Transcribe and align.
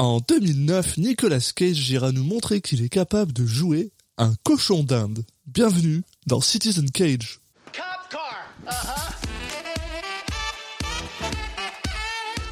En 0.00 0.18
2009, 0.26 0.96
Nicolas 0.96 1.52
Cage 1.54 1.90
ira 1.90 2.10
nous 2.10 2.24
montrer 2.24 2.62
qu'il 2.62 2.82
est 2.82 2.88
capable 2.88 3.34
de 3.34 3.44
jouer 3.44 3.92
un 4.16 4.32
cochon 4.44 4.82
d'Inde. 4.82 5.26
Bienvenue 5.46 6.00
dans 6.26 6.40
Citizen 6.40 6.90
Cage. 6.90 7.40
Cop 7.66 7.84
car. 8.08 8.46
Uh-huh. 8.66 9.12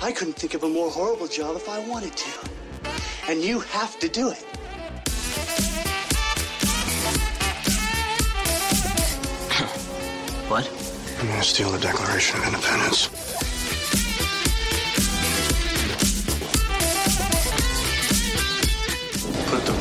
I 0.06 0.12
couldn't 0.12 0.34
think 0.34 0.52
of 0.52 0.62
a 0.62 0.68
more 0.68 0.90
horrible 0.90 1.26
job 1.26 1.56
if 1.56 1.66
I 1.70 1.78
wanted 1.90 2.14
to. 2.14 2.28
And 3.30 3.42
you 3.42 3.60
have 3.72 3.98
to 4.00 4.08
do 4.10 4.30
it. 4.30 4.44
What? 10.50 10.68
I'm 11.18 11.28
gonna 11.28 11.42
steal 11.42 11.70
the 11.70 11.78
Declaration 11.78 12.40
of 12.40 12.46
Independence? 12.48 13.08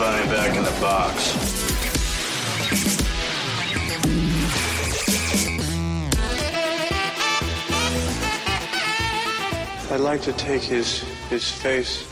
Put 0.08 0.14
the 0.14 0.20
bunny 0.20 0.32
back 0.32 0.56
in 0.56 0.64
the 0.64 0.80
box. 0.80 1.36
I'd 9.92 10.00
like 10.00 10.22
to 10.22 10.34
take 10.34 10.62
his 10.62 11.04
his 11.30 11.52
face 11.52 12.06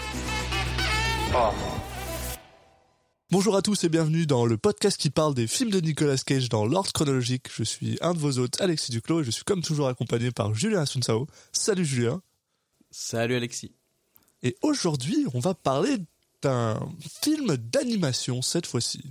off. 1.34 1.55
Bonjour 3.31 3.55
à 3.55 3.62
tous 3.62 3.84
et 3.84 3.89
bienvenue 3.89 4.25
dans 4.25 4.45
le 4.45 4.58
podcast 4.58 4.98
qui 4.98 5.09
parle 5.09 5.34
des 5.34 5.48
films 5.48 5.72
de 5.72 5.80
Nicolas 5.80 6.17
Cage 6.17 6.50
dans 6.50 6.66
l'ordre 6.66 6.91
chronologique. 6.91 7.48
Je 7.53 7.64
suis 7.64 7.98
un 8.02 8.14
de 8.14 8.20
vos 8.20 8.39
hôtes, 8.39 8.59
Alexis 8.59 8.91
Duclos, 8.91 9.22
et 9.22 9.23
je 9.23 9.31
suis 9.31 9.44
comme 9.44 9.62
toujours 9.62 9.88
accompagné 9.88 10.31
par 10.31 10.53
Julien 10.53 10.81
Asunsao. 10.81 11.27
Salut 11.53 11.86
Julien. 11.86 12.22
Salut 12.91 13.36
Alexis. 13.36 13.73
Et 14.44 14.58
aujourd'hui, 14.62 15.25
on 15.34 15.39
va 15.39 15.53
parler 15.53 15.98
d'un 16.41 16.80
film 17.23 17.57
d'animation 17.57 18.41
cette 18.41 18.66
fois-ci. 18.67 19.03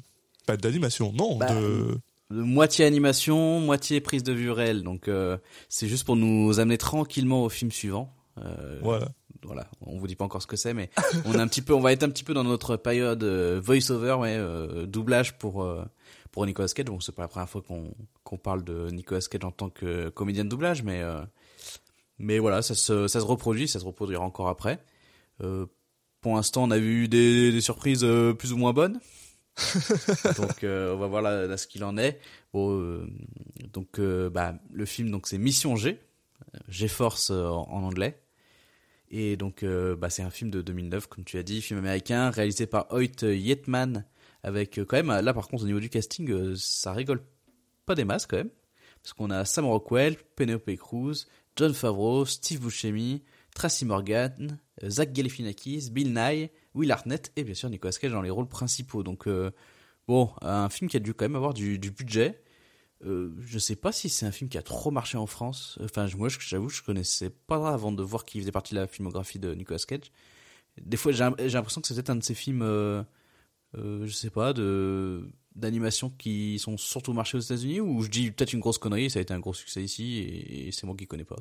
Pas 0.46 0.56
d'animation, 0.56 1.12
non, 1.12 1.36
Bah, 1.36 1.54
de... 1.54 1.98
De 2.30 2.40
moitié 2.40 2.86
animation, 2.86 3.60
moitié 3.60 4.00
prise 4.00 4.22
de 4.22 4.32
vue 4.32 4.50
réelle. 4.50 4.82
Donc 4.82 5.08
euh, 5.08 5.36
c'est 5.68 5.88
juste 5.88 6.04
pour 6.04 6.16
nous 6.16 6.58
amener 6.58 6.78
tranquillement 6.78 7.44
au 7.44 7.48
film 7.48 7.70
suivant. 7.70 8.12
Euh, 8.38 8.78
Voilà. 8.82 9.08
Voilà, 9.42 9.66
on 9.82 9.98
vous 9.98 10.06
dit 10.06 10.16
pas 10.16 10.24
encore 10.24 10.40
ce 10.40 10.46
que 10.46 10.56
c'est, 10.56 10.72
mais 10.72 10.88
on 11.26 11.38
un 11.38 11.46
petit 11.46 11.60
peu, 11.60 11.74
on 11.74 11.80
va 11.80 11.92
être 11.92 12.02
un 12.02 12.08
petit 12.08 12.24
peu 12.24 12.32
dans 12.32 12.44
notre 12.44 12.76
période 12.78 13.22
euh, 13.24 13.60
voice-over, 13.62 14.14
ouais, 14.14 14.36
euh, 14.38 14.86
doublage 14.86 15.36
pour 15.36 15.68
pour 16.30 16.46
Nicolas 16.46 16.68
Cage. 16.68 16.86
Bon, 16.86 16.98
c'est 16.98 17.14
pas 17.14 17.22
la 17.22 17.28
première 17.28 17.48
fois 17.50 17.62
qu'on 17.62 18.38
parle 18.38 18.64
de 18.64 18.88
Nicolas 18.90 19.20
Cage 19.20 19.44
en 19.44 19.50
tant 19.50 19.68
que 19.68 20.08
comédien 20.08 20.44
de 20.44 20.48
doublage, 20.48 20.82
mais 20.82 21.02
mais 22.18 22.38
voilà, 22.38 22.62
ça 22.62 22.74
se 22.74 23.06
ça 23.06 23.20
se 23.20 23.24
reproduit, 23.24 23.68
ça 23.68 23.80
se 23.80 23.84
reproduira 23.84 24.24
encore 24.24 24.48
après. 24.48 24.78
Euh, 25.42 25.66
pour 26.24 26.36
l'instant, 26.36 26.62
on 26.62 26.70
a 26.70 26.78
eu 26.78 27.06
des, 27.06 27.52
des 27.52 27.60
surprises 27.60 28.02
euh, 28.02 28.32
plus 28.32 28.54
ou 28.54 28.56
moins 28.56 28.72
bonnes. 28.72 28.98
donc 30.38 30.64
euh, 30.64 30.94
on 30.94 30.96
va 30.96 31.06
voir 31.06 31.20
là, 31.20 31.46
là 31.46 31.58
ce 31.58 31.66
qu'il 31.66 31.84
en 31.84 31.98
est. 31.98 32.18
Bon, 32.54 32.80
euh, 32.80 33.06
donc 33.74 33.98
euh, 33.98 34.30
bah, 34.30 34.54
le 34.72 34.86
film 34.86 35.10
donc 35.10 35.28
c'est 35.28 35.36
Mission 35.36 35.76
G, 35.76 36.00
G-Force 36.66 37.28
en, 37.28 37.68
en 37.68 37.82
anglais. 37.82 38.18
Et 39.10 39.36
donc 39.36 39.66
bah, 39.66 40.08
c'est 40.08 40.22
un 40.22 40.30
film 40.30 40.50
de 40.50 40.62
2009 40.62 41.08
comme 41.08 41.24
tu 41.24 41.36
as 41.36 41.42
dit, 41.42 41.60
film 41.60 41.78
américain 41.78 42.30
réalisé 42.30 42.64
par 42.66 42.86
Hoyt 42.90 43.22
Yetman 43.22 44.06
avec 44.42 44.80
quand 44.88 44.96
même 44.96 45.20
là 45.20 45.34
par 45.34 45.46
contre 45.46 45.64
au 45.64 45.66
niveau 45.66 45.78
du 45.78 45.90
casting 45.90 46.56
ça 46.56 46.94
rigole 46.94 47.20
pas 47.84 47.94
des 47.94 48.04
masses 48.04 48.26
quand 48.26 48.38
même 48.38 48.50
parce 49.02 49.12
qu'on 49.12 49.28
a 49.28 49.44
Sam 49.44 49.66
Rockwell, 49.66 50.16
Penelope 50.36 50.74
Cruz, 50.76 51.26
John 51.54 51.74
Favreau, 51.74 52.24
Steve 52.24 52.60
Buscemi, 52.60 53.22
Tracy 53.54 53.84
Morgan, 53.84 54.58
euh, 54.82 54.90
Zach 54.90 55.12
Galifianakis, 55.12 55.90
Bill 55.90 56.12
Nye, 56.12 56.50
Will 56.74 56.92
Arnett 56.92 57.32
et 57.36 57.44
bien 57.44 57.54
sûr 57.54 57.70
Nicolas 57.70 57.92
Cage 57.92 58.12
dans 58.12 58.22
les 58.22 58.30
rôles 58.30 58.48
principaux. 58.48 59.02
Donc 59.02 59.26
euh, 59.26 59.50
bon, 60.08 60.30
un 60.42 60.68
film 60.68 60.90
qui 60.90 60.96
a 60.96 61.00
dû 61.00 61.14
quand 61.14 61.24
même 61.24 61.36
avoir 61.36 61.54
du, 61.54 61.78
budget. 61.78 62.42
Euh, 63.04 63.34
je 63.40 63.58
sais 63.58 63.76
pas 63.76 63.92
si 63.92 64.08
c'est 64.08 64.26
un 64.26 64.32
film 64.32 64.48
qui 64.48 64.58
a 64.58 64.62
trop 64.62 64.90
marché 64.90 65.18
en 65.18 65.26
France. 65.26 65.78
Enfin, 65.82 66.06
moi, 66.16 66.28
j'avoue, 66.28 66.68
je 66.68 66.82
connaissais 66.82 67.30
pas 67.30 67.68
avant 67.68 67.92
de 67.92 68.02
voir 68.02 68.24
qu'il 68.24 68.40
faisait 68.40 68.52
partie 68.52 68.74
de 68.74 68.80
la 68.80 68.86
filmographie 68.86 69.38
de 69.38 69.54
Nicolas 69.54 69.78
Cage. 69.86 70.10
Des 70.80 70.96
fois, 70.96 71.12
j'ai 71.12 71.20
l'impression 71.20 71.80
que 71.80 71.88
c'est 71.88 71.94
peut-être 71.94 72.10
un 72.10 72.16
de 72.16 72.24
ces 72.24 72.34
films, 72.34 72.62
euh, 72.62 73.02
euh, 73.76 74.06
je 74.06 74.12
sais 74.12 74.30
pas, 74.30 74.52
de 74.52 75.28
d'animation 75.54 76.10
qui 76.10 76.58
sont 76.58 76.76
surtout 76.76 77.12
marchés 77.12 77.36
aux 77.36 77.40
États-Unis 77.40 77.80
ou 77.80 78.02
je 78.02 78.08
dis 78.08 78.32
peut-être 78.32 78.52
une 78.52 78.58
grosse 78.58 78.78
connerie. 78.78 79.08
Ça 79.08 79.20
a 79.20 79.22
été 79.22 79.32
un 79.32 79.38
gros 79.38 79.54
succès 79.54 79.84
ici 79.84 80.18
et, 80.18 80.72
c'est 80.72 80.84
moi 80.84 80.96
qui 80.96 81.06
connais 81.06 81.24
pas. 81.24 81.36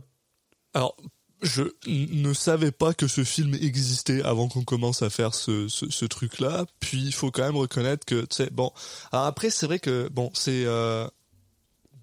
Alors, 0.76 0.96
je 1.42 1.64
ne 1.88 2.34
savais 2.34 2.72
pas 2.72 2.94
que 2.94 3.08
ce 3.08 3.24
film 3.24 3.54
existait 3.56 4.22
avant 4.24 4.48
qu'on 4.48 4.64
commence 4.64 5.02
à 5.02 5.10
faire 5.10 5.34
ce, 5.34 5.68
ce, 5.68 5.90
ce 5.90 6.06
truc-là. 6.06 6.66
Puis, 6.80 7.02
il 7.02 7.14
faut 7.14 7.32
quand 7.32 7.44
même 7.44 7.58
reconnaître 7.58 8.06
que, 8.06 8.22
tu 8.22 8.36
sais, 8.38 8.50
bon... 8.50 8.72
Alors 9.12 9.26
après, 9.26 9.50
c'est 9.50 9.66
vrai 9.66 9.80
que, 9.80 10.08
bon, 10.10 10.32
c'est... 10.34 10.64
Euh, 10.66 11.08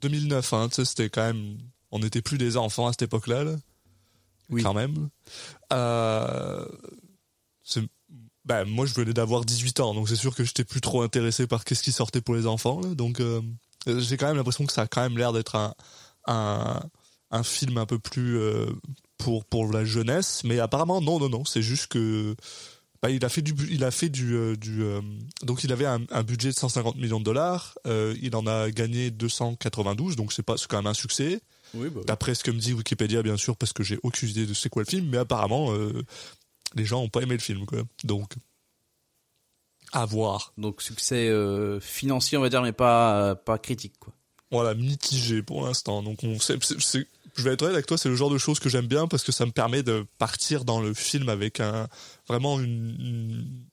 2009, 0.03 0.53
hein, 0.53 0.69
tu 0.69 0.77
sais, 0.77 0.85
c'était 0.85 1.11
quand 1.11 1.25
même... 1.25 1.59
On 1.91 1.99
n'était 1.99 2.23
plus 2.23 2.39
des 2.39 2.57
enfants 2.57 2.87
à 2.87 2.93
cette 2.93 3.03
époque-là, 3.03 3.45
là. 3.45 3.57
Oui. 4.51 4.63
Quand 4.63 4.75
même. 4.75 5.09
Euh, 5.73 6.67
ben, 8.45 8.65
moi, 8.65 8.87
je 8.87 8.95
venais 8.95 9.12
d'avoir 9.12 9.45
18 9.45 9.81
ans, 9.81 9.95
donc 9.95 10.09
c'est 10.09 10.17
sûr 10.17 10.35
que 10.35 10.45
j'étais 10.45 10.65
plus 10.65 10.81
trop 10.81 11.03
intéressé 11.03 11.47
par 11.47 11.65
qu'est-ce 11.65 11.83
qui 11.83 11.93
sortait 11.93 12.21
pour 12.21 12.35
les 12.35 12.47
enfants, 12.47 12.81
là. 12.81 12.95
Donc, 12.95 13.21
euh, 13.21 13.41
j'ai 13.87 14.17
quand 14.17 14.27
même 14.27 14.37
l'impression 14.37 14.67
que 14.67 14.73
ça 14.73 14.83
a 14.83 14.87
quand 14.87 15.03
même 15.03 15.19
l'air 15.19 15.33
d'être 15.33 15.57
un... 15.57 15.75
un 16.27 16.81
un 17.31 17.43
film 17.43 17.79
un 17.79 17.87
peu 17.87 17.99
plus 17.99 18.39
euh, 18.39 18.67
pour 19.20 19.44
pour 19.44 19.70
la 19.72 19.84
jeunesse 19.84 20.42
mais 20.44 20.58
apparemment 20.58 21.00
non 21.00 21.19
non 21.19 21.28
non 21.28 21.44
c'est 21.44 21.62
juste 21.62 21.86
que 21.88 22.34
bah, 23.03 23.10
il 23.10 23.25
a 23.25 23.28
fait 23.28 23.42
du 23.42 23.54
il 23.70 23.84
a 23.84 23.91
fait 23.91 24.08
du 24.08 24.34
euh, 24.36 24.56
du 24.56 24.82
euh, 24.82 25.00
donc 25.42 25.64
il 25.64 25.72
avait 25.72 25.86
un, 25.86 26.00
un 26.10 26.22
budget 26.22 26.50
de 26.50 26.54
150 26.56 26.97
millions 26.97 27.19
de 27.20 27.25
dollars 27.25 27.78
euh, 27.86 28.14
il 28.20 28.34
en 28.36 28.47
a 28.47 28.70
gagné 28.70 29.10
292 29.10 30.16
donc 30.16 30.32
c'est 30.32 30.42
pas 30.42 30.56
c'est 30.56 30.66
quand 30.69 30.76
même 30.78 30.86
un 30.86 30.94
succès. 30.94 31.41
Oui, 31.72 31.88
bah, 31.88 32.00
d'après 32.06 32.34
ce 32.34 32.42
que 32.42 32.50
me 32.50 32.58
dit 32.58 32.72
Wikipédia 32.72 33.22
bien 33.22 33.36
sûr 33.36 33.56
parce 33.56 33.72
que 33.72 33.82
j'ai 33.84 33.98
aucune 34.03 34.28
idée 34.28 34.44
de 34.47 34.54
c'est 34.54 34.69
quoi 34.69 34.82
le 34.82 34.88
film 34.91 35.06
mais 35.08 35.19
apparemment 35.19 35.72
les 36.75 36.84
gens 36.84 37.00
ont 37.02 37.08
pas 37.08 37.22
aimé 37.22 37.34
le 37.34 37.41
film 37.41 37.64
quoi. 37.64 37.78
Donc 38.04 38.32
à 39.92 40.04
voir. 40.06 40.52
Donc 40.58 40.82
succès 40.82 41.31
financier, 41.81 42.38
on 42.38 42.41
va 42.42 42.48
dire, 42.48 42.62
mais 42.62 42.72
pas 42.72 43.34
pas 43.37 43.58
critique 43.58 43.94
quoi. 43.98 44.12
voilà 44.50 44.75
mitigé 44.75 45.42
pour 45.42 45.64
l'instant. 45.66 46.02
Donc 46.02 46.19
on 46.22 46.38
c'est- 46.38 46.62
c'est- 46.81 47.06
je 47.37 47.43
vais 47.43 47.53
être 47.53 47.63
honnête 47.63 47.75
avec 47.75 47.87
toi 47.87 47.99
c'est 47.99 48.09
le 48.09 48.17
genre 48.17 48.31
de 48.31 48.39
choses 48.39 48.61
que 48.61 48.69
j'aime 48.69 48.87
bien 48.87 49.07
parce 49.07 49.25
que 49.25 49.33
ça 49.33 49.47
me 49.47 49.51
permet 49.51 49.83
de 49.83 50.07
partir 50.19 50.65
dans 50.65 50.81
le 50.81 50.95
film 50.95 51.29
avec 51.29 51.61
un 51.61 51.89
vraiment 52.29 52.61
une, 52.61 53.67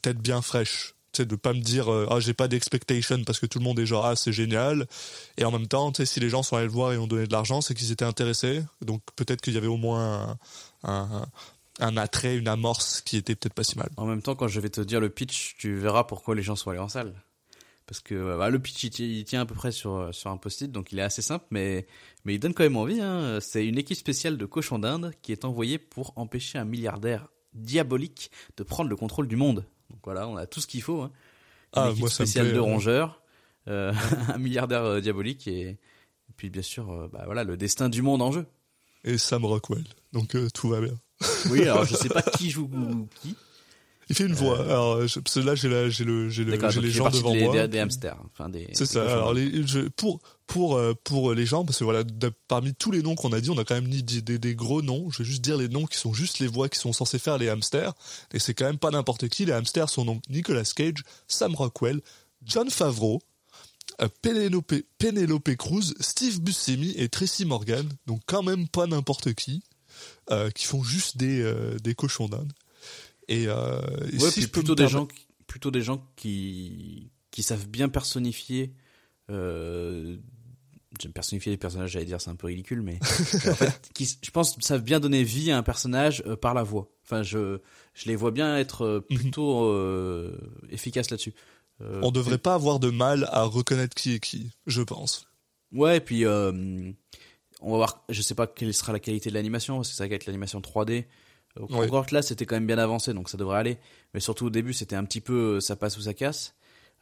tête 0.00 0.18
bien 0.18 0.42
fraîche. 0.42 0.94
Tu 1.12 1.18
sais 1.18 1.26
de 1.26 1.36
pas 1.36 1.52
me 1.52 1.60
dire 1.60 1.92
euh, 1.92 2.06
ah 2.10 2.20
j'ai 2.20 2.32
pas 2.32 2.48
d'expectation 2.48 3.22
parce 3.24 3.38
que 3.38 3.46
tout 3.46 3.58
le 3.58 3.64
monde 3.64 3.78
est 3.78 3.86
genre 3.86 4.06
ah 4.06 4.16
c'est 4.16 4.32
génial. 4.32 4.86
Et 5.36 5.44
en 5.44 5.50
même 5.50 5.66
temps 5.66 5.92
tu 5.92 5.98
sais 5.98 6.06
si 6.06 6.20
les 6.20 6.30
gens 6.30 6.42
sont 6.42 6.56
allés 6.56 6.66
le 6.66 6.72
voir 6.72 6.92
et 6.92 6.98
ont 6.98 7.06
donné 7.06 7.26
de 7.26 7.32
l'argent 7.32 7.60
c'est 7.60 7.74
qu'ils 7.74 7.92
étaient 7.92 8.04
intéressés. 8.04 8.62
Donc 8.80 9.02
peut-être 9.16 9.40
qu'il 9.40 9.54
y 9.54 9.58
avait 9.58 9.66
au 9.66 9.76
moins 9.76 10.38
un, 10.84 10.90
un, 10.90 11.26
un 11.80 11.96
attrait 11.96 12.36
une 12.36 12.48
amorce 12.48 13.00
qui 13.00 13.16
était 13.16 13.34
peut-être 13.34 13.54
pas 13.54 13.64
si 13.64 13.76
mal. 13.76 13.90
En 13.96 14.06
même 14.06 14.22
temps, 14.22 14.34
quand 14.34 14.48
je 14.48 14.60
vais 14.60 14.70
te 14.70 14.80
dire 14.80 15.00
le 15.00 15.10
pitch, 15.10 15.56
tu 15.58 15.76
verras 15.76 16.04
pourquoi 16.04 16.34
les 16.34 16.42
gens 16.42 16.56
sont 16.56 16.70
allés 16.70 16.78
en 16.78 16.88
salle. 16.88 17.14
Parce 17.92 18.00
que 18.00 18.14
euh, 18.14 18.38
bah, 18.38 18.48
le 18.48 18.58
pitch, 18.58 18.84
il, 18.84 18.90
ti- 18.90 19.18
il 19.18 19.24
tient 19.24 19.42
à 19.42 19.44
peu 19.44 19.54
près 19.54 19.70
sur, 19.70 20.08
sur 20.14 20.30
un 20.30 20.38
post-it, 20.38 20.72
donc 20.72 20.92
il 20.92 20.98
est 20.98 21.02
assez 21.02 21.20
simple, 21.20 21.44
mais, 21.50 21.86
mais 22.24 22.34
il 22.34 22.38
donne 22.38 22.54
quand 22.54 22.62
même 22.62 22.78
envie. 22.78 23.02
Hein. 23.02 23.38
C'est 23.42 23.66
une 23.66 23.76
équipe 23.76 23.98
spéciale 23.98 24.38
de 24.38 24.46
cochons 24.46 24.78
d'Inde 24.78 25.12
qui 25.20 25.30
est 25.30 25.44
envoyée 25.44 25.76
pour 25.76 26.14
empêcher 26.16 26.56
un 26.56 26.64
milliardaire 26.64 27.28
diabolique 27.52 28.30
de 28.56 28.62
prendre 28.62 28.88
le 28.88 28.96
contrôle 28.96 29.28
du 29.28 29.36
monde. 29.36 29.66
Donc 29.90 30.00
voilà, 30.04 30.26
on 30.26 30.36
a 30.38 30.46
tout 30.46 30.62
ce 30.62 30.66
qu'il 30.66 30.80
faut. 30.80 31.02
Hein. 31.02 31.12
Une 31.76 31.82
Ah, 31.82 31.88
équipe 31.90 32.00
moi, 32.00 32.08
spéciale 32.08 32.46
plaît, 32.46 32.54
de 32.54 32.60
hein. 32.60 32.62
rongeurs, 32.62 33.20
euh, 33.68 33.92
un 34.34 34.38
milliardaire 34.38 34.84
euh, 34.84 35.00
diabolique 35.02 35.46
et, 35.46 35.68
et 35.68 35.78
puis 36.38 36.48
bien 36.48 36.62
sûr, 36.62 36.90
euh, 36.90 37.08
bah, 37.12 37.24
voilà, 37.26 37.44
le 37.44 37.58
destin 37.58 37.90
du 37.90 38.00
monde 38.00 38.22
en 38.22 38.32
jeu. 38.32 38.46
et 39.04 39.18
Sam 39.18 39.44
Rockwell 39.44 39.84
donc 40.14 40.34
tout 40.54 40.70
va 40.70 40.80
bien 40.80 40.94
Oui, 41.50 41.62
alors 41.64 41.84
je 41.84 41.94
sais 41.96 42.08
pas 42.08 42.22
qui 42.22 42.48
joue 42.48 42.70
qui. 43.20 43.36
Il 44.08 44.16
fait 44.16 44.24
une 44.26 44.34
voix 44.34 44.60
alors 44.64 45.06
je- 45.06 45.20
parce 45.20 45.34
que 45.34 45.40
là 45.40 45.54
j'ai 45.54 45.68
la- 45.68 45.88
j'ai 45.88 46.04
le 46.04 46.28
j'ai 46.28 46.44
le 46.44 46.52
D'accord, 46.52 46.70
j'ai 46.70 46.76
donc 46.80 46.84
les 46.86 46.90
gens 46.90 47.08
devant 47.10 47.32
des, 47.32 47.44
moi 47.44 47.52
des, 47.62 47.68
des 47.68 47.78
hamsters, 47.78 48.16
enfin 48.26 48.48
des. 48.48 48.68
C'est 48.72 48.86
ça. 48.86 49.02
Alors 49.10 49.34
d'Inde. 49.34 49.52
les, 49.52 49.66
je, 49.66 49.80
pour 49.88 50.20
pour 50.46 50.76
euh, 50.76 50.92
pour 51.04 51.32
les 51.34 51.46
gens 51.46 51.64
parce 51.64 51.78
que 51.78 51.84
voilà 51.84 52.02
de- 52.04 52.32
parmi 52.48 52.74
tous 52.74 52.90
les 52.90 53.02
noms 53.02 53.14
qu'on 53.14 53.32
a 53.32 53.40
dit, 53.40 53.50
on 53.50 53.58
a 53.58 53.64
quand 53.64 53.74
même 53.76 53.88
dit 53.88 54.02
des, 54.22 54.38
gros 54.54 54.82
noms. 54.82 55.10
Je 55.10 55.18
vais 55.18 55.24
juste 55.24 55.42
dire 55.42 55.56
les 55.56 55.68
noms 55.68 55.86
qui 55.86 55.96
sont 55.98 56.12
juste 56.12 56.40
les 56.40 56.46
voix 56.48 56.68
qui 56.68 56.78
sont 56.78 56.92
censées 56.92 57.18
faire 57.18 57.38
les 57.38 57.48
hamsters 57.48 57.92
et 58.34 58.38
c'est 58.38 58.54
quand 58.54 58.66
même 58.66 58.78
pas 58.78 58.90
n'importe 58.90 59.28
qui. 59.28 59.44
Les 59.46 59.52
hamsters 59.52 59.88
sont 59.88 60.04
donc 60.04 60.22
Nicolas 60.28 60.64
Cage, 60.74 61.02
Sam 61.28 61.54
Rockwell, 61.54 62.00
John 62.44 62.68
Favreau, 62.70 63.22
euh, 64.00 64.08
Penelope, 64.20 64.74
Penelope 64.98 65.54
Cruz, 65.56 65.94
Steve 66.00 66.40
Buscemi 66.40 66.92
et 66.96 67.08
Tracy 67.08 67.44
Morgan. 67.44 67.88
Donc 68.06 68.20
quand 68.26 68.42
même 68.42 68.66
pas 68.68 68.86
n'importe 68.86 69.32
qui 69.34 69.62
euh, 70.30 70.50
qui 70.50 70.66
font 70.66 70.82
juste 70.82 71.16
des 71.16 71.40
euh, 71.40 71.76
des 71.82 71.94
cochons 71.94 72.28
d'Inde. 72.28 72.52
Et, 73.32 73.46
euh, 73.48 73.80
Ouais, 74.14 74.18
si 74.30 74.32
puis 74.32 74.42
je 74.42 74.46
peux 74.48 74.60
plutôt 74.60 74.74
des 74.74 74.88
gens, 74.88 75.06
qui- 75.06 75.26
plutôt 75.46 75.70
des 75.70 75.82
gens 75.82 76.06
qui 76.16 77.10
qui 77.30 77.42
savent 77.42 77.66
bien 77.68 77.88
personnifier 77.88 78.74
euh, 79.30 80.16
j'aime 81.00 81.12
personnifier 81.12 81.50
les 81.52 81.56
personnages, 81.56 81.92
j'allais 81.92 82.04
dire 82.04 82.20
c'est 82.20 82.28
un 82.30 82.34
peu 82.36 82.48
ridicule, 82.48 82.82
mais 82.82 82.98
en 83.00 83.54
fait, 83.54 83.90
qui, 83.94 84.18
je 84.20 84.30
pense 84.30 84.58
savent 84.60 84.82
bien 84.82 85.00
donner 85.00 85.22
vie 85.24 85.50
à 85.50 85.56
un 85.56 85.62
personnage 85.62 86.22
euh, 86.26 86.36
par 86.36 86.52
la 86.54 86.62
voix. 86.62 86.90
Enfin, 87.04 87.22
je, 87.22 87.58
je 87.94 88.06
les 88.06 88.16
vois 88.16 88.30
bien 88.30 88.58
être 88.58 88.82
euh, 88.84 89.06
Mhm. 89.10 89.16
plutôt 89.18 89.64
euh, 89.70 90.36
efficaces 90.70 91.10
là-dessus. 91.10 91.34
On 92.02 92.12
devrait 92.12 92.38
pas 92.38 92.54
avoir 92.54 92.78
de 92.78 92.90
mal 92.90 93.26
à 93.32 93.42
reconnaître 93.42 93.96
qui 93.96 94.12
est 94.14 94.20
qui, 94.20 94.50
je 94.68 94.82
pense. 94.82 95.26
Ouais, 95.72 95.96
et 95.96 96.00
puis 96.00 96.24
on 96.26 97.70
va 97.70 97.76
voir. 97.76 98.04
Je 98.08 98.22
sais 98.22 98.34
pas 98.36 98.46
quelle 98.46 98.72
sera 98.74 98.92
la 98.92 99.00
qualité 99.00 99.30
de 99.30 99.34
l'animation, 99.34 99.76
parce 99.76 99.88
que 99.88 99.94
ça 99.96 100.06
va 100.06 100.14
être 100.14 100.26
l'animation 100.26 100.60
3D. 100.60 101.06
Ouais. 101.58 101.86
Encore 101.86 102.06
que 102.06 102.14
là, 102.14 102.22
c'était 102.22 102.46
quand 102.46 102.56
même 102.56 102.66
bien 102.66 102.78
avancé, 102.78 103.12
donc 103.12 103.28
ça 103.28 103.36
devrait 103.36 103.58
aller. 103.58 103.78
Mais 104.14 104.20
surtout 104.20 104.46
au 104.46 104.50
début, 104.50 104.72
c'était 104.72 104.96
un 104.96 105.04
petit 105.04 105.20
peu 105.20 105.56
euh, 105.56 105.60
ça 105.60 105.76
passe 105.76 105.98
ou 105.98 106.02
ça 106.02 106.14
casse. 106.14 106.54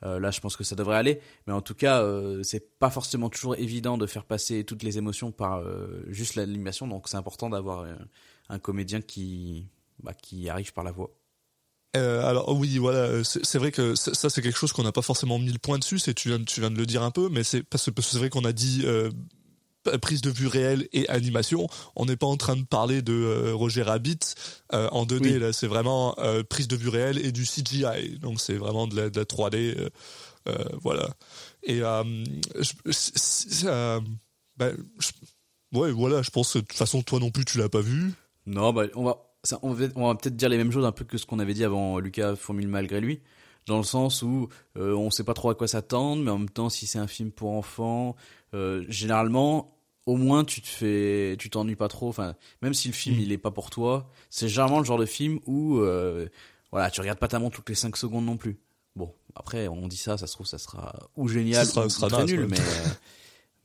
Euh, 0.03 0.19
là, 0.19 0.31
je 0.31 0.41
pense 0.41 0.57
que 0.57 0.65
ça 0.65 0.75
devrait 0.75 0.97
aller. 0.97 1.21
Mais 1.47 1.53
en 1.53 1.61
tout 1.61 1.75
cas, 1.75 2.03
euh, 2.03 2.43
c'est 2.43 2.79
pas 2.79 2.91
forcément 2.91 3.29
toujours 3.29 3.55
évident 3.57 3.99
de 3.99 4.07
faire 4.07 4.25
passer 4.25 4.65
toutes 4.65 4.83
les 4.83 4.99
émotions 4.99 5.31
par 5.31 5.59
euh, 5.59 6.03
juste 6.09 6.35
l'animation. 6.35 6.87
Donc 6.89 7.09
c'est 7.09 7.17
important 7.17 7.51
d'avoir 7.51 7.87
un 8.49 8.59
comédien 8.59 9.01
qui 9.01 9.69
bah, 10.03 10.15
qui 10.15 10.49
arrive 10.49 10.73
par 10.73 10.85
la 10.85 10.93
voix. 10.93 11.11
Euh, 11.97 12.25
alors 12.25 12.57
oui, 12.57 12.79
voilà, 12.79 13.25
c'est 13.25 13.59
vrai 13.59 13.73
que 13.73 13.97
ça, 13.97 14.31
c'est 14.31 14.43
quelque 14.43 14.57
chose 14.57 14.73
qu'on 14.73 14.85
n'a 14.85 14.93
pas 14.93 15.03
forcément 15.03 15.39
mis 15.39 15.53
le 15.53 15.59
point 15.59 15.79
dessus. 15.79 15.99
C'est 15.99 16.15
tu 16.15 16.29
viens, 16.29 16.43
tu 16.43 16.61
viens 16.61 16.71
de 16.71 16.79
le 16.79 16.87
dire 16.87 17.03
un 17.03 17.11
peu, 17.11 17.29
mais 17.29 17.43
c'est 17.43 17.63
parce 17.65 17.87
que 17.87 17.91
parce 17.91 18.07
que 18.07 18.13
c'est 18.13 18.19
vrai 18.19 18.31
qu'on 18.31 18.45
a 18.45 18.53
dit 18.53 18.83
euh, 18.85 19.11
prise 20.01 20.21
de 20.23 20.31
vue 20.31 20.47
réelle 20.47 20.89
et 20.93 21.09
animation. 21.09 21.67
On 21.97 22.07
n'est 22.07 22.17
pas 22.17 22.27
en 22.27 22.37
train 22.37 22.57
de 22.57 22.65
parler 22.65 23.03
de 23.03 23.13
euh, 23.13 23.55
Roger 23.55 23.83
Rabbit 23.83 24.19
euh, 24.75 24.89
en 24.93 25.05
2D. 25.07 25.21
Oui. 25.23 25.39
Là, 25.39 25.53
c'est 25.53 25.67
vraiment 25.67 26.15
euh, 26.19 26.43
prise 26.43 26.69
de 26.69 26.77
vue 26.77 26.89
réelle 26.89 27.19
et 27.25 27.33
du 27.33 27.45
CGI. 27.45 28.19
Donc 28.21 28.41
c'est 28.41 28.55
vraiment 28.57 28.87
de 28.87 28.97
la, 28.97 29.11
de 29.11 29.19
la 29.19 29.25
3D. 29.25 29.77
euh, 29.79 29.89
euh, 30.49 30.65
voilà. 30.83 31.09
Et 31.63 31.83
euh, 31.83 32.03
je- 32.59 33.67
euh, 33.67 34.01
ben, 34.57 34.77
je- 34.99 35.79
ouais, 35.79 35.91
voilà. 35.93 36.23
Je 36.23 36.31
pense 36.31 36.53
que 36.55 36.59
de 36.59 36.65
toute 36.65 36.79
façon, 36.79 37.03
toi 37.03 37.19
non 37.21 37.31
plus, 37.31 37.45
tu 37.45 37.59
l'as 37.59 37.69
pas 37.69 37.81
vu. 37.81 38.13
Non, 38.47 38.73
bah, 38.73 38.85
on 38.95 39.05
va, 39.05 39.19
ça, 39.45 39.59
on 39.63 39.73
va, 39.73 39.87
on 39.97 40.07
va 40.09 40.15
peut-être 40.15 40.37
dire 40.37 40.49
les 40.49 40.57
mêmes 40.57 40.73
choses 40.73 40.85
un 40.87 40.93
peu 40.93 41.05
que 41.05 41.19
ce 41.19 41.27
qu'on 41.27 41.39
avait 41.39 41.55
dit 41.55 41.65
avant 41.65 41.99
Lucas 41.99 42.37
Formule 42.37 42.69
malgré 42.69 43.01
lui, 43.01 43.21
dans 43.67 43.77
le 43.77 43.85
sens 43.85 44.23
où 44.23 44.49
euh, 44.79 44.95
on 44.95 45.11
sait 45.11 45.25
pas 45.25 45.35
trop 45.35 45.51
à 45.51 45.55
quoi 45.55 45.69
s'attendre, 45.69 46.23
mais 46.23 46.31
en 46.31 46.39
même 46.39 46.49
temps, 46.51 46.71
si 46.71 46.87
c'est 46.87 46.99
un 46.99 47.07
film 47.07 47.31
pour 47.31 47.51
enfants, 47.53 48.17
euh, 48.55 48.85
généralement, 48.89 49.77
au 50.07 50.17
moins 50.17 50.45
tu 50.45 50.61
te 50.63 50.67
fais, 50.69 51.37
tu 51.39 51.51
t'ennuies 51.51 51.77
pas 51.77 51.89
trop. 51.89 52.09
Enfin, 52.09 52.35
même 52.63 52.75
si 52.75 52.89
le 52.89 52.95
film 52.95 53.17
Mm. 53.17 53.21
il 53.21 53.33
est 53.33 53.39
pas 53.39 53.51
pour 53.51 53.71
toi, 53.71 54.11
c'est 54.31 54.49
généralement 54.49 54.79
le 54.79 54.85
genre 54.85 54.99
de 54.99 55.07
film 55.07 55.41
où, 55.47 55.79
euh, 55.79 56.29
voilà, 56.73 56.91
tu 56.91 57.01
regardes 57.01 57.19
pas 57.19 57.29
ta 57.29 57.39
montre 57.39 57.57
toutes 57.57 57.69
les 57.69 57.75
5 57.75 57.97
secondes 57.97 58.25
non 58.25 58.37
plus. 58.37 58.59
Bon, 58.97 59.15
après, 59.35 59.69
on 59.69 59.87
dit 59.89 59.97
ça, 59.97 60.17
ça 60.19 60.27
se 60.27 60.33
trouve, 60.33 60.47
ça 60.47 60.59
sera 60.59 60.95
ou 61.17 61.29
génial, 61.29 61.65
Ça 61.67 61.73
sera- 61.73 61.87
ou 61.87 61.91
sera 61.91 62.09
très 62.09 62.25
nul, 62.25 62.47
mais, 62.49 62.59
euh, 62.59 62.89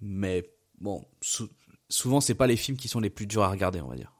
mais 0.01 0.49
bon, 0.79 1.03
sou- 1.21 1.49
souvent 1.89 2.21
c'est 2.21 2.35
pas 2.35 2.47
les 2.47 2.57
films 2.57 2.77
qui 2.77 2.87
sont 2.87 2.99
les 2.99 3.09
plus 3.09 3.25
durs 3.27 3.43
à 3.43 3.49
regarder, 3.49 3.81
on 3.81 3.87
va 3.87 3.95
dire. 3.95 4.11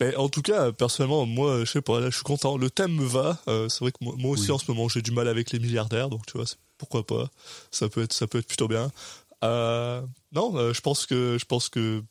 Mais 0.00 0.14
en 0.14 0.28
tout 0.28 0.42
cas, 0.42 0.70
personnellement, 0.70 1.26
moi, 1.26 1.60
je 1.64 1.70
sais 1.72 1.82
pas, 1.82 1.98
là, 1.98 2.08
je 2.10 2.14
suis 2.14 2.22
content. 2.24 2.56
Le 2.56 2.70
thème 2.70 2.92
me 2.94 3.04
va. 3.04 3.36
Euh, 3.48 3.68
c'est 3.68 3.80
vrai 3.80 3.90
que 3.90 3.96
moi, 4.00 4.14
moi 4.16 4.30
aussi, 4.30 4.44
Oui. 4.44 4.52
en 4.52 4.58
ce 4.58 4.70
moment, 4.70 4.88
j'ai 4.88 5.02
du 5.02 5.10
mal 5.10 5.26
avec 5.26 5.50
les 5.50 5.58
milliardaires, 5.58 6.08
donc 6.08 6.24
tu 6.24 6.34
vois, 6.38 6.46
pourquoi 6.76 7.04
pas. 7.04 7.28
Ça 7.72 7.88
peut 7.88 8.02
être, 8.04 8.12
ça 8.12 8.28
peut 8.28 8.38
être 8.38 8.46
plutôt 8.46 8.68
bien. 8.68 8.92
Euh, 9.44 10.02
non, 10.32 10.56
euh, 10.56 10.72
je 10.72 10.80
pense 10.80 11.06
que, 11.06 11.36
je 11.38 11.44
pense 11.44 11.68
que 11.68 12.02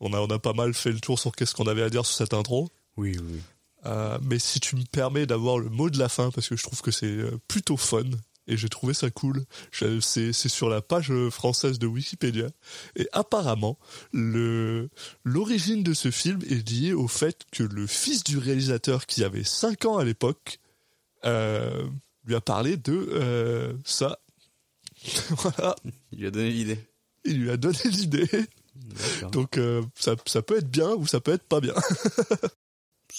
on 0.00 0.12
a, 0.12 0.20
on 0.20 0.26
a 0.26 0.38
pas 0.38 0.52
mal 0.52 0.74
fait 0.74 0.92
le 0.92 1.00
tour 1.00 1.18
sur 1.18 1.34
qu'est-ce 1.34 1.54
qu'on 1.54 1.66
avait 1.66 1.82
à 1.82 1.90
dire 1.90 2.06
sur 2.06 2.16
cette 2.16 2.34
intro. 2.34 2.68
Oui, 2.96 3.16
oui. 3.20 3.40
Euh, 3.86 4.18
mais 4.22 4.38
si 4.38 4.60
tu 4.60 4.76
me 4.76 4.84
permets 4.84 5.26
d'avoir 5.26 5.58
le 5.58 5.68
mot 5.68 5.88
de 5.90 5.98
la 5.98 6.08
fin, 6.08 6.30
parce 6.30 6.48
que 6.48 6.56
je 6.56 6.62
trouve 6.62 6.82
que 6.82 6.90
c'est 6.90 7.16
plutôt 7.46 7.76
fun 7.76 8.04
et 8.48 8.56
j'ai 8.56 8.68
trouvé 8.68 8.94
ça 8.94 9.10
cool. 9.10 9.44
C'est 9.72 10.32
c'est 10.32 10.48
sur 10.48 10.68
la 10.68 10.80
page 10.80 11.12
française 11.30 11.78
de 11.78 11.86
Wikipédia 11.86 12.48
et 12.96 13.08
apparemment 13.12 13.78
le 14.12 14.88
l'origine 15.24 15.82
de 15.82 15.94
ce 15.94 16.10
film 16.10 16.40
est 16.48 16.68
liée 16.68 16.92
au 16.92 17.06
fait 17.06 17.44
que 17.52 17.62
le 17.62 17.86
fils 17.86 18.24
du 18.24 18.38
réalisateur 18.38 19.06
qui 19.06 19.22
avait 19.22 19.44
5 19.44 19.84
ans 19.84 19.98
à 19.98 20.04
l'époque 20.04 20.58
euh, 21.24 21.86
lui 22.24 22.34
a 22.34 22.40
parlé 22.40 22.76
de 22.76 23.08
euh, 23.12 23.72
ça. 23.84 24.18
voilà, 25.30 25.76
Il 26.12 26.18
lui 26.20 26.26
a 26.26 26.30
donné 26.30 26.50
l'idée. 26.50 26.78
il 27.24 27.40
lui 27.42 27.50
a 27.50 27.56
donné 27.56 27.78
l'idée. 27.84 28.28
Donc 29.32 29.58
euh, 29.58 29.82
ça, 29.94 30.14
ça 30.26 30.42
peut 30.42 30.58
être 30.58 30.70
bien 30.70 30.90
ou 30.94 31.06
ça 31.06 31.20
peut 31.20 31.32
être 31.32 31.42
pas 31.44 31.60
bien. 31.60 31.74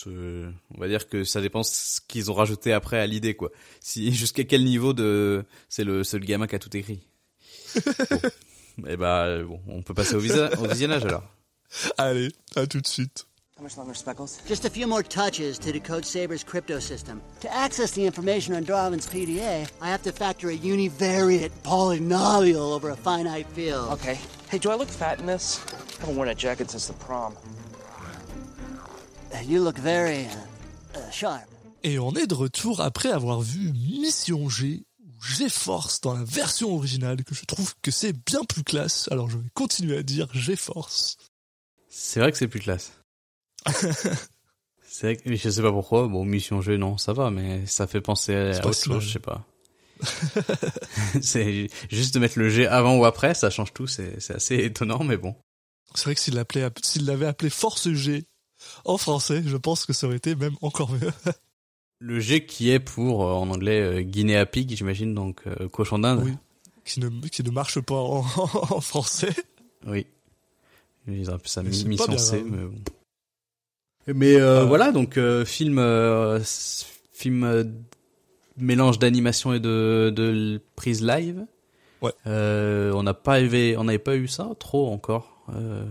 On 0.06 0.78
va 0.78 0.88
dire 0.88 1.10
que 1.10 1.24
ça 1.24 1.42
dépend 1.42 1.64
ce 1.64 2.00
qu'ils 2.08 2.30
ont 2.31 2.34
rajouté 2.34 2.72
après 2.74 3.00
à 3.00 3.08
l'idée, 3.08 3.36
quoi. 3.36 3.52
Si 3.81 4.14
jusqu'à 4.14 4.44
quel 4.44 4.64
niveau 4.64 4.94
de 4.94 5.44
c'est 5.68 5.84
le 5.84 6.04
seul 6.04 6.22
gamin 6.24 6.48
qui 6.48 6.56
a 6.56 6.60
tout 6.60 6.76
écrit? 6.78 7.02
Bon. 7.76 8.20
Eh 8.88 8.96
bah 8.96 9.44
bon, 9.44 9.60
on 9.68 9.81
peut 9.84 9.94
passer 9.94 10.16
au, 10.16 10.20
visa- 10.20 10.58
au 10.60 10.68
visionnage 10.68 11.04
alors. 11.06 11.24
Allez, 11.98 12.31
à 12.56 12.66
tout 12.66 12.80
de 12.80 12.88
suite. 12.88 13.26
How 13.59 13.63
much 13.63 13.77
longer, 13.77 13.94
Speckles? 13.94 14.39
Just 14.47 14.63
a 14.63 14.69
few 14.69 14.88
more 14.88 15.03
touches 15.03 15.59
to 15.59 15.73
decode 15.73 16.06
Saber's 16.06 16.45
crypto 16.45 16.79
system. 16.79 17.21
To 17.41 17.53
access 17.53 17.91
the 17.91 18.06
information 18.06 18.56
on 18.56 18.63
Darwin's 18.63 19.06
PDA, 19.06 19.69
I 19.81 19.89
have 19.89 20.01
to 20.03 20.13
factor 20.13 20.50
a 20.50 20.57
univariate 20.57 21.51
polynomial 21.63 22.73
over 22.73 22.89
a 22.91 22.95
finite 22.95 23.47
field. 23.47 23.91
Okay. 23.95 24.17
Hey, 24.47 24.59
do 24.59 24.71
I 24.71 24.75
look 24.75 24.88
fat 24.88 25.19
in 25.19 25.25
this? 25.25 25.59
I 25.97 26.00
haven't 26.00 26.15
worn 26.15 26.29
a 26.29 26.35
jacket 26.35 26.71
since 26.71 26.88
the 26.88 26.94
prom. 26.94 27.35
You 29.44 29.59
look 29.59 29.77
very 29.77 30.27
uh, 30.95 31.00
uh, 31.00 31.09
sharp. 31.11 31.44
Et 31.83 32.00
on 32.00 32.13
est 32.13 32.27
de 32.27 32.35
retour 32.35 32.79
après 32.79 33.11
avoir 33.11 33.41
vu 33.41 33.73
Mission 33.73 34.47
G 34.47 34.85
ou 35.01 35.21
G-Force 35.21 36.00
dans 36.00 36.13
la 36.13 36.23
version 36.23 36.73
originale 36.73 37.25
que 37.25 37.35
je 37.35 37.44
trouve 37.44 37.73
que 37.81 37.91
c'est 37.91 38.13
bien 38.13 38.45
plus 38.45 38.63
classe. 38.63 39.09
Alors 39.11 39.29
je 39.29 39.38
vais 39.38 39.50
continuer 39.53 39.97
à 39.97 40.03
dire 40.03 40.29
G-Force. 40.33 41.17
C'est 41.89 42.21
vrai 42.21 42.31
que 42.31 42.38
c'est 42.38 42.47
plus 42.47 42.61
classe. 42.61 42.94
c'est 44.83 45.07
vrai 45.07 45.15
que 45.17 45.35
je 45.35 45.50
sais 45.50 45.61
pas 45.61 45.71
pourquoi. 45.71 46.07
Bon, 46.07 46.25
mission 46.25 46.61
jeu, 46.61 46.77
non, 46.77 46.97
ça 46.97 47.13
va, 47.13 47.31
mais 47.31 47.65
ça 47.65 47.88
fait 47.88 48.01
penser 48.01 48.35
à 48.35 48.65
autre 48.65 48.73
chose, 48.73 49.03
je 49.03 49.13
sais 49.13 49.19
pas. 49.19 49.45
c'est 51.21 51.67
juste 51.89 52.13
de 52.13 52.19
mettre 52.19 52.39
le 52.39 52.50
G 52.50 52.65
avant 52.67 52.97
ou 52.97 53.06
après, 53.06 53.33
ça 53.33 53.50
change 53.50 53.73
tout. 53.73 53.88
C'est 53.88 54.19
c'est 54.19 54.35
assez 54.35 54.56
étonnant, 54.56 55.03
mais 55.03 55.17
bon. 55.17 55.35
C'est 55.95 56.06
vrai 56.06 56.15
que 56.15 56.21
s'il 56.21 56.35
l'appelait, 56.35 56.69
s'il 56.83 57.06
l'avait 57.06 57.25
appelé 57.25 57.50
Force 57.50 57.91
G 57.91 58.23
en 58.85 58.97
français, 58.97 59.44
je 59.45 59.57
pense 59.57 59.85
que 59.85 59.94
ça 59.94 60.07
aurait 60.07 60.17
été 60.17 60.35
même 60.35 60.56
encore 60.61 60.91
mieux. 60.91 61.11
Le 62.01 62.19
G 62.21 62.45
qui 62.45 62.69
est 62.71 62.79
pour 62.79 63.25
euh, 63.25 63.33
en 63.33 63.50
anglais 63.50 63.81
euh, 63.81 64.01
Guinea 64.01 64.45
Pig, 64.45 64.73
j'imagine, 64.73 65.13
donc 65.13 65.41
euh, 65.47 65.67
cochon 65.67 66.00
d'Inde. 66.00 66.21
Oui. 66.23 66.33
qui 66.85 67.01
ne, 67.01 67.09
qui 67.27 67.44
ne 67.44 67.51
marche 67.51 67.81
pas 67.81 67.95
en, 67.95 68.19
en 68.19 68.79
français. 68.79 69.33
Oui. 69.85 70.06
Ils 71.07 71.29
auraient 71.29 71.39
pu 71.39 71.50
ça 71.50 71.61
mission 71.61 72.17
C, 72.17 72.38
grave. 72.38 72.51
mais 72.51 72.63
bon. 72.67 72.83
Mais 74.15 74.35
euh, 74.35 74.65
voilà, 74.65 74.91
donc 74.91 75.17
euh, 75.17 75.45
film, 75.45 75.77
euh, 75.79 76.39
film 77.13 77.44
euh, 77.44 77.63
mélange 78.57 78.99
d'animation 78.99 79.54
et 79.54 79.59
de, 79.59 80.11
de 80.16 80.61
prise 80.75 81.01
live. 81.04 81.45
Ouais. 82.01 82.11
Euh, 82.28 82.92
on 82.94 83.04
n'a 83.04 83.13
pas 83.13 83.42
eu, 83.42 83.75
on 83.78 83.83
n'avait 83.83 83.99
pas 83.99 84.16
eu 84.16 84.28
ça 84.28 84.49
trop 84.57 84.92
encore. 84.92 85.44
Euh, 85.54 85.83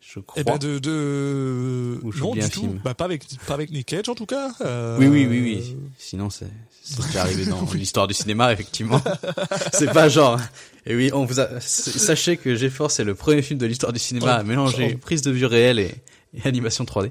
je 0.00 0.18
crois. 0.18 0.40
Et 0.40 0.44
ben 0.44 0.58
de, 0.58 0.78
de... 0.78 2.00
Non 2.18 2.32
du 2.32 2.48
tout. 2.48 2.76
Bah 2.82 2.94
pas 2.94 3.04
avec 3.04 3.24
pas 3.46 3.54
avec 3.54 3.70
Nick 3.70 3.86
Cage 3.86 4.08
en 4.08 4.14
tout 4.14 4.26
cas. 4.26 4.50
Euh, 4.62 4.98
Oui, 4.98 5.06
oui, 5.06 5.26
oui, 5.28 5.40
oui. 5.40 5.76
Sinon, 5.98 6.30
c'est 6.30 6.48
c'est 6.82 7.16
arrivé 7.18 7.46
dans 7.46 7.60
Oui. 7.60 7.78
l'histoire 7.78 8.08
du 8.08 8.14
cinéma, 8.14 8.52
effectivement. 8.52 9.00
c'est 9.72 9.92
pas 9.92 10.08
genre. 10.08 10.40
Et 10.86 10.96
oui, 10.96 11.10
on 11.12 11.24
vous 11.24 11.38
a. 11.38 11.60
Sachez 11.60 12.36
que 12.36 12.56
GeForce 12.56 12.94
c'est 12.94 13.04
le 13.04 13.14
premier 13.14 13.42
film 13.42 13.60
de 13.60 13.66
l'histoire 13.66 13.92
du 13.92 14.00
cinéma 14.00 14.34
à 14.34 14.42
mélanger 14.42 14.94
oh. 14.94 14.98
prise 14.98 15.22
de 15.22 15.30
vue 15.30 15.46
réelle 15.46 15.78
et, 15.78 15.94
et 16.34 16.46
animation 16.46 16.84
3D. 16.84 17.10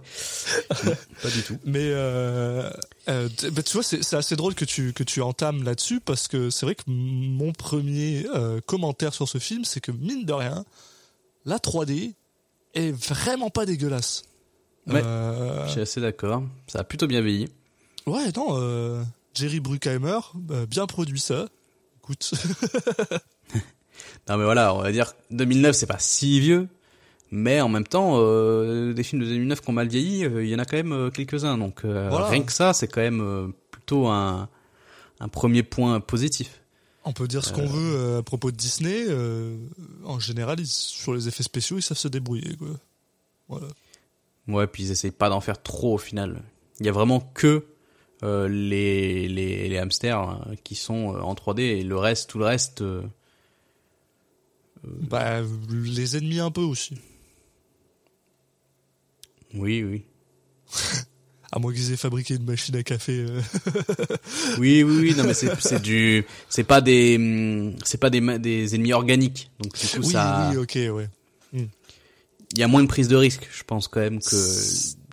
Non, 0.86 0.94
pas 1.22 1.30
du 1.30 1.44
tout. 1.44 1.58
Mais 1.66 1.90
euh, 1.92 2.70
euh, 3.10 3.30
bah, 3.52 3.64
tu 3.64 3.74
vois, 3.74 3.84
c'est 3.84 4.14
assez 4.14 4.36
drôle 4.36 4.56
que 4.56 4.66
tu 4.66 4.94
que 4.94 5.04
tu 5.04 5.22
entames 5.22 5.64
là-dessus 5.64 6.00
parce 6.00 6.28
que 6.28 6.50
c'est 6.50 6.66
vrai 6.66 6.76
que 6.76 6.84
mon 6.88 7.52
premier 7.52 8.26
euh, 8.34 8.62
commentaire 8.66 9.14
sur 9.14 9.28
ce 9.28 9.38
film, 9.38 9.66
c'est 9.66 9.82
que 9.82 9.92
mine 9.92 10.26
de 10.26 10.34
rien, 10.34 10.66
la 11.46 11.58
3D 11.58 12.14
est 12.76 12.92
vraiment 12.92 13.50
pas 13.50 13.66
dégueulasse. 13.66 14.24
Ouais. 14.88 15.04
Je 15.04 15.72
suis 15.72 15.82
assez 15.82 16.02
d'accord. 16.02 16.44
Ça 16.68 16.80
a 16.80 16.84
plutôt 16.84 17.08
bien 17.08 17.22
vieilli. 17.22 17.50
ouais, 18.06 18.32
non. 18.36 19.06
Jerry 19.34 19.60
Bruckheimer, 19.60 20.20
bien 20.68 20.88
produit 20.88 21.20
ça. 21.20 21.48
Écoute, 22.00 22.32
Non, 24.30 24.38
mais 24.38 24.44
voilà, 24.44 24.74
on 24.76 24.82
va 24.82 24.92
dire 24.92 25.14
2009, 25.32 25.76
c'est 25.76 25.86
pas 25.86 26.00
si 26.00 26.40
vieux. 26.40 26.68
Mais 27.32 27.62
en 27.62 27.70
même 27.70 27.86
temps, 27.86 28.14
euh, 28.18 28.94
des 28.94 29.04
films 29.04 29.22
de 29.22 29.28
2009 29.28 29.62
qui 29.62 29.70
ont 29.70 29.74
mal 29.74 29.88
vieilli, 29.88 30.26
euh, 30.26 30.44
il 30.44 30.50
y 30.50 30.56
en 30.56 30.60
a 30.60 30.66
quand 30.66 30.78
même 30.78 30.92
euh, 30.94 31.10
quelques-uns. 31.12 31.58
Donc 31.58 31.86
euh, 31.86 32.08
Voilà. 32.10 32.28
rien 32.28 32.42
que 32.44 32.52
ça, 32.52 32.74
c'est 32.74 32.88
quand 32.88 33.02
même 33.02 33.54
plutôt 33.72 34.08
un, 34.08 34.50
un 35.20 35.28
premier 35.28 35.62
point 35.64 36.00
positif. 36.00 36.62
on 37.06 37.14
peut 37.14 37.28
dire 37.28 37.46
ce 37.46 37.54
qu'on 37.54 37.68
veut 37.68 38.18
à 38.18 38.24
propos 38.24 38.50
de 38.52 38.56
Disney. 38.58 39.06
en 40.06 40.20
général, 40.20 40.60
ils- 40.60 40.68
sur 40.68 41.14
les 41.14 41.28
effets 41.28 41.44
spéciaux, 41.44 41.78
ils 41.78 41.82
savent 41.84 41.98
se 41.98 42.08
débrouiller. 42.08 42.56
Quoi. 42.58 42.70
Voilà. 43.48 43.68
Ouais, 44.48 44.66
puis 44.66 44.84
ils 44.84 44.92
essayent 44.92 45.12
pas 45.12 45.30
d'en 45.30 45.42
faire 45.42 45.62
trop 45.62 45.94
au 45.94 45.98
final. 46.00 46.42
Il 46.80 46.86
y 46.88 46.90
a 46.90 46.92
vraiment 46.92 47.20
que 47.20 47.66
euh, 48.24 48.48
les, 48.48 49.28
les, 49.28 49.70
les 49.70 49.78
hamsters 49.78 50.18
hein, 50.20 50.42
qui 50.64 50.74
sont 50.76 51.16
en 51.22 51.34
3D 51.36 51.60
et 51.62 51.84
le 51.84 51.96
reste, 51.98 52.30
tout 52.32 52.40
le 52.40 52.46
reste, 52.46 52.82
euh, 52.82 53.02
Bah, 54.84 55.42
les 55.70 56.18
ennemis 56.18 56.40
un 56.40 56.52
peu 56.52 56.62
aussi. 56.62 56.96
Oui, 59.54 59.84
oui. 59.84 60.04
À 61.52 61.58
moins 61.58 61.74
qu'ils 61.74 61.92
aient 61.92 61.98
fabriqué 61.98 62.36
une 62.36 62.44
machine 62.46 62.76
à 62.76 62.84
café. 62.84 63.26
euh. 63.28 63.42
Oui, 64.60 64.84
oui, 64.84 64.98
oui, 65.02 65.16
non, 65.18 65.24
mais 65.24 65.34
c'est, 65.34 65.50
c'est 65.60 65.82
du, 65.82 66.24
c'est 66.48 66.64
pas 66.64 66.80
des, 66.80 67.16
hum, 67.16 67.74
c'est 67.84 67.98
pas 67.98 68.12
des, 68.12 68.38
des 68.38 68.76
ennemis 68.76 68.94
organiques. 68.94 69.50
Donc, 69.60 69.74
du 69.76 69.88
coup, 69.88 69.98
Oui, 70.06 70.12
ça, 70.12 70.52
oui, 70.52 70.58
ok, 70.58 70.78
ouais. 70.96 71.10
il 71.54 72.60
y 72.60 72.62
a 72.62 72.68
moins 72.68 72.84
de 72.84 72.88
prise 72.88 73.08
de 73.08 73.16
risque, 73.16 73.48
je 73.52 73.64
pense, 73.64 73.88
quand 73.88 74.00
même, 74.00 74.20
que 74.20 74.36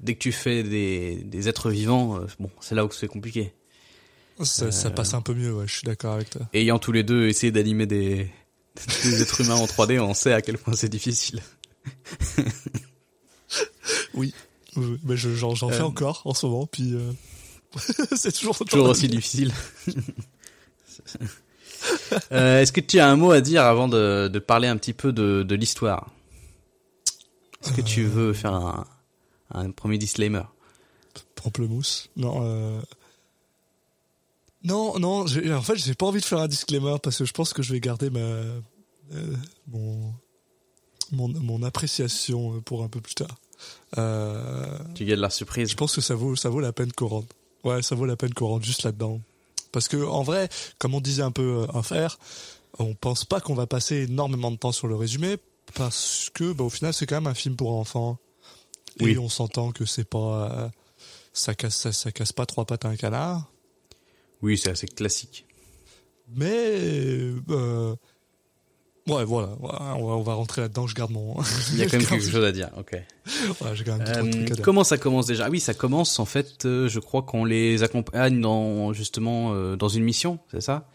dès 0.02 0.12
que 0.14 0.18
tu 0.18 0.30
fais 0.30 0.62
des, 0.62 1.16
des 1.24 1.48
êtres 1.48 1.70
vivants, 1.70 2.18
euh, 2.20 2.26
bon, 2.38 2.50
c'est 2.60 2.74
là 2.74 2.84
où 2.84 2.90
c'est 2.92 3.08
compliqué. 3.08 3.54
Ça, 4.42 4.70
ça 4.70 4.90
passe 4.90 5.14
un 5.14 5.22
peu 5.22 5.32
mieux, 5.32 5.54
ouais, 5.54 5.66
je 5.66 5.72
suis 5.76 5.86
d'accord 5.86 6.12
avec 6.16 6.28
toi. 6.28 6.42
Ayant 6.52 6.78
tous 6.78 6.92
les 6.92 7.02
deux 7.02 7.28
essayé 7.28 7.50
d'animer 7.50 7.86
des, 7.86 8.28
des 9.04 9.22
êtres 9.22 9.40
humains 9.40 9.54
en 9.54 9.64
3D, 9.64 9.98
on 10.00 10.12
sait 10.12 10.34
à 10.34 10.42
quel 10.42 10.58
point 10.58 10.74
c'est 10.74 10.90
difficile. 10.90 11.40
Oui, 14.16 14.34
oui, 14.76 14.98
mais 15.04 15.16
je- 15.16 15.34
j'en 15.34 15.54
fais 15.54 15.80
Euh. 15.80 15.84
encore 15.84 16.22
en 16.24 16.34
ce 16.34 16.46
moment, 16.46 16.66
puis 16.66 16.94
euh, 16.94 17.12
c'est 18.16 18.32
toujours, 18.32 18.56
Toujours 18.58 18.88
aussi 18.88 19.08
difficile. 19.08 19.52
Euh, 22.32 22.60
Est-ce 22.62 22.72
que 22.72 22.80
tu 22.80 22.98
as 22.98 23.08
un 23.08 23.16
mot 23.16 23.30
à 23.30 23.40
dire 23.40 23.62
avant 23.64 23.86
de, 23.86 24.28
de 24.32 24.38
parler 24.38 24.66
un 24.66 24.76
petit 24.76 24.92
peu 24.94 25.12
de, 25.12 25.42
de 25.42 25.54
l'histoire? 25.54 26.10
Est-ce 27.62 27.72
que 27.72 27.80
tu 27.82 28.04
veux 28.04 28.32
faire 28.32 28.54
un, 28.54 28.86
un 29.52 29.70
premier 29.70 29.98
disclaimer? 29.98 30.42
Pamplemousse? 31.36 32.08
Non, 32.16 32.40
euh... 32.42 32.80
non, 34.64 34.98
non. 34.98 35.26
En 35.26 35.62
fait, 35.62 35.76
j'ai 35.76 35.94
pas 35.94 36.06
envie 36.06 36.20
de 36.20 36.24
faire 36.24 36.38
un 36.40 36.48
disclaimer 36.48 36.96
parce 37.02 37.18
que 37.18 37.24
je 37.24 37.32
pense 37.32 37.52
que 37.52 37.62
je 37.62 37.72
vais 37.72 37.80
garder 37.80 38.10
ma 38.10 38.40
mon, 39.68 40.12
mon 41.12 41.28
mon 41.28 41.62
appréciation 41.62 42.60
pour 42.62 42.82
un 42.82 42.88
peu 42.88 43.00
plus 43.00 43.14
tard. 43.14 43.36
Euh... 43.98 44.78
Tu 44.94 45.04
gardes 45.04 45.20
la 45.20 45.30
surprise. 45.30 45.70
Je 45.70 45.76
pense 45.76 45.94
que 45.94 46.00
ça 46.00 46.14
vaut 46.14 46.36
ça 46.36 46.48
vaut 46.48 46.60
la 46.60 46.72
peine 46.72 46.92
qu'on 46.92 47.08
rentre. 47.08 47.28
Ouais, 47.64 47.82
ça 47.82 47.94
vaut 47.94 48.06
la 48.06 48.16
peine 48.16 48.34
qu'on 48.34 48.48
rentre 48.48 48.64
juste 48.64 48.82
là-dedans. 48.84 49.20
Parce 49.72 49.88
que 49.88 49.96
en 49.96 50.22
vrai, 50.22 50.48
comme 50.78 50.94
on 50.94 51.00
disait 51.00 51.22
un 51.22 51.32
peu 51.32 51.64
euh, 51.64 51.66
un 51.78 51.82
faire, 51.82 52.18
on 52.78 52.94
pense 52.94 53.24
pas 53.24 53.40
qu'on 53.40 53.54
va 53.54 53.66
passer 53.66 54.02
énormément 54.08 54.50
de 54.50 54.56
temps 54.56 54.72
sur 54.72 54.86
le 54.88 54.96
résumé 54.96 55.36
parce 55.74 56.30
que 56.32 56.52
bah, 56.52 56.64
au 56.64 56.70
final 56.70 56.94
c'est 56.94 57.06
quand 57.06 57.16
même 57.16 57.26
un 57.26 57.34
film 57.34 57.56
pour 57.56 57.72
enfants. 57.72 58.18
Et 59.00 59.04
Oui. 59.04 59.18
on 59.18 59.28
s'entend 59.28 59.72
que 59.72 59.84
c'est 59.84 60.08
pas 60.08 60.50
euh, 60.50 60.68
ça 61.32 61.54
casse 61.54 61.76
ça, 61.76 61.92
ça 61.92 62.12
casse 62.12 62.32
pas 62.32 62.46
trois 62.46 62.64
pattes 62.64 62.84
à 62.84 62.88
un 62.88 62.96
canard, 62.96 63.50
Oui, 64.42 64.56
c'est 64.56 64.70
assez 64.70 64.86
classique. 64.86 65.44
mais 66.34 66.48
euh, 67.50 67.94
ouais 69.08 69.24
voilà, 69.24 69.48
voilà, 69.60 69.94
on 69.96 70.06
va, 70.06 70.12
on 70.14 70.22
va 70.22 70.34
rentrer 70.34 70.62
là-dedans. 70.62 70.86
Je 70.86 70.94
garde 70.94 71.10
mon. 71.12 71.34
Il 71.72 71.78
y 71.78 71.82
a 71.82 71.86
quand 71.86 71.98
même 71.98 72.06
quelque 72.06 72.28
chose 72.30 72.44
à 72.44 72.52
dire. 72.52 72.70
Ok. 72.78 72.92
Ouais, 73.60 73.70
j'ai 73.74 73.82
quand 73.84 73.96
même 73.98 74.06
deux, 74.06 74.12
Euh, 74.12 74.30
trucs 74.30 74.50
à 74.52 74.54
dire. 74.54 74.64
comment 74.64 74.84
ça 74.84 74.98
commence 74.98 75.26
déjà? 75.26 75.46
Ah 75.46 75.50
Oui, 75.50 75.58
ça 75.60 75.74
commence 75.74 76.18
en 76.20 76.24
fait. 76.26 76.64
euh, 76.64 76.88
je 76.88 77.00
crois 77.00 77.22
qu'on 77.22 77.44
les 77.44 77.82
accompagne 77.82 78.40
dans 78.40 78.92
justement 78.92 79.52
euh, 79.54 79.74
dans 79.76 79.88
une 79.88 80.04
mission, 80.04 80.38
c'est 80.52 80.60
ça? 80.60 80.88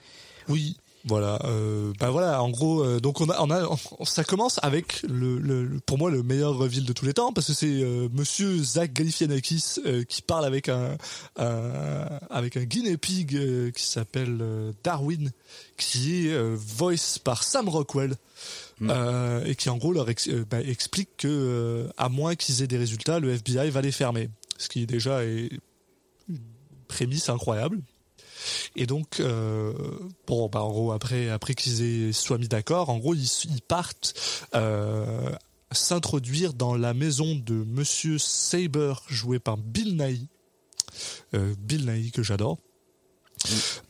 Oui, 0.47 0.77
voilà. 1.05 1.39
Euh, 1.45 1.93
bah 1.99 2.09
voilà, 2.11 2.41
en 2.43 2.49
gros, 2.49 2.83
euh, 2.83 2.99
donc 2.99 3.21
on 3.21 3.29
a, 3.29 3.41
on 3.41 3.49
a, 3.49 3.67
on- 3.99 4.05
ça 4.05 4.23
commence 4.23 4.59
avec 4.61 5.01
le, 5.03 5.39
le, 5.39 5.79
pour 5.85 5.97
moi 5.97 6.11
le 6.11 6.21
meilleur 6.23 6.55
reveal 6.57 6.85
de 6.85 6.93
tous 6.93 7.05
les 7.05 7.13
temps 7.13 7.33
parce 7.33 7.47
que 7.47 7.53
c'est 7.53 7.81
euh, 7.83 8.07
Monsieur 8.13 8.57
Zach 8.63 8.93
Galifianakis 8.93 9.77
euh, 9.85 10.03
qui 10.03 10.21
parle 10.21 10.45
avec 10.45 10.69
un, 10.69 10.97
un 11.37 12.05
avec 12.29 12.57
un 12.57 12.63
guinea 12.63 12.97
pig 12.97 13.35
euh, 13.35 13.71
qui 13.71 13.85
s'appelle 13.85 14.37
euh, 14.41 14.71
Darwin, 14.83 15.31
qui 15.77 16.27
est 16.27 16.33
euh, 16.33 16.55
voice 16.57 17.17
par 17.23 17.43
Sam 17.43 17.67
Rockwell. 17.69 18.15
euh, 18.83 19.45
et 19.45 19.53
qui 19.55 19.69
en 19.69 19.77
gros 19.77 19.93
leur 19.93 20.09
ex- 20.09 20.27
euh, 20.29 20.43
bah, 20.49 20.59
explique 20.61 21.09
que 21.17 21.27
euh, 21.27 21.87
à 21.97 22.09
moins 22.09 22.33
qu'ils 22.35 22.63
aient 22.63 22.67
des 22.67 22.77
résultats, 22.79 23.19
le 23.19 23.31
FBI 23.33 23.69
va 23.69 23.81
les 23.81 23.91
fermer, 23.91 24.29
ce 24.57 24.69
qui 24.69 24.87
déjà 24.87 25.23
est 25.23 25.49
une 26.27 26.39
prémisse 26.87 27.29
incroyable. 27.29 27.79
Et 28.75 28.85
donc, 28.85 29.19
euh, 29.19 29.73
bon, 30.27 30.47
bah, 30.49 30.61
en 30.63 30.69
gros, 30.71 30.91
après, 30.91 31.29
après 31.29 31.53
qu'ils 31.53 32.13
soient 32.13 32.37
mis 32.37 32.47
d'accord, 32.47 32.89
en 32.89 32.97
gros, 32.97 33.13
ils, 33.13 33.29
ils 33.49 33.61
partent 33.61 34.13
euh, 34.55 35.29
s'introduire 35.71 36.53
dans 36.53 36.75
la 36.75 36.93
maison 36.93 37.35
de 37.35 37.53
Monsieur 37.53 38.17
Saber, 38.17 38.93
joué 39.07 39.39
par 39.39 39.57
Bill 39.57 39.97
Nighy. 39.97 40.27
Euh, 41.33 41.53
Bill 41.59 41.85
Nighy 41.89 42.11
que 42.11 42.23
j'adore. 42.23 42.57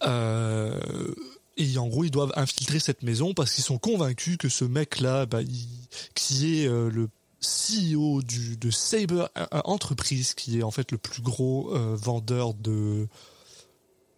Euh, 0.04 1.14
et 1.58 1.78
en 1.78 1.88
gros, 1.88 2.04
ils 2.04 2.12
doivent 2.12 2.34
infiltrer 2.36 2.80
cette 2.80 3.04
maison 3.04 3.34
parce 3.34 3.54
qu'ils 3.54 3.64
sont 3.64 3.78
convaincus 3.78 4.38
que 4.38 4.50
ce 4.50 4.66
mec-là, 4.66 5.26
bah, 5.26 5.42
il- 5.42 5.68
qui 6.16 6.60
est 6.62 6.68
le 6.68 7.10
CEO 7.42 8.22
du, 8.22 8.56
de 8.58 8.70
Saber 8.72 9.26
Entreprise, 9.66 10.34
qui 10.36 10.60
est 10.60 10.64
en 10.64 10.72
fait 10.72 10.92
le 10.92 10.98
plus 10.98 11.22
gros 11.22 11.72
vendeur 11.96 12.54
de, 12.54 13.08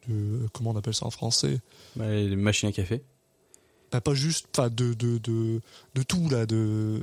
de 0.08 0.48
comment 0.54 0.72
on 0.72 0.78
appelle 0.78 0.94
ça 0.94 1.06
en 1.06 1.12
français? 1.12 1.60
Bah, 1.96 2.10
Les 2.10 2.36
machines 2.36 2.70
à 2.70 2.72
café. 2.72 3.02
bah, 3.92 4.02
pas 4.02 4.14
juste 4.14 4.48
enfin 4.56 4.70
de, 4.70 4.94
de 4.94 5.18
de 5.20 5.62
de 5.96 6.04
tout 6.04 6.28
là 6.30 6.46
de 6.46 7.00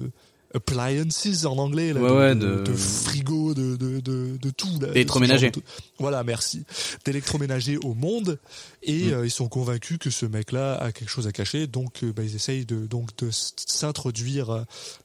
appliances 0.52 1.44
en 1.44 1.58
anglais 1.58 1.92
là, 1.92 2.00
Ouais, 2.00 2.08
de, 2.08 2.14
ouais, 2.16 2.34
de, 2.34 2.56
de- 2.58 2.62
de 2.64 2.76
frigo 2.76 3.54
de, 3.54 3.76
de, 3.76 4.00
de, 4.00 4.36
de 4.36 4.50
tout 4.50 4.78
D'électroménager. 4.80 5.52
voilà 6.00 6.24
merci. 6.24 6.64
D'électroménager 7.04 7.76
au 7.78 7.94
monde. 7.94 8.38
Et 8.82 9.04
Mm. 9.04 9.12
euh, 9.12 9.26
ils 9.26 9.30
sont 9.30 9.48
convaincus 9.48 9.98
que 9.98 10.10
ce 10.10 10.26
mec 10.26 10.50
là 10.50 10.74
a 10.74 10.90
quelque 10.90 11.08
chose 11.08 11.28
à 11.28 11.32
cacher. 11.32 11.68
Donc 11.68 12.02
euh, 12.02 12.12
bah, 12.12 12.24
ils 12.24 12.34
essayent 12.34 12.66
de 12.66 12.84
donc 12.86 13.16
de 13.18 13.28
s'introduire 13.30 14.50
euh, 14.50 14.62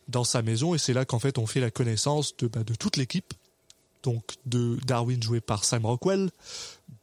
dans 0.08 0.24
sa 0.24 0.42
maison. 0.42 0.74
Et 0.74 0.78
c'est 0.80 0.94
là 0.94 1.06
qu'en 1.06 1.20
fait 1.20 1.38
on 1.38 1.46
fait 1.46 1.60
la 1.60 1.70
connaissance 1.72 2.36
de 2.38 2.48
bah, 2.48 2.64
de 2.64 2.74
toute 2.74 2.98
l'équipe. 2.98 3.34
Donc 4.04 4.24
de 4.48 4.78
Darwin 4.86 5.22
joué 5.22 5.42
par 5.42 5.64
Sam 5.64 5.86
Rockwell 5.86 6.30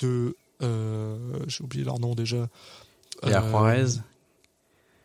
de 0.00 0.36
j'ai 0.62 1.62
oublié 1.64 1.84
leur 1.84 1.98
nom 1.98 2.14
déjà 2.14 2.48
Il 3.24 3.30
y 3.30 3.32
a 3.34 3.42
Euh, 3.42 3.48
Juarez. 3.50 3.86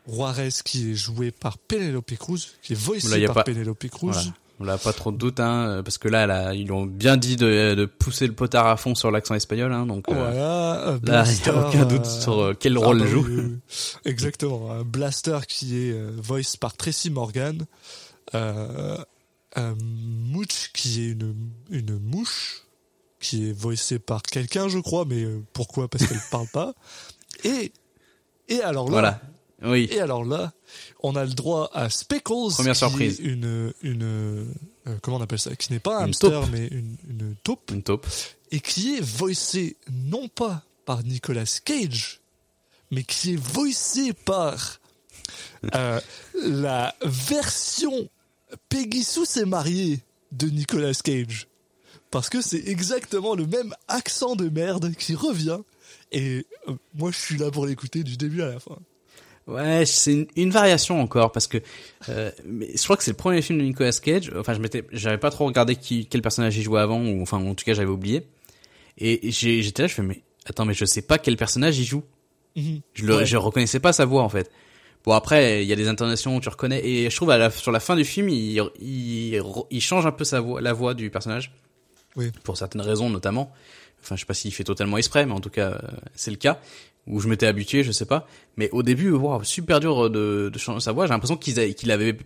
Juarez 0.07 0.49
qui 0.63 0.91
est 0.91 0.95
joué 0.95 1.31
par 1.31 1.57
Penelope 1.57 2.15
Cruz, 2.17 2.39
qui 2.61 2.73
est 2.73 2.77
voicé 2.79 3.25
par 3.25 3.35
pas- 3.35 3.43
Penelope 3.43 3.87
Cruz. 3.89 4.11
Voilà. 4.13 4.33
On 4.59 4.65
n'a 4.65 4.77
pas 4.79 4.91
trop 4.93 5.11
de 5.11 5.17
doute, 5.17 5.39
hein, 5.39 5.81
parce 5.85 5.99
que 5.99 6.07
là, 6.07 6.25
là, 6.25 6.51
ils 6.55 6.71
ont 6.71 6.87
bien 6.87 7.15
dit 7.15 7.35
de, 7.35 7.75
de 7.75 7.85
pousser 7.85 8.25
le 8.25 8.33
potard 8.33 8.65
à 8.65 8.75
fond 8.75 8.95
sur 8.95 9.11
l'accent 9.11 9.35
espagnol, 9.35 9.71
hein, 9.71 9.85
donc 9.85 10.09
euh, 10.09 10.13
Voilà, 10.15 10.33
là, 10.33 10.87
il 10.89 10.93
n'y 10.95 10.99
Blaster, 11.01 11.49
a 11.51 11.67
aucun 11.67 11.85
doute 11.85 12.07
euh, 12.07 12.19
sur 12.21 12.39
euh, 12.41 12.53
quel 12.59 12.75
ah 12.77 12.79
rôle 12.79 12.97
bah 12.99 13.05
elle 13.05 13.11
joue. 13.11 13.25
oui, 13.27 13.35
oui, 13.37 13.43
oui. 13.45 13.57
Exactement, 14.05 14.71
un 14.71 14.83
Blaster 14.83 15.37
qui 15.47 15.77
est 15.77 15.91
euh, 15.91 16.09
voice 16.17 16.57
par 16.59 16.75
Tracy 16.75 17.11
Morgan, 17.11 17.67
euh, 18.33 18.97
un 19.55 19.75
Mooch 19.79 20.71
qui 20.73 21.03
est 21.03 21.09
une, 21.11 21.35
une 21.69 21.99
mouche, 21.99 22.63
qui 23.29 23.50
est 23.50 23.53
voicée 23.53 24.00
par 24.00 24.22
quelqu'un, 24.22 24.67
je 24.69 24.79
crois, 24.79 25.05
mais 25.05 25.24
euh, 25.24 25.41
pourquoi? 25.53 25.88
Parce 25.88 26.05
qu'elle 26.07 26.22
parle 26.31 26.48
pas. 26.48 26.74
Et, 27.43 27.72
et 28.48 28.62
alors 28.62 28.86
là, 28.86 28.91
Voilà. 28.91 29.22
Oui. 29.63 29.88
Et 29.91 30.00
alors 30.00 30.24
là, 30.24 30.53
on 31.01 31.15
a 31.15 31.25
le 31.25 31.34
droit 31.34 31.72
à 31.74 31.89
Speckles, 31.89 32.51
Première 32.51 32.74
qui 32.74 32.77
surprise. 32.79 33.19
est 33.19 33.24
une 33.24 33.74
une 33.81 34.03
euh, 34.03 34.46
comment 35.01 35.17
on 35.17 35.22
appelle 35.22 35.39
ça, 35.39 35.55
qui 35.55 35.74
n'est 35.74 35.79
pas 35.79 35.98
un 35.98 36.01
Une 36.01 36.10
hamster 36.10 36.41
taupe. 36.41 36.50
mais 36.51 36.67
une 36.67 36.96
une 37.10 37.36
taupe 37.43 37.72
Une 37.74 37.81
taupe. 37.81 38.05
et 38.51 38.60
qui 38.60 38.96
est 38.98 39.01
voicée 39.01 39.75
non 39.91 40.27
pas 40.27 40.63
par 40.86 41.03
Nicolas 41.03 41.60
Cage, 41.65 42.22
mais 42.91 43.03
qui 43.03 43.34
est 43.34 43.41
voicée 43.41 44.13
par 44.13 44.79
euh, 45.74 46.00
la 46.46 46.93
version 47.03 48.07
Peggy 48.69 49.03
Sue 49.03 49.25
s'est 49.25 49.46
mariée 49.46 50.01
de 50.31 50.48
Nicolas 50.50 50.93
Cage. 50.93 51.48
Parce 52.11 52.29
que 52.29 52.41
c'est 52.41 52.67
exactement 52.67 53.35
le 53.35 53.45
même 53.45 53.73
accent 53.87 54.35
de 54.35 54.49
merde 54.49 54.93
qui 54.95 55.13
revient. 55.15 55.59
Et 56.11 56.45
euh, 56.69 56.73
moi, 56.95 57.11
je 57.11 57.17
suis 57.17 57.37
là 57.37 57.51
pour 57.51 57.65
l'écouter 57.65 58.03
du 58.03 58.15
début 58.17 58.41
à 58.41 58.47
la 58.49 58.59
fin. 58.59 58.77
Ouais, 59.47 59.85
c'est 59.85 60.11
une, 60.13 60.27
une 60.35 60.49
variation 60.49 60.99
encore 61.01 61.31
parce 61.31 61.47
que 61.47 61.57
euh, 62.09 62.31
mais 62.45 62.69
je 62.75 62.83
crois 62.83 62.97
que 62.97 63.03
c'est 63.03 63.11
le 63.11 63.17
premier 63.17 63.41
film 63.41 63.59
de 63.59 63.63
Nicolas 63.63 63.91
Cage. 63.93 64.29
Enfin, 64.37 64.53
je 64.53 64.59
m'étais, 64.59 64.83
j'avais 64.91 65.17
pas 65.17 65.29
trop 65.31 65.45
regardé 65.45 65.77
qui, 65.77 66.05
quel 66.05 66.21
personnage 66.21 66.57
il 66.57 66.63
jouait 66.63 66.81
avant 66.81 67.01
ou 67.01 67.21
enfin 67.21 67.37
en 67.37 67.55
tout 67.55 67.63
cas 67.63 67.73
j'avais 67.73 67.89
oublié. 67.89 68.27
Et 68.97 69.31
j'étais 69.31 69.83
là, 69.83 69.87
je 69.87 69.93
fais 69.93 70.01
mais 70.01 70.21
attends, 70.45 70.65
mais 70.65 70.73
je 70.73 70.83
sais 70.83 71.01
pas 71.01 71.17
quel 71.17 71.37
personnage 71.37 71.77
il 71.79 71.85
joue. 71.85 72.03
Mhm. 72.57 72.81
Je 72.93 73.05
le, 73.05 73.15
Ouais. 73.17 73.25
je 73.25 73.37
reconnaissais 73.37 73.79
pas 73.79 73.93
sa 73.93 74.03
voix 74.03 74.23
en 74.23 74.29
fait. 74.29 74.51
Bon 75.05 75.13
après, 75.13 75.63
il 75.63 75.67
y 75.69 75.71
a 75.71 75.77
des 75.77 75.87
intonations 75.87 76.35
où 76.35 76.41
tu 76.41 76.49
reconnais 76.49 76.85
et 76.85 77.09
je 77.09 77.15
trouve 77.15 77.29
à 77.29 77.37
la, 77.37 77.49
sur 77.49 77.71
la 77.71 77.79
fin 77.79 77.95
du 77.95 78.03
film, 78.03 78.27
il, 78.27 78.61
il, 78.81 79.41
il 79.71 79.81
change 79.81 80.05
un 80.05 80.11
peu 80.11 80.25
sa 80.25 80.41
voix, 80.41 80.59
la 80.59 80.73
voix 80.73 80.93
du 80.93 81.09
personnage. 81.09 81.53
Oui. 82.17 82.31
Pour 82.43 82.57
certaines 82.57 82.81
raisons 82.81 83.09
notamment. 83.09 83.53
Enfin, 84.03 84.15
je 84.15 84.21
sais 84.21 84.25
pas 84.25 84.33
s'il 84.33 84.53
fait 84.53 84.63
totalement 84.63 84.97
exprès, 84.97 85.25
mais 85.25 85.31
en 85.33 85.39
tout 85.39 85.50
cas, 85.50 85.71
euh, 85.71 85.79
c'est 86.15 86.31
le 86.31 86.38
cas. 86.38 86.59
Où 87.07 87.21
je 87.21 87.29
m'étais 87.29 87.47
habitué, 87.47 87.83
je 87.83 87.91
sais 87.93 88.05
pas. 88.05 88.27
Mais 88.57 88.69
au 88.71 88.83
début, 88.83 89.12
wow, 89.12 89.41
super 89.43 89.79
dur 89.79 90.09
de, 90.09 90.50
de 90.51 90.59
changer 90.59 90.81
sa 90.81 90.91
voix. 90.91 91.05
J'ai 91.07 91.13
l'impression 91.13 91.38
qu'il 91.38 91.57
avait 91.91 92.17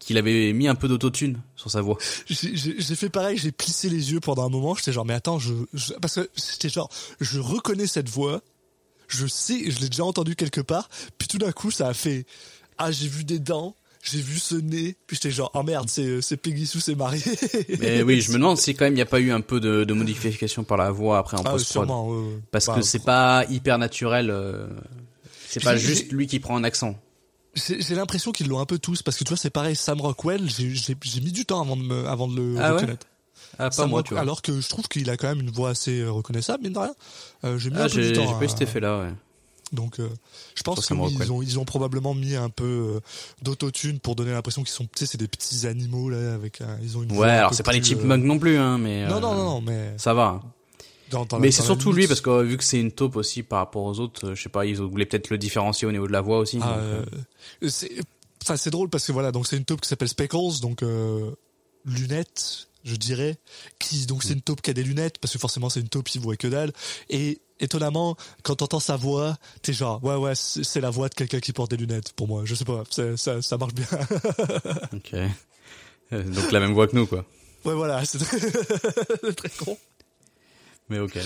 qu'il 0.00 0.18
avait 0.18 0.52
mis 0.52 0.66
un 0.68 0.74
peu 0.74 0.88
d'autotune 0.88 1.40
sur 1.54 1.70
sa 1.70 1.80
voix. 1.80 1.96
J'ai 2.28 2.82
fait 2.96 3.08
pareil, 3.10 3.38
j'ai 3.38 3.52
plissé 3.52 3.88
les 3.88 4.12
yeux 4.12 4.18
pendant 4.20 4.44
un 4.44 4.48
moment. 4.48 4.74
J'étais 4.74 4.92
genre, 4.92 5.04
mais 5.06 5.14
attends, 5.14 5.38
je, 5.38 5.54
je- 5.72 5.94
parce 5.94 6.16
que 6.16 6.28
c'était 6.36 6.68
genre, 6.68 6.90
je 7.20 7.38
reconnais 7.38 7.86
cette 7.86 8.08
voix, 8.08 8.42
je 9.08 9.26
sais, 9.26 9.70
je 9.70 9.78
l'ai 9.80 9.88
déjà 9.88 10.04
entendu 10.04 10.34
quelque 10.36 10.60
part. 10.60 10.88
Puis 11.16 11.28
tout 11.28 11.38
d'un 11.38 11.52
coup, 11.52 11.70
ça 11.70 11.86
a 11.88 11.94
fait 11.94 12.26
ah 12.76 12.90
j'ai 12.90 13.06
vu 13.08 13.22
des 13.24 13.38
dents, 13.38 13.76
j'ai 14.04 14.20
vu 14.20 14.38
ce 14.38 14.54
nez, 14.54 14.96
puis 15.06 15.16
j'étais 15.16 15.30
genre, 15.30 15.50
oh 15.54 15.62
merde, 15.62 15.88
c'est 15.88 16.20
c'est 16.22 16.36
Peggy 16.36 16.66
Sue 16.66 16.80
s'est 16.80 16.94
mariée. 16.94 17.22
Mais 17.80 18.02
oui, 18.02 18.20
je 18.20 18.30
me 18.30 18.34
demande 18.38 18.58
si 18.58 18.74
quand 18.74 18.84
même 18.84 18.92
il 18.92 18.96
n'y 18.96 19.02
a 19.02 19.06
pas 19.06 19.20
eu 19.20 19.32
un 19.32 19.40
peu 19.40 19.60
de, 19.60 19.84
de 19.84 19.94
modification 19.94 20.62
par 20.64 20.76
la 20.76 20.90
voix 20.90 21.18
après 21.18 21.36
en 21.38 21.42
Ah, 21.44 21.50
post 21.52 21.64
prod. 21.72 21.86
sûrement, 21.86 22.08
ouais, 22.08 22.16
ouais. 22.28 22.38
Parce 22.50 22.66
Bah, 22.66 22.74
que 22.76 22.82
c'est 22.82 23.04
pas 23.04 23.44
hyper 23.48 23.78
naturel. 23.78 24.30
euh, 24.30 24.68
c'est 25.48 25.62
pas 25.62 25.76
J'ai- 25.76 25.86
juste 25.86 26.12
lui 26.12 26.26
qui 26.26 26.38
prend 26.40 26.56
un 26.56 26.64
accent. 26.64 26.94
J'ai 27.54 27.80
j'ai 27.80 27.94
l'impression 27.94 28.32
qu'ils 28.32 28.48
l'ont 28.48 28.58
un 28.58 28.66
peu 28.66 28.78
tous 28.78 29.02
parce 29.02 29.16
que 29.16 29.22
tu 29.24 29.28
vois 29.28 29.36
c'est 29.38 29.48
pareil 29.50 29.76
Sam 29.76 30.00
Rockwell 30.00 30.50
j'ai 30.50 30.70
j'ai 30.74 30.96
j'ai 31.04 31.20
mis 31.20 31.30
du 31.30 31.44
temps 31.46 31.60
avant 31.62 31.76
de 31.76 31.82
me 31.82 32.06
avant 32.08 32.26
de 32.26 32.34
le 32.34 32.56
Ah 32.58 32.70
ouais 32.70 32.74
reconnaître. 32.80 33.06
Ah, 33.58 33.70
pas 33.70 33.86
moi, 33.86 34.02
tu 34.02 34.10
vois. 34.14 34.20
Alors 34.20 34.42
que 34.42 34.60
je 34.60 34.68
trouve 34.68 34.88
qu'il 34.88 35.08
a 35.10 35.16
quand 35.16 35.28
même 35.28 35.38
une 35.40 35.50
voix 35.52 35.70
assez 35.70 36.00
euh, 36.00 36.10
reconnaissable 36.10 36.64
mine 36.64 36.72
de 36.72 36.78
rien. 36.80 36.94
Euh, 37.44 37.56
j'ai 37.58 37.70
mis 37.70 37.76
ah, 37.78 37.84
un 37.84 37.88
peu 37.88 37.94
j'ai 37.94 38.00
du 38.08 38.08
j'ai 38.08 38.12
temps. 38.26 38.38
pas 38.38 38.44
eu 38.44 38.48
cet 38.48 38.62
effet-là, 38.62 38.98
ouais. 38.98 39.12
Donc 39.72 39.98
euh, 39.98 40.08
je 40.54 40.62
pense 40.62 40.86
qu'ils 40.86 41.32
ont 41.32 41.42
ils 41.42 41.58
ont 41.58 41.64
probablement 41.64 42.14
mis 42.14 42.36
un 42.36 42.50
peu 42.50 42.64
euh, 42.96 43.00
d'autotune 43.42 43.98
pour 43.98 44.14
donner 44.14 44.32
l'impression 44.32 44.62
qu'ils 44.62 44.72
sont 44.72 44.84
tu 44.84 44.90
sais 44.96 45.06
c'est 45.06 45.18
des 45.18 45.26
petits 45.28 45.66
animaux 45.66 46.10
là 46.10 46.34
avec 46.34 46.60
un, 46.60 46.78
ils 46.82 46.96
ont 46.96 47.02
une 47.02 47.12
Ouais, 47.16 47.28
alors 47.28 47.54
c'est 47.54 47.62
pas 47.62 47.72
les 47.72 47.80
plus, 47.80 47.94
euh, 47.94 47.98
chipmunks 47.98 48.22
non 48.24 48.38
plus, 48.38 48.56
hein, 48.58 48.78
mais. 48.78 49.06
Non 49.08 49.16
euh, 49.16 49.20
non 49.20 49.34
non 49.34 49.44
non 49.44 49.60
mais 49.60 49.94
Ça 49.96 50.14
va. 50.14 50.42
dans, 51.10 51.24
dans 51.24 51.36
la- 51.38 51.42
mais 51.42 51.50
c'est 51.50 51.62
surtout 51.62 51.92
lui 51.92 52.06
parce 52.06 52.20
que 52.20 52.30
euh, 52.30 52.42
vu 52.42 52.56
que 52.56 52.64
c'est 52.64 52.78
une 52.78 52.92
taupe 52.92 53.16
aussi 53.16 53.42
par 53.42 53.58
rapport 53.60 53.84
aux 53.84 53.98
autres, 54.00 54.28
euh, 54.28 54.34
je 54.34 54.42
sais 54.42 54.48
pas, 54.48 54.64
ils 54.66 54.76
voulaient 54.76 55.06
peut-être 55.06 55.30
le 55.30 55.38
différencier 55.38 55.88
au 55.88 55.92
niveau 55.92 56.06
de 56.06 56.12
la 56.12 56.20
voix 56.20 56.38
aussi. 56.38 56.58
Ah, 56.60 56.76
euh, 56.78 57.04
euh, 57.62 57.68
c'est 57.68 57.90
enfin 58.42 58.56
c'est 58.56 58.70
drôle 58.70 58.90
parce 58.90 59.06
que 59.06 59.12
voilà 59.12 59.32
donc 59.32 59.46
c'est 59.46 59.56
une 59.56 59.64
taupe 59.64 59.80
qui 59.80 59.88
s'appelle 59.88 60.08
Speckles 60.08 60.60
donc 60.60 60.82
euh, 60.82 61.30
lunettes 61.86 62.68
je 62.84 62.96
dirais 62.96 63.38
qui 63.78 64.04
donc 64.06 64.22
c'est 64.22 64.34
une 64.34 64.42
taupe 64.42 64.60
qui 64.60 64.70
a 64.70 64.74
des 64.74 64.82
lunettes 64.82 65.18
parce 65.18 65.32
que 65.32 65.38
forcément 65.38 65.70
c'est 65.70 65.80
une 65.80 65.88
taupe 65.88 66.06
qui 66.08 66.18
voit 66.18 66.36
que 66.36 66.46
dalle 66.48 66.72
et 67.08 67.40
étonnamment 67.60 68.16
quand 68.42 68.56
t'entends 68.56 68.80
sa 68.80 68.96
voix 68.96 69.36
t'es 69.62 69.72
genre 69.72 70.02
ouais 70.04 70.16
ouais 70.16 70.32
c'est 70.34 70.80
la 70.80 70.90
voix 70.90 71.08
de 71.08 71.14
quelqu'un 71.14 71.40
qui 71.40 71.52
porte 71.52 71.70
des 71.70 71.76
lunettes 71.76 72.12
pour 72.14 72.26
moi 72.28 72.42
je 72.44 72.54
sais 72.54 72.64
pas 72.64 72.82
ça 72.90 73.40
ça 73.42 73.56
marche 73.58 73.74
bien 73.74 73.86
ok. 74.92 75.14
Euh, 76.12 76.22
Donc 76.24 76.52
la 76.52 76.60
même 76.60 76.72
voix 76.74 76.86
que 76.86 76.96
nous, 76.96 77.06
quoi. 77.06 77.24
ouais 77.64 77.74
voilà 77.74 78.04
c'est 78.04 78.18
très, 79.36 79.48
con 79.64 79.76
Mais 80.90 80.98
ok. 80.98 81.16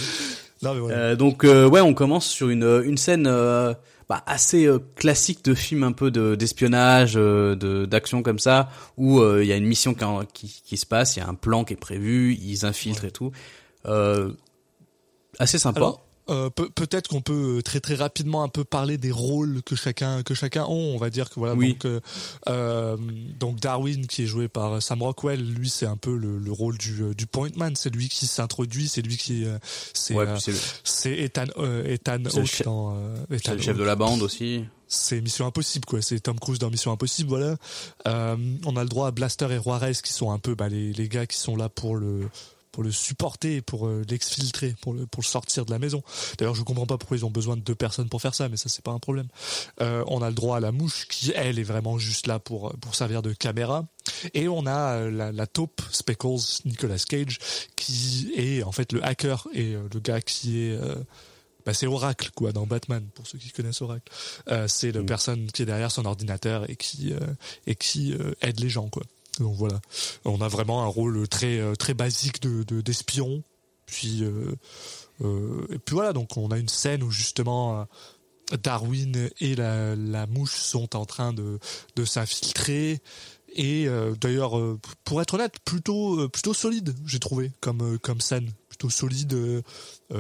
non 0.63 0.75
mais 0.75 0.81
voilà 0.81 0.97
Euh, 0.99 1.17
donc 1.17 1.45
euh, 1.45 1.67
ouais, 1.69 1.81
on 1.81 1.95
commence 1.95 2.27
sur 2.27 2.49
une 2.51 2.83
une 2.85 2.97
scène 2.99 3.27
euh, 3.27 3.75
bah, 4.09 4.23
assez 4.27 4.69
classique 4.97 5.45
de 5.45 5.55
film 5.55 5.83
un 5.83 5.93
peu 5.93 6.11
de 6.11 6.35
d'espionnage, 6.35 7.15
de 7.15 7.87
d'action 7.87 8.23
comme 8.23 8.39
ça, 8.39 8.71
où 8.97 9.23
il 9.23 9.47
y 9.47 9.53
a 9.53 9.57
une 9.57 9.67
mission 9.67 9.95
qui, 9.95 10.05
qui 10.33 10.63
qui 10.65 10.77
se 10.77 10.87
passe, 10.87 11.17
il 11.17 11.21
y 11.21 11.23
a 11.23 11.29
un 11.29 11.35
plan 11.35 11.65
qui 11.65 11.73
est 11.75 11.77
prévu, 11.77 12.35
ils 12.41 12.65
infiltrent 12.65 13.05
et 13.05 13.11
tout. 13.11 13.33
Assez 15.39 15.59
sympa. 15.59 15.79
Alors, 15.79 16.08
euh, 16.31 16.51
peut- 16.51 16.69
peut-être 16.71 17.09
qu'on 17.09 17.21
peut 17.21 17.59
euh, 17.59 17.63
très 17.63 17.81
très 17.81 17.95
rapidement 17.95 18.43
un 18.43 18.49
peu 18.49 18.65
parler 18.65 18.99
des 18.99 19.11
rôles 19.11 19.63
que 19.63 19.77
chacun 19.77 20.23
que 20.23 20.35
chacun 20.35 20.65
ont. 20.65 20.95
On 20.95 20.99
va 20.99 21.11
dire 21.11 21.31
que 21.31 21.35
voilà 21.41 21.55
Oui. 21.55 21.73
donc 21.73 21.85
euh, 21.85 22.01
euh, 22.49 22.97
donc 23.39 23.61
Darwin 23.61 24.07
qui 24.07 24.23
est 24.25 24.27
joué 24.27 24.49
par 24.49 24.83
Sam 24.83 25.03
Rockwell, 25.03 25.41
lui 25.43 25.69
c'est 25.71 25.87
un 25.87 25.97
peu 25.97 26.17
le, 26.17 26.39
le 26.39 26.53
rôle 26.53 26.77
du 26.79 27.03
euh, 27.03 27.15
du 27.15 27.27
point 27.27 27.49
man. 27.57 27.75
C'est 27.77 27.91
lui 27.95 28.09
qui 28.09 28.27
s'introduit, 28.27 28.89
c'est 28.89 29.03
lui 29.03 29.17
qui 29.17 29.45
euh, 29.45 29.59
c'est 29.95 30.15
ouais, 30.15 30.27
euh, 30.27 30.37
c'est 30.85 31.11
le, 31.11 31.21
Ethan 31.23 31.45
euh, 31.59 31.85
Ethan 31.87 32.25
Hawke 32.25 32.45
chef- 32.47 32.63
dans 32.65 32.95
euh, 32.97 33.15
c'est 33.31 33.37
Ethan 33.37 33.53
le 33.55 33.61
chef 33.61 33.77
de 33.77 33.85
la 33.85 33.97
bande 33.97 34.23
aussi. 34.23 34.65
C'est 34.91 35.21
Mission 35.21 35.47
Impossible 35.47 35.85
quoi. 35.85 36.01
C'est 36.01 36.19
Tom 36.21 36.39
Cruise 36.41 36.59
dans 36.59 36.71
Mission 36.71 36.93
Impossible 36.93 37.29
voilà. 37.29 37.57
Euh, 38.07 38.37
on 38.65 38.77
a 38.77 38.83
le 38.83 38.89
droit 38.89 39.09
à 39.09 39.11
Blaster 39.11 39.47
et 39.51 39.61
Juarez 39.63 39.93
qui 40.03 40.13
sont 40.15 40.31
un 40.31 40.39
peu 40.39 40.55
bah, 40.55 40.69
les 40.69 40.93
les 40.95 41.09
gars 41.09 41.27
qui 41.27 41.37
sont 41.37 41.57
là 41.57 41.69
pour 41.69 41.95
le 41.97 42.29
pour 42.79 42.85
le 42.85 42.93
supporter, 42.93 43.61
pour 43.61 43.89
euh, 43.89 44.05
l'exfiltrer, 44.09 44.77
pour 44.81 44.93
le 44.93 45.05
pour 45.05 45.21
le 45.21 45.27
sortir 45.27 45.65
de 45.65 45.73
la 45.73 45.81
maison. 45.81 46.01
D'ailleurs, 46.39 46.55
je 46.55 46.63
comprends 46.63 46.87
pas 46.87 46.97
pourquoi 46.97 47.17
ils 47.17 47.25
ont 47.25 47.31
besoin 47.31 47.57
de 47.57 47.61
deux 47.61 47.75
personnes 47.75 48.09
pour 48.09 48.23
faire 48.23 48.37
ça, 48.37 48.49
mais 48.49 48.57
ça 48.57 48.69
c'est 48.69 48.85
pas 48.85 48.93
un 48.93 49.01
problème. 49.01 49.27
Euh, 49.81 50.05
on 50.07 50.23
a 50.23 50.29
le 50.29 50.35
droit 50.37 50.59
à 50.59 50.61
la 50.61 50.71
mouche 50.71 51.09
qui 51.09 51.33
elle 51.35 51.59
est 51.59 51.65
vraiment 51.65 51.99
juste 51.99 52.29
là 52.29 52.39
pour 52.39 52.73
pour 52.79 52.95
servir 52.95 53.21
de 53.21 53.33
caméra. 53.33 53.89
Et 54.33 54.47
on 54.47 54.65
a 54.67 54.93
euh, 54.93 55.11
la, 55.11 55.33
la 55.33 55.47
taupe 55.49 55.83
Speckles 55.91 56.63
Nicolas 56.67 56.99
Cage 56.99 57.41
qui 57.75 58.31
est 58.37 58.63
en 58.63 58.71
fait 58.71 58.93
le 58.93 59.05
hacker 59.05 59.49
et 59.55 59.75
euh, 59.75 59.89
le 59.93 59.99
gars 59.99 60.21
qui 60.21 60.61
est 60.61 60.77
euh, 60.77 60.95
bah, 61.67 61.75
c'est 61.75 61.89
Oracle 61.89 62.31
quoi 62.35 62.53
dans 62.53 62.65
Batman 62.65 63.05
pour 63.13 63.27
ceux 63.27 63.39
qui 63.39 63.51
connaissent 63.51 63.83
Oracle. 63.83 64.11
Euh, 64.53 64.69
c'est 64.69 64.93
la 64.93 65.03
personne 65.03 65.51
qui 65.51 65.63
est 65.63 65.67
derrière 65.67 65.91
son 65.91 66.07
ordinateur 66.07 66.71
et 66.71 66.77
qui 66.77 67.13
euh, 67.13 67.19
et 67.67 67.75
qui 67.75 68.15
euh, 68.15 68.35
aide 68.41 68.61
les 68.61 68.69
gens 68.69 68.89
quoi. 68.89 69.03
Donc 69.41 69.55
voilà, 69.57 69.81
on 70.25 70.41
a 70.41 70.49
vraiment 70.49 70.83
un 70.83 70.87
rôle 70.89 71.27
très 71.29 71.59
euh, 71.59 71.75
très 71.75 71.95
basique 71.95 72.41
de 72.43 72.63
de- 72.65 72.81
d'espion. 72.81 73.43
Puis 73.87 74.23
euh, 74.23 74.55
euh, 75.25 75.67
et 75.71 75.79
puis 75.79 75.95
voilà, 75.95 76.13
donc 76.13 76.37
on 76.37 76.51
a 76.51 76.59
une 76.59 76.69
scène 76.69 77.03
où 77.03 77.11
justement 77.11 77.87
Darwin 78.63 79.29
et 79.41 79.55
la, 79.55 79.95
la 79.97 80.27
mouche 80.27 80.57
sont 80.57 80.97
en 80.97 81.05
train 81.05 81.33
de 81.33 81.59
de 81.97 82.05
s'infiltrer. 82.05 83.01
Et 83.55 83.89
euh, 83.89 84.15
d'ailleurs, 84.21 84.59
euh, 84.59 84.79
pour 85.05 85.23
être 85.23 85.35
honnête, 85.35 85.55
plutôt 85.65 86.21
euh, 86.21 86.29
plutôt 86.29 86.53
solide, 86.55 86.95
j'ai 87.07 87.19
trouvé 87.19 87.51
comme 87.61 87.99
comme 87.99 88.21
scène, 88.21 88.51
plutôt 88.69 88.91
solide. 88.91 89.35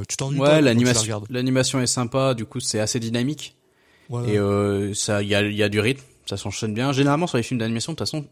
tu 0.08 0.16
t'ennuies 0.16 0.40
Ouais, 0.40 0.60
l'animation 0.62 1.22
l'animation 1.28 1.80
est 1.80 1.86
sympa, 1.86 2.34
du 2.34 2.46
coup 2.46 2.60
c'est 2.60 2.80
assez 2.80 3.00
dynamique 3.00 3.54
Voilà. 4.08 4.28
et 4.90 4.94
ça 4.94 5.22
il 5.22 5.28
y 5.28 5.34
a 5.34 5.42
il 5.42 5.54
y 5.56 5.62
a 5.62 5.68
du 5.68 5.78
rythme, 5.80 6.02
ça 6.26 6.36
s'enchaîne 6.38 6.72
bien. 6.74 6.92
Généralement 6.92 7.26
sur 7.26 7.36
les 7.36 7.42
films 7.42 7.60
d'animation, 7.60 7.92
de 7.92 7.96
toute 7.98 8.06
façon, 8.08 8.26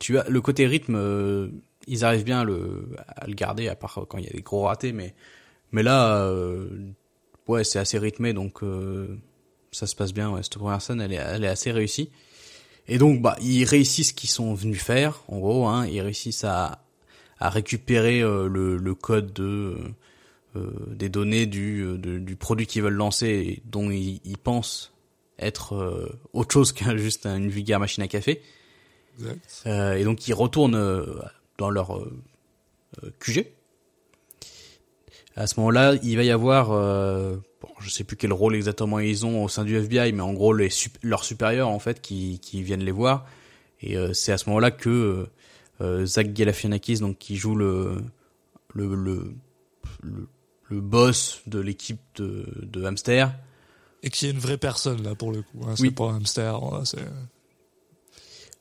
tu 0.00 0.18
as 0.18 0.28
le 0.28 0.40
côté 0.40 0.66
rythme, 0.66 0.96
euh, 0.96 1.48
ils 1.86 2.04
arrivent 2.04 2.24
bien 2.24 2.40
à 2.40 2.44
le 2.44 2.88
à 3.06 3.28
le 3.28 3.34
garder 3.34 3.68
à 3.68 3.76
part 3.76 4.06
quand 4.08 4.18
il 4.18 4.24
y 4.24 4.28
a 4.28 4.32
des 4.32 4.42
gros 4.42 4.62
ratés, 4.62 4.92
mais 4.92 5.14
mais 5.70 5.84
là 5.84 6.16
euh, 6.16 6.68
ouais 7.46 7.62
c'est 7.62 7.78
assez 7.78 7.98
rythmé 7.98 8.32
donc 8.32 8.64
euh, 8.64 9.16
ça 9.70 9.86
se 9.86 9.94
passe 9.94 10.12
bien. 10.12 10.30
Ouais, 10.30 10.42
cette 10.42 10.58
première 10.58 10.82
scène 10.82 11.00
elle 11.00 11.12
est 11.12 11.16
elle 11.16 11.44
est 11.44 11.48
assez 11.48 11.70
réussie. 11.70 12.10
Et 12.88 12.98
donc 12.98 13.22
bah 13.22 13.36
ils 13.40 13.64
réussissent 13.64 14.08
ce 14.08 14.14
qu'ils 14.14 14.30
sont 14.30 14.54
venus 14.54 14.82
faire 14.82 15.22
en 15.28 15.38
gros, 15.38 15.68
hein, 15.68 15.86
ils 15.86 16.00
réussissent 16.00 16.44
à 16.44 16.82
à 17.40 17.48
récupérer 17.48 18.20
euh, 18.20 18.46
le, 18.46 18.76
le 18.76 18.94
code 18.94 19.32
de 19.32 19.76
euh, 20.56 20.70
des 20.88 21.08
données 21.08 21.46
du, 21.46 21.82
euh, 21.82 21.96
du 21.96 22.36
produit 22.36 22.66
qu'ils 22.66 22.82
veulent 22.82 22.92
lancer 22.92 23.28
et 23.28 23.62
dont 23.64 23.90
ils, 23.90 24.20
ils 24.24 24.38
pensent 24.38 24.92
être 25.38 26.18
autre 26.34 26.52
chose 26.52 26.72
qu'un 26.74 26.96
juste 26.96 27.26
une 27.26 27.48
vulgaire 27.48 27.80
machine 27.80 28.04
à 28.04 28.08
café. 28.08 28.42
Exact. 29.20 29.62
Euh, 29.66 29.94
et 29.94 30.04
donc 30.04 30.26
ils 30.28 30.32
retournent 30.34 30.74
euh, 30.74 31.06
dans 31.58 31.70
leur 31.70 31.96
euh, 31.98 32.10
QG. 33.20 33.46
À 35.36 35.46
ce 35.46 35.58
moment-là, 35.60 35.94
il 36.02 36.16
va 36.16 36.24
y 36.24 36.30
avoir, 36.30 36.72
euh, 36.72 37.36
bon, 37.62 37.68
je 37.80 37.88
sais 37.88 38.04
plus 38.04 38.16
quel 38.16 38.32
rôle 38.32 38.54
exactement 38.56 38.98
ils 38.98 39.24
ont 39.24 39.44
au 39.44 39.48
sein 39.48 39.64
du 39.64 39.76
FBI, 39.76 40.12
mais 40.12 40.22
en 40.22 40.32
gros 40.32 40.52
les 40.52 40.68
leurs 41.02 41.24
supérieurs 41.24 41.68
en 41.68 41.78
fait 41.78 42.00
qui, 42.00 42.38
qui 42.40 42.62
viennent 42.62 42.82
les 42.84 42.90
voir. 42.92 43.26
Et 43.80 43.96
c'est 44.12 44.32
à 44.32 44.36
ce 44.38 44.46
moment-là 44.50 44.70
que 44.70 45.26
Zach 46.04 46.32
Galifianakis, 46.34 46.98
donc 46.98 47.16
qui 47.16 47.36
joue 47.36 47.54
le 47.54 47.96
le 48.74 48.94
le, 48.94 49.32
le, 50.02 50.28
le 50.68 50.80
boss 50.82 51.40
de 51.46 51.60
l'équipe 51.60 52.00
de, 52.16 52.46
de 52.62 52.84
Hamster, 52.84 53.30
Et 54.02 54.10
qui 54.10 54.26
est 54.26 54.30
une 54.32 54.38
vraie 54.38 54.58
personne 54.58 55.02
là 55.02 55.14
pour 55.14 55.32
le 55.32 55.40
coup. 55.40 55.60
Hein, 55.66 55.76
c'est 55.76 55.84
Oui. 55.84 55.90
pas 55.92 56.04
un 56.10 56.16
hamster. 56.16 56.60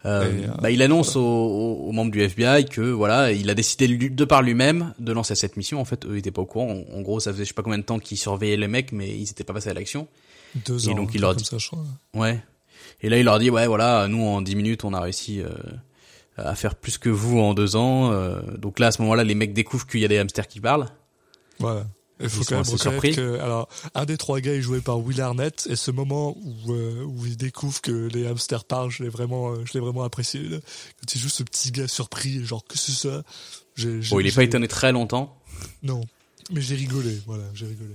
Euh, 0.05 0.23
Et, 0.31 0.45
euh, 0.45 0.51
bah, 0.61 0.71
il 0.71 0.81
annonce 0.81 1.15
aux, 1.17 1.21
aux- 1.21 1.91
membres 1.91 2.11
du 2.11 2.21
FBI 2.21 2.65
que 2.65 2.79
voilà, 2.81 3.31
il 3.33 3.49
a 3.49 3.53
décidé 3.53 3.87
de 4.09 4.25
par 4.25 4.41
lui-même 4.41 4.93
de 4.99 5.11
lancer 5.11 5.35
cette 5.35 5.57
mission. 5.57 5.81
En 5.81 5.85
fait, 5.85 6.05
eux 6.05 6.15
ils 6.15 6.19
étaient 6.19 6.31
pas 6.31 6.41
au 6.41 6.45
courant. 6.45 6.71
En, 6.89 6.97
en 6.97 7.01
gros, 7.01 7.19
ça 7.19 7.33
faisait 7.33 7.43
je 7.43 7.49
sais 7.49 7.53
pas 7.53 7.63
combien 7.63 7.79
de 7.79 7.83
temps 7.83 7.99
qu'ils 7.99 8.17
surveillaient 8.17 8.55
les 8.57 8.67
mecs, 8.69 8.91
mais 8.93 9.09
ils 9.09 9.29
étaient 9.29 9.43
pas 9.43 9.53
passés 9.53 9.69
à 9.69 9.73
l'action. 9.73 10.07
deux 10.65 10.87
Et 10.87 10.91
ans. 10.91 10.95
donc, 10.95 11.09
un 11.09 11.13
il 11.15 11.21
leur 11.21 11.35
dit- 11.35 11.43
ça, 11.43 11.57
je 11.57 11.67
crois. 11.67 11.83
Ouais. 12.13 12.39
Et 13.01 13.09
là, 13.09 13.17
il 13.19 13.25
leur 13.25 13.39
dit 13.39 13.49
ouais, 13.49 13.67
voilà, 13.67 14.07
nous 14.07 14.23
en 14.25 14.41
10 14.41 14.55
minutes, 14.55 14.83
on 14.85 14.93
a 14.93 15.01
réussi 15.01 15.41
euh, 15.41 15.49
à 16.37 16.55
faire 16.55 16.75
plus 16.75 16.97
que 16.97 17.09
vous 17.09 17.37
en 17.39 17.53
deux 17.53 17.75
ans. 17.75 18.11
euh, 18.13 18.39
donc 18.57 18.79
là, 18.79 18.87
à 18.87 18.91
ce 18.91 19.01
moment-là, 19.01 19.25
les 19.25 19.35
mecs 19.35 19.53
découvrent 19.53 19.85
qu'il 19.85 19.99
y 19.99 20.05
a 20.05 20.07
des 20.07 20.17
hamsters 20.17 20.47
qui 20.47 20.61
parlent. 20.61 20.85
Voilà. 21.59 21.85
Il 22.21 22.29
faut 22.29 22.43
quand 22.43 22.55
même 22.55 22.59
reconnaître 22.63 22.81
surpris. 22.81 23.15
que, 23.15 23.39
alors, 23.39 23.69
un 23.95 24.05
des 24.05 24.17
trois 24.17 24.39
gars 24.41 24.53
est 24.53 24.61
joué 24.61 24.81
par 24.81 24.99
Will 24.99 25.21
Arnett, 25.21 25.67
et 25.69 25.75
ce 25.75 25.89
moment 25.91 26.35
où, 26.37 26.73
euh, 26.73 27.03
où 27.05 27.25
il 27.25 27.37
découvre 27.37 27.79
que 27.81 28.07
les 28.07 28.27
hamsters 28.27 28.65
parlent, 28.65 28.91
je 28.91 29.03
l'ai 29.03 29.09
vraiment, 29.09 29.51
euh, 29.51 29.63
je 29.65 29.73
l'ai 29.73 29.79
vraiment 29.79 30.03
apprécié, 30.03 30.41
là. 30.41 30.57
Quand 30.99 31.15
il 31.15 31.21
joue 31.21 31.29
ce 31.29 31.43
petit 31.43 31.71
gars 31.71 31.87
surpris, 31.87 32.43
genre, 32.45 32.65
que 32.65 32.77
c'est 32.77 32.91
ça? 32.91 33.23
J'ai, 33.75 34.01
j'ai- 34.01 34.09
Bon, 34.15 34.19
il 34.19 34.27
est 34.27 34.35
pas 34.35 34.43
étonné 34.43 34.67
très 34.67 34.91
longtemps. 34.91 35.37
Non. 35.83 36.01
Mais 36.51 36.61
j'ai 36.61 36.75
rigolé, 36.75 37.21
voilà, 37.25 37.43
j'ai 37.53 37.67
rigolé. 37.67 37.93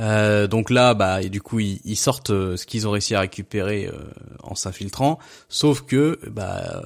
Euh, 0.00 0.46
donc 0.46 0.70
là, 0.70 0.94
bah, 0.94 1.22
et 1.22 1.28
du 1.28 1.42
coup, 1.42 1.58
ils, 1.58 1.80
ils 1.84 1.96
sortent 1.96 2.30
euh, 2.30 2.56
ce 2.56 2.66
qu'ils 2.66 2.86
ont 2.86 2.92
réussi 2.92 3.14
à 3.16 3.20
récupérer 3.20 3.86
euh, 3.88 3.92
en 4.44 4.54
s'infiltrant. 4.54 5.18
Sauf 5.48 5.82
que, 5.82 6.20
bah, 6.30 6.84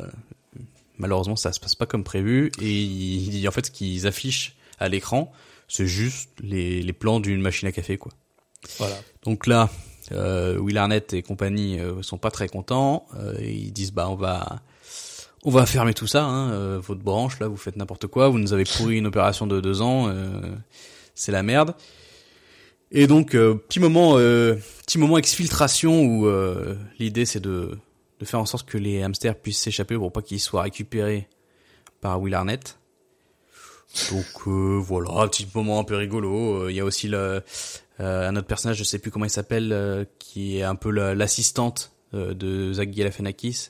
malheureusement, 0.97 1.37
ça 1.37 1.53
se 1.53 1.61
passe 1.61 1.75
pas 1.75 1.85
comme 1.87 2.05
prévu. 2.05 2.51
Et 2.61 2.83
ils- 2.83 3.47
en 3.47 3.51
fait, 3.53 3.67
ce 3.67 3.71
qu'ils 3.71 4.07
affichent 4.07 4.57
à 4.79 4.89
l'écran, 4.89 5.31
c'est 5.69 5.87
juste 5.87 6.31
les, 6.41 6.83
les 6.83 6.93
plans 6.93 7.21
d'une 7.21 7.41
machine 7.41 7.69
à 7.69 7.73
café, 7.73 7.97
quoi. 7.97 8.13
Voilà. 8.79 8.97
Donc 9.25 9.47
là, 9.47 9.71
euh, 10.13 10.59
Will 10.59 10.79
Arnett 10.79 11.13
et 11.15 11.23
compagnie 11.23 11.79
euh, 11.81 12.03
sont 12.03 12.19
pas 12.19 12.31
très 12.31 12.49
contents. 12.49 13.07
Euh, 13.19 13.35
ils 13.41 13.73
disent, 13.73 13.93
bah, 13.93 14.09
on 14.09 14.15
va, 14.15 14.61
on 15.45 15.51
va 15.51 15.67
fermer 15.67 15.95
tout 15.95 16.07
ça. 16.07 16.25
Hein, 16.25 16.53
euh, 16.53 16.81
votre 16.81 17.03
branche, 17.03 17.41
là, 17.41 17.49
vous 17.49 17.57
faites 17.57 17.77
n'importe 17.77 18.07
quoi. 18.07 18.29
Vous 18.29 18.39
nous 18.39 18.53
avez 18.53 18.65
pourri 18.65 18.99
une 18.99 19.07
opération 19.07 19.47
de 19.47 19.61
deux 19.61 19.83
ans. 19.83 20.13
c'est 21.15 21.33
la 21.33 21.43
merde. 21.43 21.75
Et 22.95 23.07
donc 23.07 23.31
petit 23.31 23.81
moment, 23.81 24.17
petit 24.17 24.99
moment 24.99 25.17
exfiltration 25.17 26.05
où 26.05 26.29
l'idée 26.99 27.25
c'est 27.25 27.41
de 27.41 27.79
de 28.23 28.27
faire 28.27 28.39
en 28.39 28.47
sorte 28.47 28.69
que 28.69 28.79
les 28.79 29.03
hamsters 29.03 29.35
puissent 29.35 29.59
s'échapper 29.59 29.97
pour 29.97 30.13
pas 30.13 30.23
qu'ils 30.23 30.39
soient 30.39 30.63
récupérés 30.63 31.29
par 32.01 32.21
Will 32.21 32.35
Arnett. 32.35 32.79
Donc 34.11 34.47
euh, 34.47 34.79
voilà, 34.81 35.11
un 35.23 35.29
petit 35.29 35.47
moment 35.55 35.79
un 35.81 35.85
peu 35.85 35.97
rigolo. 35.97 36.65
Euh, 36.65 36.71
Il 36.71 36.77
y 36.77 36.81
a 36.81 36.85
aussi 36.85 37.09
le, 37.09 37.43
euh, 38.01 38.29
un 38.29 38.37
autre 38.37 38.47
personnage, 38.47 38.77
je 38.79 38.85
sais 38.85 38.99
plus 38.99 39.11
comment 39.11 39.25
il 39.27 39.31
s'appelle, 39.31 39.73
euh, 39.73 40.05
qui 40.19 40.59
est 40.59 40.63
un 40.63 40.75
peu 40.75 40.91
la- 40.91 41.15
l'assistante 41.15 41.93
euh, 42.15 42.33
de 42.35 42.73
Zach 42.73 42.91
Galifianakis 42.91 43.69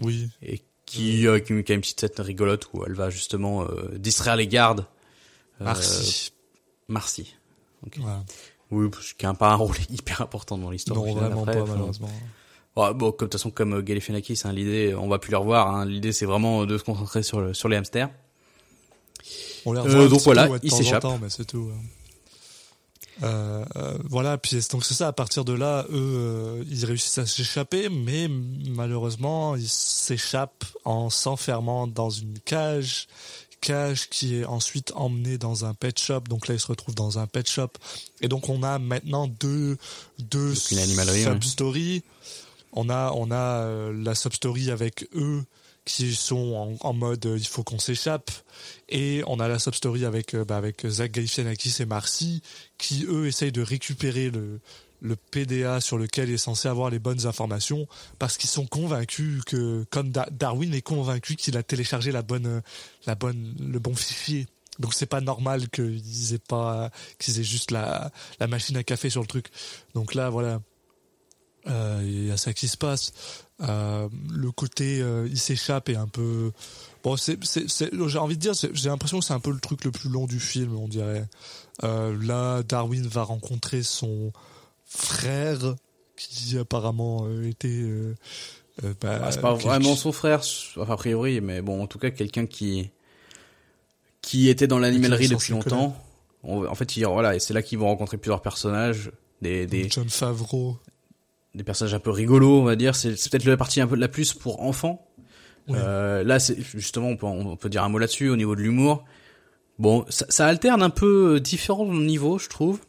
Oui. 0.00 0.28
et 0.42 0.62
qui, 0.86 1.26
euh, 1.26 1.38
qui, 1.38 1.62
qui 1.62 1.72
a 1.72 1.74
une 1.74 1.80
petite 1.80 2.00
scène 2.00 2.10
rigolote 2.18 2.68
où 2.72 2.84
elle 2.84 2.94
va 2.94 3.10
justement 3.10 3.62
euh, 3.62 3.96
distraire 3.96 4.36
les 4.36 4.48
gardes. 4.48 4.86
Euh, 5.60 5.64
Merci. 5.66 6.32
Marcy. 6.88 7.34
Ok. 7.86 7.98
Voilà. 7.98 8.24
Oui, 8.72 8.88
parce 8.90 9.12
qu'il 9.12 9.28
a 9.28 9.34
pas 9.34 9.50
un 9.50 9.56
rôle 9.56 9.76
hyper 9.90 10.20
important 10.20 10.58
dans 10.58 10.70
l'histoire. 10.70 10.98
Non, 10.98 11.12
vraiment 11.14 11.42
après, 11.42 11.58
pas, 11.58 11.64
malheureusement. 11.66 12.10
Ouais, 12.76 12.94
bon, 12.94 13.10
comme 13.12 13.26
de 13.26 13.30
toute 13.30 13.32
façon, 13.34 13.50
comme 13.50 13.80
Galifianakis, 13.82 14.40
hein, 14.44 14.52
l'idée, 14.52 14.94
on 14.96 15.08
va 15.08 15.18
plus 15.18 15.30
les 15.30 15.36
revoir. 15.36 15.68
Hein, 15.74 15.84
l'idée, 15.86 16.12
c'est 16.12 16.26
vraiment 16.26 16.66
de 16.66 16.78
se 16.78 16.84
concentrer 16.84 17.22
sur 17.22 17.40
le, 17.40 17.54
sur 17.54 17.68
les 17.68 17.76
hamsters. 17.76 18.10
On 19.66 19.72
les 19.72 19.80
Euh, 19.80 19.82
revoit 19.84 20.08
donc 20.08 20.20
voilà, 20.22 20.48
il 20.62 20.70
s'échappe. 20.70 21.06
c'est 21.28 21.46
tout. 21.46 21.70
Euh, 23.22 23.64
euh, 23.76 23.98
voilà, 24.04 24.38
puis 24.38 24.58
donc 24.72 24.84
c'est 24.84 24.94
ça. 24.94 25.08
À 25.08 25.12
partir 25.12 25.44
de 25.44 25.52
là, 25.52 25.84
eux, 25.90 25.94
euh, 25.94 26.64
ils 26.70 26.84
réussissent 26.84 27.18
à 27.18 27.26
s'échapper, 27.26 27.88
mais 27.88 28.28
malheureusement, 28.68 29.56
ils 29.56 29.68
s'échappent 29.68 30.64
en 30.84 31.10
s'enfermant 31.10 31.86
dans 31.86 32.10
une 32.10 32.38
cage, 32.38 33.08
cage 33.60 34.08
qui 34.08 34.36
est 34.36 34.44
ensuite 34.44 34.92
emmenée 34.94 35.36
dans 35.36 35.64
un 35.64 35.74
pet 35.74 35.98
shop. 35.98 36.20
Donc 36.28 36.48
là, 36.48 36.54
ils 36.54 36.60
se 36.60 36.66
retrouvent 36.66 36.94
dans 36.94 37.18
un 37.18 37.26
pet 37.26 37.48
shop, 37.48 37.70
et 38.22 38.28
donc 38.28 38.48
on 38.48 38.62
a 38.62 38.78
maintenant 38.78 39.26
deux 39.26 39.76
deux 40.18 40.54
ouais. 40.54 41.24
sub-stories. 41.24 42.02
On 42.72 42.88
a 42.88 43.12
on 43.14 43.30
a 43.30 43.90
la 43.92 44.14
sub-story 44.14 44.70
avec 44.70 45.08
eux 45.14 45.44
qui 45.90 46.14
sont 46.14 46.76
en, 46.80 46.92
mode 46.92 47.26
euh, 47.26 47.36
il 47.38 47.46
faut 47.46 47.64
qu'on 47.64 47.78
s'échappe. 47.78 48.30
Et 48.88 49.22
on 49.26 49.40
a 49.40 49.48
la 49.48 49.58
sub-story 49.58 50.04
avec 50.04 50.34
euh, 50.34 50.44
bah, 50.44 50.56
avec 50.56 50.86
Zach 50.86 51.10
Galifianakis 51.10 51.76
et 51.80 51.84
Marcy 51.86 52.42
qui 52.78 53.04
eux 53.08 53.26
essayent 53.26 53.52
de 53.52 53.62
récupérer 53.62 54.30
le 54.30 54.60
le 55.02 55.16
PDA 55.16 55.80
sur 55.80 55.96
lequel 55.96 56.28
il 56.28 56.34
est 56.34 56.36
censé 56.36 56.68
avoir 56.68 56.90
les 56.90 56.98
bonnes 56.98 57.26
informations 57.26 57.88
parce 58.18 58.36
qu'ils 58.36 58.50
sont 58.50 58.66
convaincus 58.66 59.42
que 59.46 59.84
comme 59.90 60.10
Da- 60.10 60.28
Darwin 60.30 60.74
est 60.74 60.82
convaincu 60.82 61.36
qu'il 61.36 61.56
a 61.56 61.62
téléchargé 61.62 62.12
la 62.12 62.20
bonne 62.22 62.46
euh, 62.46 62.60
la 63.06 63.14
bonne 63.14 63.54
le 63.58 63.78
bon 63.78 63.94
fichier. 63.94 64.46
Donc 64.78 64.94
c'est 64.94 65.06
pas 65.06 65.20
normal 65.22 65.68
qu'ils 65.70 66.34
aient 66.34 66.38
pas 66.38 66.90
qu'ils 67.18 67.40
aient 67.40 67.44
juste 67.44 67.70
la 67.70 68.12
la 68.38 68.46
machine 68.46 68.76
à 68.76 68.84
café 68.84 69.10
sur 69.10 69.22
le 69.22 69.26
truc. 69.26 69.46
Donc 69.94 70.14
là 70.14 70.30
voilà. 70.30 70.60
Il 71.66 72.26
y 72.26 72.30
a 72.30 72.36
ça 72.38 72.54
qui 72.54 72.68
se 72.68 72.76
passe. 72.78 73.12
Euh, 73.62 74.08
le 74.32 74.50
côté 74.52 75.00
euh, 75.02 75.28
il 75.30 75.38
s'échappe 75.38 75.88
est 75.90 75.96
un 75.96 76.06
peu 76.08 76.50
bon. 77.04 77.16
C'est, 77.16 77.38
j'ai 77.82 78.18
envie 78.18 78.36
de 78.36 78.40
dire, 78.40 78.52
j'ai 78.54 78.88
l'impression 78.88 79.18
que 79.18 79.24
c'est 79.24 79.34
un 79.34 79.40
peu 79.40 79.50
le 79.52 79.60
truc 79.60 79.84
le 79.84 79.90
plus 79.90 80.08
long 80.08 80.26
du 80.26 80.40
film, 80.40 80.76
on 80.76 80.88
dirait. 80.88 81.26
Euh, 81.84 82.16
là, 82.22 82.62
Darwin 82.62 83.06
va 83.06 83.22
rencontrer 83.22 83.82
son 83.82 84.32
frère 84.86 85.74
qui 86.16 86.56
apparemment 86.58 87.26
euh, 87.26 87.48
était. 87.48 87.68
Euh, 87.68 88.14
bah, 89.00 89.20
Ah, 89.22 89.30
c'est 89.32 89.40
pas 89.40 89.52
quelque- 89.52 89.64
vraiment 89.64 89.94
son 89.96 90.12
frère, 90.12 90.40
enfin, 90.78 90.94
a 90.94 90.96
priori, 90.96 91.40
mais 91.42 91.60
bon, 91.60 91.82
en 91.82 91.86
tout 91.86 91.98
cas, 91.98 92.10
quelqu'un 92.10 92.46
qui 92.46 92.90
qui 94.22 94.48
était 94.48 94.66
dans 94.66 94.78
l'animalerie 94.78 95.28
depuis 95.28 95.52
longtemps. 95.52 95.96
On- 96.42 96.66
en 96.66 96.74
fait, 96.74 96.96
il, 96.96 97.04
voilà, 97.06 97.34
et 97.34 97.40
c'est 97.40 97.52
là 97.54 97.62
qu'ils 97.62 97.78
vont 97.78 97.86
rencontrer 97.86 98.16
plusieurs 98.16 98.42
personnages, 98.42 99.10
des 99.42 99.66
des, 99.66 99.88
John 99.90 100.08
Favreau. 100.08 100.78
Des 101.54 101.64
personnages 101.64 101.94
un 101.94 102.00
peu 102.00 102.10
rigolos, 102.10 102.60
on 102.60 102.64
va 102.64 102.76
dire. 102.76 102.94
C'est 102.94 103.10
peut-être 103.30 103.44
la 103.44 103.56
partie 103.56 103.80
un 103.80 103.86
peu 103.86 103.96
la 103.96 104.08
plus 104.08 104.34
pour 104.34 104.62
enfants. 104.62 105.06
Euh, 105.70 106.24
là, 106.24 106.40
c'est 106.40 106.60
justement, 106.60 107.08
on 107.08 107.16
peut, 107.16 107.26
on 107.26 107.56
peut 107.56 107.68
dire 107.68 107.84
un 107.84 107.88
mot 107.88 107.98
là-dessus 107.98 108.28
au 108.28 108.36
niveau 108.36 108.56
de 108.56 108.60
l'humour. 108.60 109.04
Bon, 109.78 110.04
ça, 110.08 110.26
ça 110.28 110.46
alterne 110.46 110.82
un 110.82 110.90
peu 110.90 111.36
euh, 111.36 111.40
différents 111.40 111.86
niveaux, 111.92 112.38
je 112.38 112.48
trouve. 112.48 112.80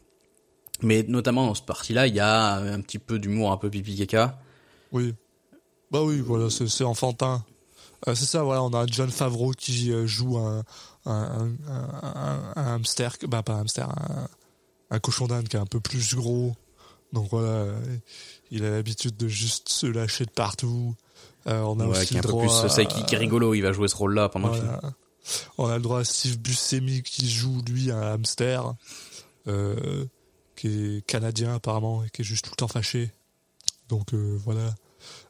Mais 0.82 1.04
notamment 1.06 1.46
dans 1.46 1.54
ce 1.54 1.62
parti-là, 1.62 2.08
il 2.08 2.14
y 2.14 2.20
a 2.20 2.54
un 2.56 2.80
petit 2.80 2.98
peu 2.98 3.18
d'humour 3.20 3.52
un 3.52 3.56
peu 3.56 3.70
pipi 3.70 3.96
caca. 3.96 4.40
Oui. 4.90 5.14
Bah 5.92 6.02
oui, 6.02 6.20
voilà, 6.20 6.50
c'est, 6.50 6.82
enfantin. 6.82 7.44
Euh, 8.08 8.14
c'est 8.16 8.24
ça, 8.24 8.42
voilà, 8.42 8.64
on 8.64 8.70
a 8.74 8.84
John 8.86 9.10
Favreau 9.10 9.52
qui 9.52 9.92
joue 10.06 10.38
un, 10.38 10.64
un, 11.06 11.50
un, 11.68 11.88
un- 12.02 12.52
un 12.56 12.74
hamster, 12.74 13.16
bah 13.28 13.42
pas 13.44 13.52
un 13.52 13.60
hamster, 13.60 13.88
un, 14.90 14.98
cochon 14.98 15.28
d'Inde 15.28 15.46
qui 15.48 15.56
est 15.56 15.60
un 15.60 15.66
peu 15.66 15.78
plus 15.80 16.14
gros. 16.16 16.56
Donc 17.12 17.28
voilà, 17.30 17.66
il 18.52 18.64
a 18.64 18.70
l'habitude 18.70 19.16
de 19.16 19.26
juste 19.26 19.68
se 19.68 19.86
lâcher 19.86 20.24
de 20.26 20.30
partout. 20.30 20.94
Euh, 21.48 21.60
on 21.62 21.80
a 21.80 21.86
Ouais, 21.86 21.98
aussi 21.98 22.06
qui 22.06 22.14
est 22.14 22.18
un 22.18 22.20
le 22.20 22.26
peu 22.26 22.28
droit 22.32 22.62
plus 22.62 22.80
à- 22.80 22.84
psychique 22.86 23.12
et 23.12 23.16
rigolo. 23.16 23.54
Il 23.54 23.62
va 23.62 23.72
jouer 23.72 23.88
ce 23.88 23.96
rôle-là 23.96 24.28
pendant 24.28 24.48
le 24.48 24.54
film. 24.54 24.66
voilà. 24.66 24.92
On 25.58 25.66
a 25.68 25.76
le 25.76 25.82
droit 25.82 26.00
à 26.00 26.04
Steve 26.04 26.38
Buscemi 26.38 27.02
qui 27.02 27.28
joue 27.30 27.60
lui 27.68 27.90
un 27.90 28.00
hamster, 28.00 28.74
euh, 29.48 30.04
qui 30.56 30.68
est 30.98 31.06
canadien 31.06 31.54
apparemment 31.54 32.04
et 32.04 32.10
qui 32.10 32.22
est 32.22 32.24
juste 32.24 32.44
tout 32.44 32.50
le 32.52 32.56
temps 32.56 32.68
fâché. 32.68 33.10
Donc 33.88 34.14
euh, 34.14 34.38
voilà, 34.44 34.74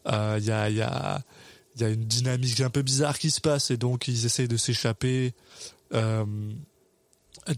Euh, 0.08 0.36
il 0.38 0.44
y 0.44 0.50
a 0.50 0.68
y 0.68 0.82
a 0.82 1.22
il 1.76 1.80
y 1.80 1.84
a 1.84 1.88
une 1.88 2.04
dynamique 2.04 2.60
un 2.60 2.68
peu 2.68 2.82
bizarre 2.82 3.18
qui 3.18 3.30
se 3.30 3.40
passe 3.40 3.70
et 3.70 3.78
donc 3.78 4.06
ils 4.08 4.26
essayent 4.26 4.48
de 4.48 4.58
s'échapper. 4.58 5.32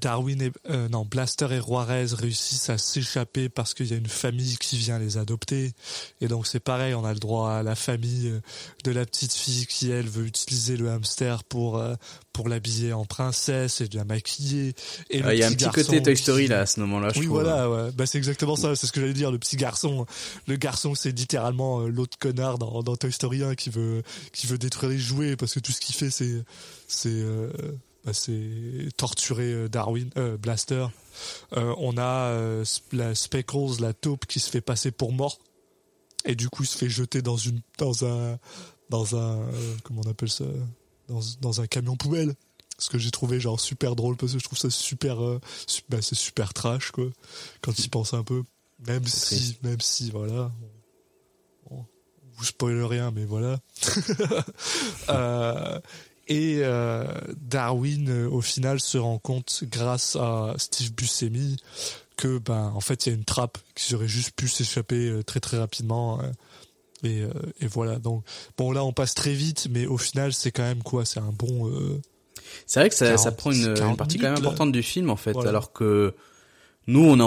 Darwin 0.00 0.40
et 0.42 0.50
euh, 0.70 0.88
non 0.88 1.04
Blaster 1.04 1.46
et 1.50 1.60
Juarez 1.60 2.06
réussissent 2.14 2.70
à 2.70 2.78
s'échapper 2.78 3.48
parce 3.48 3.74
qu'il 3.74 3.86
y 3.86 3.92
a 3.92 3.96
une 3.96 4.06
famille 4.08 4.56
qui 4.58 4.76
vient 4.78 4.98
les 4.98 5.18
adopter 5.18 5.72
et 6.20 6.28
donc 6.28 6.46
c'est 6.46 6.60
pareil 6.60 6.94
on 6.94 7.04
a 7.04 7.12
le 7.12 7.18
droit 7.18 7.50
à 7.52 7.62
la 7.62 7.74
famille 7.74 8.28
euh, 8.28 8.40
de 8.84 8.90
la 8.92 9.04
petite 9.04 9.32
fille 9.34 9.66
qui 9.66 9.90
elle 9.90 10.08
veut 10.08 10.24
utiliser 10.26 10.76
le 10.76 10.90
hamster 10.90 11.44
pour 11.44 11.76
euh, 11.78 11.94
pour 12.32 12.48
l'habiller 12.48 12.92
en 12.92 13.04
princesse 13.04 13.80
et 13.80 13.88
de 13.88 13.96
la 13.96 14.04
maquiller 14.04 14.74
et 15.10 15.22
Ah, 15.22 15.34
Il 15.34 15.40
y 15.40 15.42
a 15.42 15.48
un 15.48 15.52
petit 15.52 15.68
côté 15.70 16.02
Toy 16.02 16.14
qui- 16.14 16.22
Story 16.22 16.46
là 16.48 16.60
à 16.62 16.66
ce 16.66 16.80
moment-là, 16.80 17.10
je 17.14 17.20
oui, 17.20 17.26
voilà, 17.26 17.70
ouais. 17.70 17.92
Bah, 17.92 18.06
c'est 18.06 18.18
exactement 18.18 18.56
ça. 18.56 18.74
C'est 18.74 18.88
ce 18.88 18.92
que 18.92 19.00
j'allais 19.00 19.12
dire. 19.12 19.30
Le 19.30 19.38
petit 19.38 19.56
garçon, 19.56 20.04
le 20.48 20.56
garçon, 20.56 20.94
c'est 20.96 21.12
littéralement 21.12 21.82
euh, 21.82 21.88
l'autre 21.88 22.18
connard 22.18 22.58
dans, 22.58 22.82
dans 22.82 22.96
Toy 22.96 23.12
Story 23.12 23.44
1 23.44 23.54
qui 23.54 23.70
veut, 23.70 24.02
qui 24.32 24.48
veut 24.48 24.58
détruire 24.58 24.90
les 24.90 24.98
jouets 24.98 25.36
parce 25.36 25.54
que 25.54 25.60
tout 25.60 25.70
ce 25.70 25.80
qu'il 25.80 25.94
fait, 25.94 26.10
c'est, 26.10 26.42
c'est, 26.88 27.08
euh, 27.10 27.50
bah, 28.04 28.12
c'est 28.12 28.88
torturer 28.96 29.52
euh, 29.52 29.68
Darwin, 29.68 30.10
euh, 30.16 30.36
Blaster. 30.36 30.86
Euh, 31.56 31.74
on 31.78 31.96
a 31.98 32.62
la 32.92 33.14
Speckles, 33.14 33.80
la 33.80 33.92
taupe, 33.92 34.26
qui 34.26 34.40
se 34.40 34.50
fait 34.50 34.60
passer 34.60 34.90
pour 34.90 35.12
mort 35.12 35.38
et 36.26 36.34
du 36.34 36.48
coup, 36.48 36.62
il 36.62 36.66
se 36.66 36.78
fait 36.78 36.88
jeter 36.88 37.20
dans 37.22 37.36
une, 37.36 37.60
dans 37.78 38.04
un, 38.06 38.38
dans 38.88 39.14
un, 39.16 39.40
comment 39.82 40.00
on 40.04 40.10
appelle 40.10 40.30
ça, 40.30 40.44
dans, 41.08 41.20
dans 41.40 41.60
un 41.60 41.66
camion 41.66 41.96
poubelle. 41.96 42.34
Ce 42.78 42.88
que 42.90 42.98
j'ai 42.98 43.10
trouvé 43.12 43.38
genre 43.38 43.60
super 43.60 43.94
drôle 43.94 44.16
parce 44.16 44.32
que 44.32 44.38
je 44.38 44.44
trouve 44.44 44.58
ça 44.58 44.70
super, 44.70 45.22
euh, 45.22 45.38
su- 45.68 45.82
bah, 45.88 46.02
c'est 46.02 46.16
super 46.16 46.52
trash 46.54 46.90
quoi. 46.90 47.06
Quand 47.60 47.78
il 47.78 47.88
pense 47.90 48.14
un 48.14 48.24
peu, 48.24 48.42
même 48.86 49.06
si, 49.06 49.20
triste. 49.36 49.62
même 49.62 49.80
si 49.80 50.10
voilà, 50.10 50.50
on, 51.70 51.76
on 51.76 51.84
vous 52.36 52.44
spoil 52.44 52.82
rien 52.82 53.10
mais 53.12 53.24
voilà. 53.26 53.60
Euh, 55.10 55.80
et 56.28 56.60
euh, 56.62 57.04
Darwin 57.36 58.08
euh, 58.08 58.28
au 58.30 58.40
final 58.40 58.80
se 58.80 58.98
rend 58.98 59.18
compte 59.18 59.64
grâce 59.70 60.16
à 60.16 60.54
Steve 60.58 60.92
Buscemi 60.94 61.56
que 62.16 62.38
ben 62.38 62.72
en 62.74 62.80
fait 62.80 63.06
il 63.06 63.10
y 63.10 63.12
a 63.12 63.16
une 63.16 63.24
trappe 63.24 63.58
qui 63.74 63.94
aurait 63.94 64.08
juste 64.08 64.30
pu 64.36 64.48
s'échapper 64.48 65.08
euh, 65.08 65.22
très 65.22 65.40
très 65.40 65.58
rapidement 65.58 66.20
euh, 66.20 66.24
et, 67.02 67.22
et 67.60 67.66
voilà 67.66 67.98
donc 67.98 68.24
bon 68.56 68.72
là 68.72 68.84
on 68.84 68.92
passe 68.92 69.14
très 69.14 69.34
vite 69.34 69.66
mais 69.70 69.86
au 69.86 69.98
final 69.98 70.32
c'est 70.32 70.50
quand 70.50 70.62
même 70.62 70.82
quoi? 70.82 71.04
C'est 71.04 71.20
un 71.20 71.32
bon 71.36 71.68
euh, 71.68 72.00
C'est 72.66 72.80
vrai 72.80 72.88
que 72.88 72.94
ça, 72.94 73.06
40, 73.06 73.18
ça 73.20 73.32
prend 73.32 73.52
une, 73.52 73.74
40 73.74 73.90
une 73.90 73.96
partie 73.96 74.16
quand 74.18 74.24
même 74.24 74.34
là. 74.34 74.38
importante 74.40 74.72
du 74.72 74.82
film 74.82 75.10
en 75.10 75.16
fait, 75.16 75.32
Voilà. 75.32 75.50
alors 75.50 75.72
que 75.72 76.14
nous, 76.86 77.00
on 77.02 77.18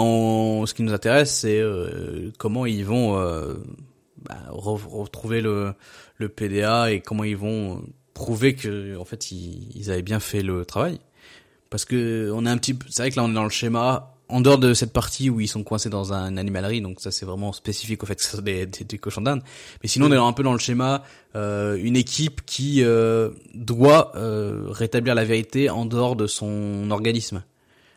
a 0.62 0.66
ce 0.66 0.74
qui 0.74 0.82
nous 0.84 0.92
intéresse, 0.92 1.34
c'est 1.34 1.58
euh, 1.58 2.30
comment 2.38 2.64
ils 2.66 2.84
vont 2.84 3.18
euh, 3.18 3.54
bah, 4.28 4.36
re- 4.50 4.86
retrouver 4.88 5.40
le, 5.40 5.74
le 6.16 6.28
PDA 6.28 6.92
et 6.92 7.00
comment 7.00 7.24
ils 7.24 7.36
vont 7.36 7.82
prouver 8.18 8.54
que 8.54 8.96
en 8.98 9.04
fait 9.04 9.30
ils, 9.30 9.70
ils 9.76 9.90
avaient 9.90 10.02
bien 10.02 10.20
fait 10.20 10.42
le 10.42 10.64
travail. 10.64 10.98
Parce 11.70 11.84
que 11.84 12.30
on 12.34 12.46
a 12.46 12.50
un 12.50 12.58
petit, 12.58 12.74
peu- 12.74 12.86
c'est 12.90 13.02
vrai 13.02 13.10
que 13.10 13.16
là 13.16 13.24
on 13.24 13.30
est 13.30 13.34
dans 13.34 13.44
le 13.44 13.50
schéma. 13.50 14.14
En 14.30 14.42
dehors 14.42 14.58
de 14.58 14.74
cette 14.74 14.92
partie 14.92 15.30
où 15.30 15.40
ils 15.40 15.48
sont 15.48 15.62
coincés 15.64 15.88
dans 15.88 16.12
un 16.12 16.36
animalerie, 16.36 16.82
donc 16.82 17.00
ça 17.00 17.10
c'est 17.10 17.24
vraiment 17.24 17.54
spécifique 17.54 18.02
au 18.02 18.06
fait 18.06 18.14
que 18.16 18.22
ce 18.22 18.36
sont 18.36 18.42
des, 18.42 18.66
des, 18.66 18.84
des 18.84 18.98
cochons 18.98 19.22
d'Inde. 19.22 19.40
Mais 19.82 19.88
sinon 19.88 20.08
on 20.08 20.12
est 20.12 20.16
un 20.18 20.32
peu 20.34 20.42
dans 20.42 20.52
le 20.52 20.58
schéma 20.58 21.02
euh, 21.34 21.78
une 21.80 21.96
équipe 21.96 22.44
qui 22.44 22.82
euh, 22.84 23.30
doit 23.54 24.12
euh, 24.16 24.66
rétablir 24.68 25.14
la 25.14 25.24
vérité 25.24 25.70
en 25.70 25.86
dehors 25.86 26.14
de 26.14 26.26
son 26.26 26.90
organisme. 26.90 27.42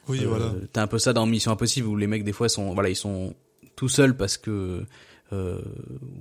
oui 0.08 0.20
Euh, 0.24 0.28
voilà 0.30 0.54
T'as 0.72 0.84
un 0.84 0.88
peu 0.88 1.00
ça 1.00 1.12
dans 1.12 1.26
Mission 1.26 1.52
Impossible 1.52 1.88
où 1.88 1.98
les 1.98 2.08
mecs 2.08 2.24
des 2.24 2.32
fois 2.34 2.48
sont 2.48 2.74
voilà 2.74 2.88
ils 2.90 2.96
sont 2.96 3.34
tout 3.76 3.90
seuls 3.90 4.16
parce 4.16 4.38
que 4.38 4.86
euh, 5.34 5.60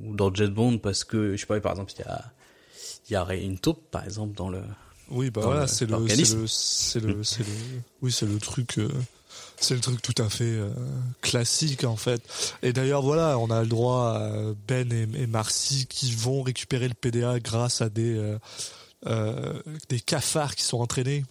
ou 0.04 0.14
dans 0.16 0.34
Jet 0.34 0.48
Bond 0.50 0.78
parce 0.78 1.04
que 1.04 1.36
je 1.36 1.40
sais 1.40 1.46
pas 1.46 1.60
par 1.60 1.72
exemple 1.72 1.92
il 1.96 2.00
y 2.00 2.08
a 2.08 2.24
il 3.10 3.14
y 3.14 3.16
a 3.16 3.34
une 3.34 3.58
taupe 3.58 3.90
par 3.90 4.04
exemple 4.04 4.34
dans 4.34 4.48
le 4.48 4.62
Oui, 5.10 5.30
bah 5.30 5.42
voilà, 5.42 5.66
c'est 5.66 5.86
le, 5.86 6.06
c'est 6.46 7.00
le, 7.00 7.24
c'est 7.24 7.44
oui, 8.02 8.12
c'est 8.12 8.26
le 8.26 8.38
truc, 8.38 8.78
euh, 8.78 8.88
c'est 9.56 9.74
le 9.74 9.80
truc 9.80 10.00
tout 10.00 10.14
à 10.22 10.28
fait 10.28 10.44
euh, 10.44 10.70
classique 11.20 11.84
en 11.84 11.96
fait. 11.96 12.22
Et 12.62 12.72
d'ailleurs 12.72 13.02
voilà, 13.02 13.38
on 13.38 13.50
a 13.50 13.62
le 13.62 13.68
droit 13.68 14.14
à 14.14 14.30
Ben 14.68 14.92
et, 14.92 15.08
et 15.22 15.26
Marcy 15.26 15.86
qui 15.86 16.12
vont 16.12 16.42
récupérer 16.42 16.86
le 16.86 16.94
PDA 16.94 17.40
grâce 17.40 17.82
à 17.82 17.88
des 17.88 18.38
euh, 19.06 19.60
des 19.88 20.00
cafards 20.00 20.54
qui 20.54 20.62
sont 20.62 20.78
entraînés. 20.78 21.24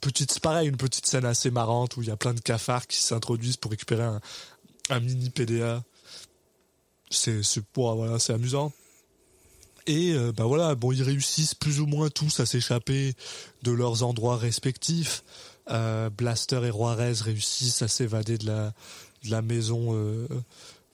Petite, 0.00 0.40
pareil, 0.40 0.68
une 0.68 0.76
petite 0.76 1.06
scène 1.06 1.24
assez 1.24 1.50
marrante 1.50 1.96
où 1.96 2.02
il 2.02 2.08
y 2.08 2.10
a 2.10 2.16
plein 2.16 2.34
de 2.34 2.40
cafards 2.40 2.86
qui 2.86 3.00
s'introduisent 3.00 3.56
pour 3.56 3.70
récupérer 3.70 4.02
un, 4.02 4.20
un 4.90 5.00
mini 5.00 5.30
PDA. 5.30 5.82
C'est 7.10 7.42
c'est 7.42 7.62
voilà, 7.74 8.18
c'est 8.18 8.32
amusant. 8.32 8.72
Et 9.86 10.12
euh, 10.14 10.32
bah 10.32 10.44
voilà, 10.44 10.74
bon, 10.74 10.92
ils 10.92 11.02
réussissent 11.02 11.54
plus 11.54 11.80
ou 11.80 11.86
moins 11.86 12.08
tous 12.08 12.40
à 12.40 12.46
s'échapper 12.46 13.14
de 13.62 13.70
leurs 13.72 14.02
endroits 14.02 14.36
respectifs. 14.36 15.22
Euh, 15.70 16.10
Blaster 16.10 16.60
et 16.64 16.68
Juarez 16.72 17.12
réussissent 17.22 17.82
à 17.82 17.88
s'évader 17.88 18.38
de 18.38 18.46
la 18.46 18.72
de 19.24 19.30
la 19.30 19.40
maison, 19.42 19.94
euh, 19.94 20.26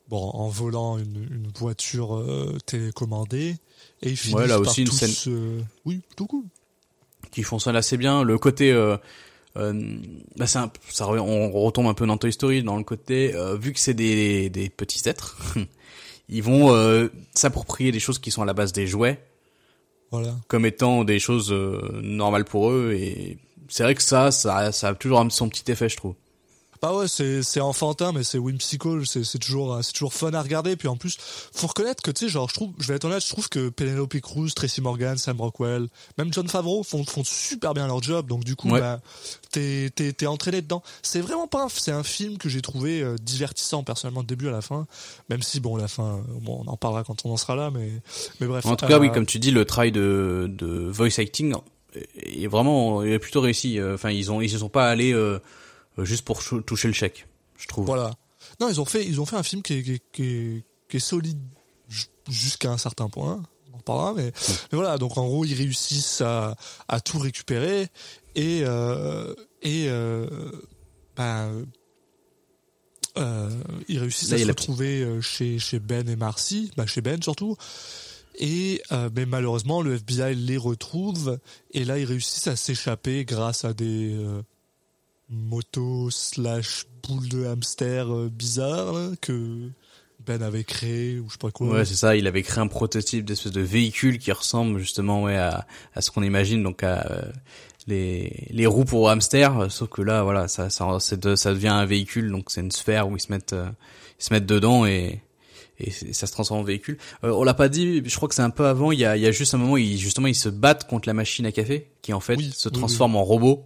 bon, 0.09 0.31
en 0.31 0.49
volant 0.49 0.99
une, 0.99 1.17
une 1.31 1.49
voiture 1.57 2.17
euh, 2.17 2.57
télécommandée. 2.67 3.57
Et 4.03 4.11
ils 4.11 4.17
finissent 4.17 4.37
Ouais, 4.37 4.47
là 4.47 4.55
par 4.61 4.69
aussi, 4.69 4.83
une 4.83 4.89
tous, 4.89 4.97
scène- 4.97 5.33
euh, 5.35 5.61
oui, 5.85 5.99
plutôt 6.09 6.27
cool. 6.27 6.45
qui 7.33 7.43
fonctionne 7.43 7.75
assez 7.77 7.97
bien. 7.97 8.23
Le 8.23 8.39
côté, 8.39 8.71
euh, 8.73 8.97
euh, 9.57 9.73
bah 10.37 10.45
un- 10.55 10.71
ça, 10.91 11.09
on 11.09 11.51
retombe 11.51 11.87
un 11.89 11.95
peu 11.95 12.07
dans 12.07 12.17
Toy 12.19 12.33
Story, 12.33 12.63
dans 12.63 12.77
le 12.77 12.85
côté, 12.85 13.35
euh, 13.35 13.57
vu 13.57 13.73
que 13.73 13.81
c'est 13.81 13.95
des, 13.95 14.49
des 14.51 14.69
petits 14.71 15.09
êtres, 15.09 15.37
ils 16.31 16.43
vont 16.43 16.73
euh, 16.75 17.09
s'approprier 17.35 17.93
des 17.93 18.01
choses 18.01 18.19
qui 18.19 18.31
sont 18.31 18.43
à 18.43 18.47
la 18.47 18.55
base 18.55 18.73
des 18.73 18.87
jouets, 18.87 19.21
Voilà. 20.11 20.35
comme 20.49 20.65
étant 20.65 21.05
des 21.05 21.19
choses 21.19 21.53
euh, 21.53 22.01
normales 22.03 22.45
pour 22.45 22.71
eux. 22.71 22.93
Et 22.95 23.39
c'est 23.69 23.83
vrai 23.83 23.95
que 23.95 24.03
ça, 24.03 24.31
ça, 24.31 24.73
ça 24.73 24.89
a 24.89 24.95
toujours 24.95 25.21
un- 25.21 25.29
son 25.31 25.49
petit 25.49 25.71
effet, 25.71 25.89
je 25.89 25.97
trouve. 25.97 26.15
Bah 26.83 26.95
ouais, 26.95 27.09
c'est 27.09 27.43
c'est 27.43 27.61
enfantin, 27.61 28.13
mais 28.13 28.25
c'est 28.25 28.39
whimsical, 28.39 29.07
c'est 29.07 29.23
c'est 29.23 29.39
toujours 29.39 29.75
euh, 29.75 29.83
c'est 29.83 29.93
toujours 29.93 30.15
fun 30.15 30.33
à 30.33 30.41
regarder. 30.41 30.77
Puis 30.77 30.89
en 30.89 30.97
plus, 30.97 31.19
faut 31.53 31.67
reconnaître 31.67 32.03
que 32.03 32.11
tu 32.11 32.25
sais, 32.25 32.31
genre, 32.31 32.49
je 32.49 32.55
trouve, 32.55 32.73
je 32.79 32.89
vais 32.89 32.95
être 32.95 33.05
honnête, 33.05 33.23
je 33.23 33.29
trouve 33.29 33.51
que 33.51 33.69
Penelope 33.69 34.19
Cruz, 34.21 34.51
Tracy 34.55 34.81
Morgan, 34.81 35.19
Sam 35.19 35.39
Rockwell, 35.41 35.89
même 36.17 36.33
John 36.33 36.49
Favreau 36.49 36.83
font 36.83 37.05
font 37.05 37.23
super 37.23 37.75
bien 37.75 37.87
leur 37.87 38.03
job. 38.03 38.27
Donc 38.29 38.45
du 38.45 38.57
coup, 38.57 38.71
Ouais. 38.71 38.81
bah, 38.81 39.01
t'es 39.51 39.91
t'es 39.95 40.15
t'es 40.15 40.27
entraîné 40.27 40.63
dedans. 40.63 40.83
C'est 41.03 41.21
vraiment 41.21 41.47
pas, 41.47 41.65
un- 41.65 41.69
c'est 41.69 41.93
un 41.93 42.03
film 42.03 42.39
que 42.39 42.49
j'ai 42.49 42.63
trouvé 42.63 43.03
euh, 43.03 43.17
divertissant 43.21 43.83
personnellement 43.85 44.23
de 44.23 44.29
début 44.29 44.49
à 44.49 44.53
la 44.53 44.63
fin. 44.63 44.87
Même 45.29 45.43
si 45.43 45.61
bon, 45.61 45.77
la 45.77 45.87
fin, 45.89 46.17
euh, 46.17 46.21
bon, 46.41 46.63
on 46.67 46.71
en 46.71 46.77
parlera 46.79 47.05
quand 47.05 47.27
on 47.27 47.31
en 47.33 47.37
sera 47.37 47.57
là, 47.57 47.71
mais 47.71 47.91
mais 48.41 48.47
bref. 48.47 48.65
En 48.65 48.77
tout 48.77 48.87
cas, 48.87 48.95
euh, 48.97 49.01
oui, 49.01 49.13
comme 49.13 49.27
tu 49.27 49.39
dis, 49.39 49.51
le 49.51 49.67
travail 49.67 49.93
de, 49.93 50.47
de 50.49 50.67
voice 50.91 51.19
acting 51.19 51.55
est 51.95 52.47
vraiment, 52.47 53.03
il 53.03 53.13
est 53.13 53.19
plutôt 53.19 53.43
réussi. 53.43 53.79
Enfin, 53.83 54.11
ils 54.11 54.33
ont, 54.33 54.41
ils 54.41 54.49
se 54.49 54.57
sont 54.59 54.69
pas 54.71 54.89
allés 54.89 55.13
euh, 55.13 55.41
juste 56.05 56.25
pour 56.25 56.43
toucher 56.65 56.89
le 56.89 56.95
chèque, 56.95 57.27
je 57.59 57.67
trouve. 57.69 57.87
Voilà. 57.87 58.13
Non, 58.61 58.69
ils 58.69 58.81
ont 58.81 58.85
fait, 58.85 59.05
ils 59.07 59.21
ont 59.21 59.27
fait 59.27 59.37
un 59.37 59.43
film 59.43 59.63
qui 59.63 59.75
est, 59.75 59.83
qui 59.83 59.93
est, 59.93 60.03
qui 60.13 60.23
est, 60.25 60.65
qui 60.89 60.97
est 60.97 61.01
solide 61.01 61.39
ju- 61.89 62.07
jusqu'à 62.29 62.71
un 62.73 62.79
certain 62.79 63.09
point. 63.09 63.43
On 63.73 63.77
en 63.77 63.81
parlera, 63.81 64.15
mais, 64.15 64.33
mais 64.73 64.77
voilà. 64.77 64.99
Donc 64.99 65.17
en 65.19 65.27
gros, 65.27 65.45
ils 65.45 65.55
réussissent 65.55 66.21
à, 66.23 66.57
à 66.89 67.01
tout 67.01 67.19
récupérer 67.19 67.89
et 68.35 68.59
et 68.61 68.65
et 69.63 69.89
euh, 69.89 70.27
ben, 71.17 71.65
euh, 73.19 73.51
ils 73.89 73.99
réussissent 73.99 74.31
Là, 74.31 74.37
à 74.37 74.39
il 74.39 74.45
se 74.45 74.49
retrouver 74.49 75.03
euh, 75.03 75.21
chez 75.21 75.59
chez 75.59 75.79
Ben 75.81 76.09
et 76.09 76.17
Marcy, 76.17 76.71
bah 76.77 76.87
chez 76.87 77.01
Ben 77.01 77.21
surtout. 77.23 77.57
Et 78.39 78.81
euh, 78.93 79.11
mais 79.15 79.27
malheureusement, 79.27 79.83
le 79.83 79.97
FBI 79.97 80.35
les 80.35 80.57
retrouve 80.57 81.39
et 81.73 81.85
là, 81.85 81.99
ils 81.99 82.05
réussissent 82.05 82.47
à 82.47 82.57
s'échapper 82.57 83.25
grâce 83.25 83.65
à 83.65 83.75
des 83.75 84.15
euh, 84.15 84.43
motos 85.31 86.11
slash 86.11 86.85
boules 87.07 87.29
de 87.29 87.47
hamster 87.47 88.13
euh, 88.15 88.29
bizarres 88.29 88.93
là, 88.93 89.11
que 89.21 89.71
Ben 90.27 90.43
avait 90.43 90.65
créé 90.65 91.19
ou 91.19 91.27
je 91.29 91.33
sais 91.33 91.39
pas 91.39 91.51
quoi. 91.51 91.69
Ouais, 91.69 91.85
c'est 91.85 91.95
ça. 91.95 92.17
Il 92.17 92.27
avait 92.27 92.43
créé 92.43 92.61
un 92.61 92.67
prototype 92.67 93.25
d'espèce 93.25 93.53
de 93.53 93.61
véhicule 93.61 94.19
qui 94.19 94.33
ressemble 94.33 94.79
justement 94.81 95.23
ouais 95.23 95.37
à, 95.37 95.67
à 95.95 96.01
ce 96.03 96.11
qu'on 96.11 96.23
imagine, 96.23 96.63
donc 96.63 96.83
à 96.83 97.07
euh, 97.11 97.23
les 97.87 98.49
les 98.51 98.67
roues 98.67 98.85
pour 98.85 99.09
hamster. 99.11 99.71
Sauf 99.71 99.89
que 99.89 100.03
là, 100.03 100.23
voilà, 100.23 100.49
ça 100.49 100.69
ça 100.71 100.87
de- 101.17 101.37
ça 101.37 101.53
devient 101.55 101.69
un 101.69 101.87
véhicule, 101.87 102.31
donc 102.31 102.51
c'est 102.51 102.61
une 102.61 102.71
sphère 102.73 103.09
où 103.09 103.17
ils 103.17 103.21
se 103.21 103.33
mettent 103.33 103.53
euh, 103.55 103.69
ils 104.19 104.25
se 104.25 104.33
mettent 104.35 104.47
dedans 104.47 104.85
et 104.87 105.23
et 105.83 105.91
ça 105.91 106.27
se 106.27 106.33
transforme 106.33 106.61
en 106.61 106.65
véhicule. 106.65 106.99
Euh, 107.25 107.31
on 107.33 107.43
l'a 107.43 107.55
pas 107.55 107.71
dit, 107.71 108.03
je 108.05 108.15
crois 108.15 108.29
que 108.29 108.35
c'est 108.35 108.43
un 108.43 108.51
peu 108.51 108.67
avant. 108.67 108.93
Il 108.93 108.99
y 108.99 109.07
a 109.07 109.17
il 109.17 109.23
y 109.23 109.27
a 109.27 109.33
juste 109.33 109.55
un 109.55 109.59
moment 109.59 109.73
où 109.73 109.79
ils, 109.79 109.97
justement 109.97 110.27
ils 110.27 110.35
se 110.35 110.51
battent 110.51 110.87
contre 110.87 111.09
la 111.09 111.15
machine 111.15 111.47
à 111.47 111.53
café 111.53 111.89
qui 112.03 112.13
en 112.13 112.21
fait 112.21 112.37
Oui, 112.37 112.51
se 112.55 112.69
oui, 112.69 112.75
transforme 112.75 113.17
en 113.17 113.25
robot. 113.25 113.65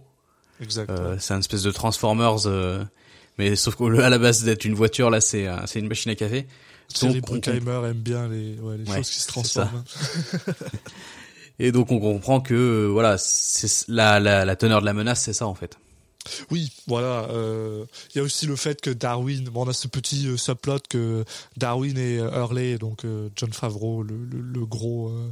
Euh, 0.89 1.17
c'est 1.19 1.33
une 1.33 1.39
espèce 1.41 1.63
de 1.63 1.71
Transformers. 1.71 2.45
euh, 2.47 2.83
mais 3.37 3.55
sauf 3.55 3.75
qu'au 3.75 3.89
lieu 3.89 4.03
à 4.03 4.09
la 4.09 4.17
base 4.17 4.43
d'être 4.43 4.63
une 4.65 4.75
voiture, 4.75 5.09
là 5.09 5.19
c'est 5.21 5.47
un- 5.47 5.65
c'est 5.67 5.79
une 5.79 5.87
machine 5.87 6.11
à 6.11 6.15
café. 6.15 6.47
Thierry 6.87 7.15
donc, 7.15 7.23
on- 7.29 7.31
Bruckheimer 7.33 7.81
aime 7.89 7.93
bien 7.93 8.27
les, 8.29 8.55
ouais, 8.59 8.77
les 8.77 8.89
Ouais, 8.89 8.97
choses 8.97 9.09
qui 9.09 9.19
se 9.19 9.27
transforment. 9.27 9.83
Et 11.59 11.71
donc 11.71 11.91
on 11.91 11.99
comprend 11.99 12.41
que 12.41 12.53
euh, 12.53 12.85
voilà, 12.87 13.17
c'est 13.17 13.87
la, 13.87 14.19
la, 14.19 14.43
la 14.45 14.55
teneur 14.55 14.81
de 14.81 14.85
la 14.85 14.93
menace, 14.93 15.21
c'est 15.23 15.33
ça 15.33 15.47
en 15.47 15.55
fait. 15.55 15.77
Oui, 16.49 16.71
voilà. 16.87 17.27
euh, 17.29 17.85
Il 18.13 18.17
y 18.17 18.21
a 18.21 18.23
aussi 18.23 18.45
le 18.47 18.55
fait 18.55 18.81
que 18.81 18.89
Darwin, 18.89 19.43
bon, 19.49 19.65
on 19.65 19.69
a 19.69 19.73
ce 19.73 19.87
petit 19.87 20.27
euh, 20.27 20.37
subplot 20.37 20.79
que 20.89 21.23
Darwin 21.55 21.97
et 21.97 22.17
euh, 22.19 22.29
Hurley, 22.31 22.77
donc 22.77 23.05
euh, 23.05 23.29
John 23.35 23.53
Favreau, 23.53 24.01
le, 24.03 24.15
le, 24.17 24.41
le 24.41 24.65
gros, 24.65 25.09
euh, 25.09 25.31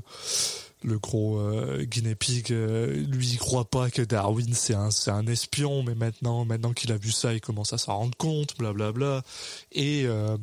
le 0.84 1.00
gros 1.00 1.40
euh, 1.40 1.84
guinea 1.84 2.16
pig, 2.16 2.52
euh, 2.52 2.94
lui 3.08 3.28
il 3.28 3.38
croit 3.38 3.66
pas 3.66 3.90
que 3.90 4.02
Darwin 4.02 4.54
c'est 4.54 4.74
un, 4.74 4.92
c'est 4.92 5.12
un 5.12 5.26
espion, 5.28 5.84
mais 5.84 5.96
maintenant, 5.96 6.46
maintenant 6.46 6.74
qu'il 6.74 6.92
a 6.92 6.98
vu 6.98 7.12
ça, 7.12 7.34
il 7.34 7.42
commence 7.42 7.74
à 7.74 7.78
s'en 7.78 7.98
rendre 7.98 8.18
compte, 8.18 8.58
blablabla. 8.58 9.24
Et 9.72 10.04
euh, 10.06 10.38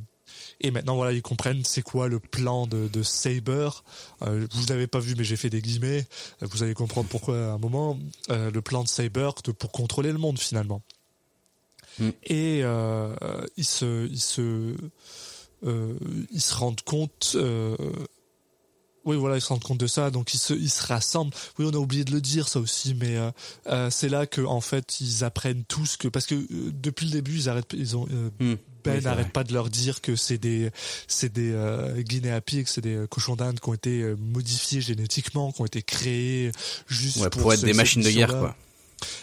et 0.61 0.71
maintenant, 0.71 0.97
voilà, 0.97 1.13
ils 1.13 1.23
comprennent 1.23 1.65
c'est 1.65 1.83
quoi 1.83 2.09
le 2.09 2.21
plan 2.21 2.67
de, 2.67 2.89
de 2.89 3.03
Saber. 3.03 3.71
Euh, 4.23 4.47
vous 4.53 4.67
n'avez 4.67 4.87
pas 4.87 4.99
vu, 4.99 5.15
mais 5.17 5.25
j'ai 5.25 5.37
fait 5.37 5.51
des 5.51 5.63
guillemets. 5.63 6.07
Vous 6.43 6.63
allez 6.63 6.75
comprendre 6.75 7.09
pourquoi 7.09 7.37
à 7.37 7.53
un 7.53 7.59
moment. 7.59 7.99
Euh, 8.31 8.51
le 8.51 8.61
plan 8.61 8.83
de 8.83 8.89
Saber 8.89 9.31
de, 9.45 9.53
pour 9.53 9.73
contrôler 9.73 10.13
le 10.13 10.19
monde, 10.19 10.39
finalement. 10.39 10.83
Mm. 11.99 12.09
Et 12.25 12.61
euh, 12.63 13.15
ils 13.57 13.65
se, 13.65 14.07
ils 14.09 14.21
se, 14.21 14.75
ils 15.65 16.41
se 16.41 16.55
rendent 16.55 16.83
compte. 16.83 17.37
Oui, 19.07 19.17
voilà, 19.17 19.37
ils 19.37 19.41
se 19.41 19.49
rendent 19.49 19.63
compte 19.63 19.79
de 19.81 19.87
ça, 19.87 20.11
donc 20.11 20.35
ils 20.35 20.39
se, 20.39 20.53
ils 20.53 20.69
se 20.69 20.87
rassemblent. 20.87 21.33
Oui, 21.59 21.65
on 21.67 21.75
a 21.75 21.79
oublié 21.79 22.05
de 22.05 22.13
le 22.13 22.21
dire 22.21 22.49
ça 22.49 22.61
aussi, 22.61 22.95
mais 22.95 23.17
euh, 23.17 23.31
euh, 23.69 23.89
c'est 23.91 24.11
là 24.11 24.27
que 24.27 24.43
en 24.43 24.61
fait 24.61 25.01
ils 25.01 25.25
apprennent 25.25 25.65
tous 25.65 25.97
que 25.97 26.07
parce 26.07 26.27
que 26.27 26.35
euh, 26.35 26.71
depuis 26.73 27.07
le 27.07 27.13
début 27.13 27.35
ils 27.37 27.49
arrêtent, 27.49 27.73
ils 27.73 27.97
ont 27.97 28.07
Hmm. 28.41 28.55
ben 28.85 28.97
Oui, 28.99 29.05
n'arrête 29.05 29.33
pas 29.33 29.43
de 29.45 29.53
leur 29.55 29.71
dire 29.71 30.01
que 30.03 30.17
c'est 30.17 30.37
des 30.39 30.71
c'est 31.09 31.33
des 31.33 31.51
euh, 31.53 32.03
guinea 32.03 32.41
pigs, 32.43 32.67
c'est 32.69 32.83
des 32.83 33.07
cochons 33.09 33.37
d'Inde 33.37 33.59
qui 33.59 33.69
ont 33.71 33.75
été 33.75 34.15
modifiés 34.19 34.81
génétiquement, 34.83 35.51
qui 35.53 35.63
ont 35.63 35.67
été 35.67 35.83
créés 35.83 36.53
juste 36.87 37.19
Ouais, 37.19 37.31
pour, 37.31 37.43
pour 37.43 37.53
être 37.55 37.65
des 37.65 37.73
machines 37.73 38.03
de 38.03 38.11
guerre 38.11 38.39
quoi. 38.39 38.55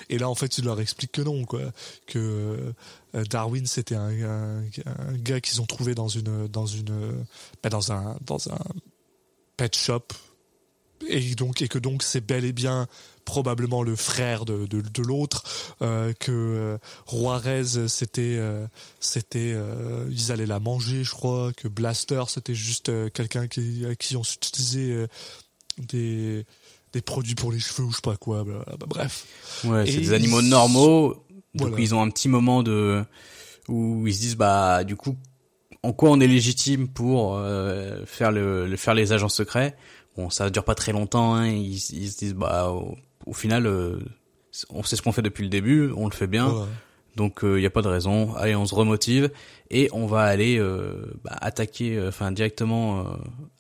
Et 0.10 0.18
là 0.18 0.28
en 0.28 0.34
fait, 0.36 0.58
il 0.58 0.66
leur 0.66 0.82
explique 0.82 1.12
que 1.12 1.22
non 1.22 1.46
quoi, 1.46 1.62
que 2.08 2.74
euh, 3.16 3.24
Darwin 3.30 3.68
c'était 3.68 3.94
un, 3.96 4.10
un, 4.10 4.64
un 4.86 5.14
gars 5.18 5.40
qu'ils 5.40 5.62
ont 5.62 5.68
trouvé 5.68 5.94
dans 5.94 6.08
une 6.08 6.48
dans 6.48 6.66
une 6.66 7.24
ben, 7.62 7.70
dans 7.70 7.92
un 7.92 8.18
dans 8.26 8.50
un 8.50 8.58
pet 9.58 9.76
shop 9.76 10.04
et 11.08 11.36
donc 11.36 11.62
et 11.62 11.68
que 11.68 11.78
donc 11.80 12.02
c'est 12.04 12.22
bel 12.26 12.44
et 12.46 12.54
bien 12.54 12.88
probablement 13.26 13.84
le 13.84 13.96
frère 13.96 14.46
de, 14.46 14.66
de, 14.66 14.82
de 14.82 15.02
l'autre 15.04 15.44
euh, 15.82 16.14
que 16.20 16.32
euh, 16.32 16.78
Juarez 17.12 17.88
c'était 17.88 18.36
euh, 18.38 18.66
c'était 19.00 19.52
euh, 19.54 20.08
ils 20.10 20.32
allaient 20.32 20.46
la 20.48 20.60
manger 20.60 21.04
je 21.04 21.12
crois 21.12 21.52
que 21.54 21.68
Blaster 21.68 22.24
c'était 22.30 22.56
juste 22.56 22.90
euh, 22.90 23.10
quelqu'un 23.10 23.48
qui 23.48 23.86
à 23.86 23.96
qui 23.96 24.16
on 24.16 24.22
utilisait 24.24 24.92
euh, 24.92 25.08
des 25.78 26.46
des 26.94 27.02
produits 27.02 27.36
pour 27.36 27.52
les 27.52 27.60
cheveux 27.60 27.84
ou 27.84 27.92
je 27.92 27.98
sais 27.98 28.02
pas 28.02 28.16
quoi 28.18 28.44
bla, 28.44 28.64
bref 28.88 29.26
Ouais, 29.66 29.86
c'est 29.86 29.98
des 29.98 30.14
animaux 30.14 30.42
normaux. 30.42 31.14
Donc 31.54 31.70
Voilà. 31.70 31.80
ils 31.84 31.94
ont 31.94 32.02
un 32.02 32.10
petit 32.10 32.30
moment 32.30 32.64
de 32.64 33.04
où 33.68 34.08
ils 34.08 34.16
se 34.16 34.20
disent 34.20 34.36
bah 34.38 34.84
du 34.84 34.96
coup 34.96 35.16
en 35.84 35.94
quoi 35.94 36.10
on 36.12 36.20
est 36.20 36.28
légitime 36.28 36.88
pour 36.88 37.36
euh, 37.38 38.06
faire 38.06 38.32
le, 38.32 38.68
le- 38.68 38.78
faire 38.78 38.94
les 38.94 39.14
agents 39.14 39.30
secrets. 39.30 39.76
Bon, 40.18 40.30
ça 40.30 40.50
dure 40.50 40.64
pas 40.64 40.76
très 40.76 40.92
longtemps. 40.92 41.36
Hein. 41.36 41.48
Ils, 41.48 41.74
ils 41.76 42.10
se 42.10 42.18
disent 42.18 42.34
bah 42.34 42.70
au, 42.72 42.96
au 43.26 43.34
final 43.34 43.66
euh, 43.68 44.00
on 44.70 44.84
sait 44.84 44.96
ce 44.96 45.02
qu'on 45.02 45.12
fait 45.12 45.22
depuis 45.22 45.44
le 45.44 45.50
début, 45.50 45.92
on 45.96 46.08
le 46.08 46.14
fait 46.14 46.28
bien. 46.28 46.68
Donc 47.16 47.40
il 47.44 47.60
y 47.60 47.66
a 47.66 47.70
pas 47.72 47.82
de 47.82 47.88
raison. 47.88 48.36
Allez, 48.36 48.56
on 48.56 48.66
se 48.66 48.76
remotive 48.76 49.32
et 49.70 49.90
on 49.94 50.06
va 50.08 50.22
aller 50.24 50.58
euh, 50.58 51.14
bah, 51.24 51.36
attaquer, 51.42 51.96
euh, 51.96 52.10
enfin 52.10 52.32
directement 52.32 53.00
euh, 53.00 53.04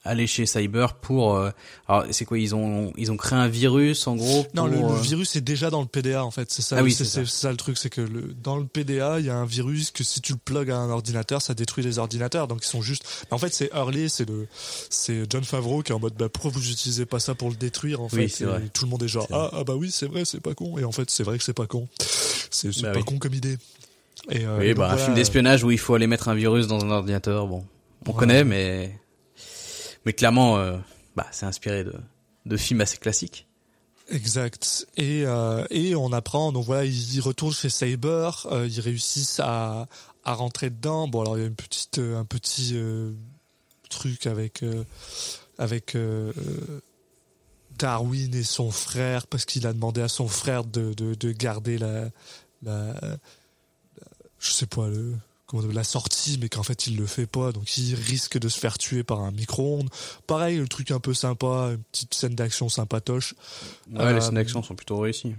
aller 0.03 0.25
chez 0.27 0.45
Cyber 0.45 0.95
pour. 0.95 1.35
euh, 1.35 1.49
alors 1.87 2.05
c'est 2.11 2.25
quoi 2.25 2.39
Ils 2.39 2.55
ont 2.55 2.93
ils 2.97 3.11
ont 3.11 3.17
créé 3.17 3.37
un 3.37 3.47
virus 3.47 4.07
en 4.07 4.15
gros. 4.15 4.45
Non, 4.53 4.65
le, 4.67 4.77
virus 5.01 5.35
est 5.35 5.41
déjà 5.41 5.69
dans 5.69 5.81
le 5.81 5.87
PDA 5.87 6.23
en 6.23 6.31
fait. 6.31 6.49
C'est 6.51 6.61
ça. 6.61 6.77
Ah 6.79 6.83
oui, 6.83 6.91
c'est 6.93 7.05
ça. 7.25 7.51
le 7.51 7.57
truc, 7.57 7.77
c'est 7.77 7.89
que 7.89 8.01
le, 8.01 8.33
dans 8.41 8.55
le 8.57 8.65
PDA, 8.65 9.19
il 9.19 9.25
y 9.25 9.29
a 9.29 9.35
un 9.35 9.45
virus 9.45 9.91
que 9.91 10.03
si 10.03 10.21
tu 10.21 10.33
le 10.33 10.39
plugs 10.39 10.71
à 10.71 10.77
un 10.77 10.89
ordinateur, 10.89 11.41
ça 11.41 11.53
détruit 11.53 11.83
les 11.83 11.99
ordinateurs. 11.99 12.47
Donc 12.47 12.59
ils 12.63 12.67
sont 12.69 12.81
juste. 12.81 13.03
En 13.31 13.37
fait, 13.37 13.53
c'est 13.53 13.69
Hurley, 13.73 14.07
c'est 14.09 14.27
le, 14.29 14.47
c'est 14.89 15.23
John 15.29 15.43
Favreau 15.43 15.81
qui 15.83 15.91
est 15.91 15.95
en 15.95 15.99
mode 15.99 16.13
bah 16.15 16.29
pourquoi 16.29 16.51
vous 16.51 16.69
utilisez 16.71 17.05
pas 17.05 17.19
ça 17.19 17.35
pour 17.35 17.49
le 17.49 17.55
détruire 17.55 18.01
en 18.01 18.09
fait? 18.09 18.17
Oui, 18.17 18.33
Et 18.41 18.45
vrai. 18.45 18.61
Tout 18.73 18.85
le 18.85 18.91
monde 18.91 19.03
est 19.03 19.07
genre 19.07 19.27
ah, 19.31 19.49
ah 19.53 19.63
bah 19.63 19.75
oui 19.75 19.91
c'est 19.91 20.07
vrai 20.07 20.23
c'est 20.25 20.39
pas 20.39 20.53
con. 20.53 20.77
Et 20.77 20.83
en 20.83 20.91
fait 20.91 21.09
c'est 21.09 21.23
vrai 21.23 21.37
que 21.37 21.43
c'est 21.43 21.53
pas 21.53 21.67
con. 21.67 21.87
C'est 22.49 22.71
c'est 22.71 22.81
Bah 22.83 22.91
pas 22.93 22.99
oui. 22.99 23.05
con 23.05 23.17
comme 23.19 23.33
idée. 23.33 23.57
Et, 24.29 24.45
euh, 24.45 24.57
Oui, 24.59 24.73
bah, 24.73 24.91
un 24.91 24.97
film 24.97 25.13
d'espionnage 25.15 25.63
où 25.63 25.71
il 25.71 25.77
faut 25.79 25.93
aller 25.95 26.07
mettre 26.07 26.27
un 26.27 26.35
virus 26.35 26.67
dans 26.67 26.83
un 26.83 26.89
ordinateur, 26.91 27.47
bon, 27.47 27.65
on 28.05 28.13
connaît, 28.13 28.43
mais 28.43 28.97
mais 30.05 30.13
clairement, 30.13 30.57
euh, 30.57 30.77
bah, 31.15 31.27
c'est 31.31 31.45
inspiré 31.45 31.83
de 31.83 31.93
de 32.45 32.57
films 32.57 32.81
assez 32.81 32.97
classiques. 32.97 33.47
Exact. 34.09 34.87
Et 34.95 35.23
euh, 35.25 35.65
et 35.69 35.95
on 35.95 36.13
apprend 36.13 36.51
donc 36.53 36.65
voilà, 36.65 36.85
ils, 36.85 37.19
retournent 37.19 37.53
chez 37.53 37.69
Saber, 37.69 38.29
ils 38.51 38.79
réussissent 38.79 39.39
à 39.41 39.87
à 40.23 40.33
rentrer 40.33 40.69
dedans. 40.69 41.07
Bon 41.07 41.21
alors 41.21 41.37
il 41.37 41.41
y 41.41 41.43
a 41.43 41.47
une 41.47 41.55
petite 41.55 41.99
un 41.99 42.23
petit 42.25 42.77
truc 43.89 44.27
avec 44.27 44.63
avec 45.57 45.97
Darwin 47.77 48.33
et 48.33 48.43
son 48.43 48.71
frère 48.71 49.27
parce 49.27 49.45
qu'il 49.45 49.67
a 49.67 49.73
demandé 49.73 50.01
à 50.01 50.07
son 50.07 50.27
frère 50.27 50.63
de 50.63 50.93
de, 50.93 51.13
de 51.13 51.31
garder 51.33 51.77
la- 51.77 52.09
je 54.39 54.52
sais 54.52 54.67
pas 54.67 54.88
le 54.88 55.15
la 55.73 55.84
sortie 55.84 56.38
mais 56.41 56.50
qu'en 56.50 56.63
fait 56.63 56.88
il 56.88 56.97
le 56.97 57.06
fait 57.06 57.26
pas 57.26 57.52
donc 57.52 57.78
il 57.78 57.95
risque 57.95 58.38
de 58.38 58.50
se 58.50 58.60
faire 58.60 58.78
tuer 58.78 59.04
par 59.04 59.21
un 59.21 59.32
micro-ondes. 59.32 59.89
Pareil, 60.28 60.58
le 60.58 60.67
truc 60.67 60.91
un 60.91 61.00
peu 61.00 61.13
sympa, 61.13 61.69
une 61.71 61.84
petite 61.91 62.13
scène 62.13 62.36
d'action 62.36 62.69
sympatoche. 62.69 63.34
Ouais, 63.91 64.02
Euh, 64.02 64.13
les 64.13 64.21
scènes 64.21 64.36
d'action 64.36 64.62
sont 64.62 64.76
plutôt 64.76 65.00
réussies. 65.00 65.36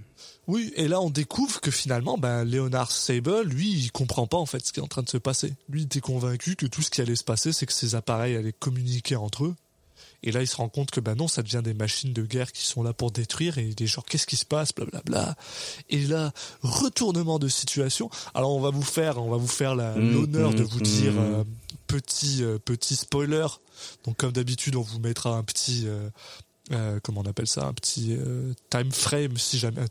Oui, 0.47 0.73
et 0.77 0.89
là 0.89 1.01
on 1.01 1.11
découvre 1.11 1.61
que 1.61 1.71
finalement, 1.71 2.17
ben 2.17 2.45
Leonard 2.45 2.91
Sable, 2.91 3.43
lui, 3.43 3.71
il 3.71 3.93
comprend 3.93 4.27
pas 4.27 4.39
en 4.39 4.47
fait 4.47 4.65
ce 4.65 4.73
qui 4.73 4.81
est 4.81 4.83
en 4.83 4.89
train 4.89 5.03
de 5.03 5.11
se 5.11 5.19
passer. 5.19 5.53
Lui, 5.69 5.83
il 5.83 5.85
était 5.85 6.01
convaincu 6.01 6.57
que 6.57 6.65
tout 6.67 6.81
ce 6.81 6.89
qui 6.91 7.03
allait 7.03 7.17
se 7.17 7.25
passer, 7.25 7.53
c'est 7.53 7.67
que 7.67 7.73
ces 7.75 7.95
appareils 7.95 8.35
allaient 8.35 8.55
communiquer 8.55 9.17
entre 9.17 9.45
eux. 9.45 9.55
Et 10.23 10.33
là, 10.33 10.43
il 10.43 10.47
se 10.47 10.57
rend 10.57 10.69
compte 10.69 10.91
que 10.91 11.01
ben 11.01 11.15
non, 11.15 11.29
ça 11.29 11.43
devient 11.43 11.63
des 11.63 11.75
machines 11.75 12.13
de 12.13 12.23
guerre 12.23 12.53
qui 12.53 12.67
sont 12.67 12.83
là 12.83 12.93
pour 12.93 13.11
détruire. 13.11 13.59
Et 13.59 13.69
il 13.69 13.83
est 13.83 13.87
genre, 13.87 14.05
qu'est-ce 14.05 14.27
qui 14.27 14.37
se 14.37 14.45
passe, 14.45 14.75
blablabla. 14.75 15.37
Et 15.91 16.01
là, 16.07 16.33
retournement 16.63 17.39
de 17.39 17.49
situation. 17.49 18.11
Alors 18.35 18.55
on 18.55 18.61
va 18.61 18.71
vous 18.71 18.83
faire, 18.83 19.23
on 19.23 19.31
va 19.31 19.37
vous 19.37 19.47
faire 19.47 19.69
Mm, 19.97 20.13
l'honneur 20.13 20.55
de 20.55 20.63
mm, 20.63 20.67
vous 20.67 20.81
mm. 20.81 20.83
dire 20.83 21.13
euh, 21.19 21.45
petit 21.87 22.43
euh, 22.43 22.59
petit 22.59 22.97
spoiler. 22.97 23.47
Donc 24.05 24.17
comme 24.17 24.33
d'habitude, 24.33 24.77
on 24.77 24.83
vous 24.83 24.99
mettra 24.99 25.37
un 25.37 25.43
petit 25.43 25.87
euh, 26.73 27.01
comment 27.03 27.23
on 27.25 27.29
appelle 27.29 27.47
ça, 27.47 27.67
un 27.67 27.73
petit 27.73 28.17
time 28.71 28.91
frame 28.93 29.37
si 29.37 29.59
jamais 29.59 29.83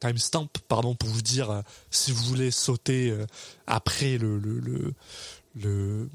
timestamp 0.00 0.48
pardon 0.68 0.94
pour 0.94 1.08
vous 1.08 1.22
dire 1.22 1.62
si 1.90 2.12
vous 2.12 2.24
voulez 2.24 2.50
sauter 2.50 3.14
après 3.66 4.16
le 4.16 4.38
le 4.38 4.58
le 4.60 4.94
le, 5.54 6.08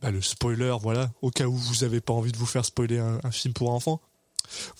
bah, 0.00 0.10
le 0.10 0.22
spoiler 0.22 0.76
voilà 0.80 1.10
au 1.22 1.30
cas 1.30 1.46
où 1.46 1.56
vous 1.56 1.84
avez 1.84 2.00
pas 2.00 2.12
envie 2.12 2.32
de 2.32 2.36
vous 2.36 2.46
faire 2.46 2.64
spoiler 2.64 2.98
un, 2.98 3.20
un 3.22 3.30
film 3.30 3.54
pour 3.54 3.70
enfants 3.70 4.00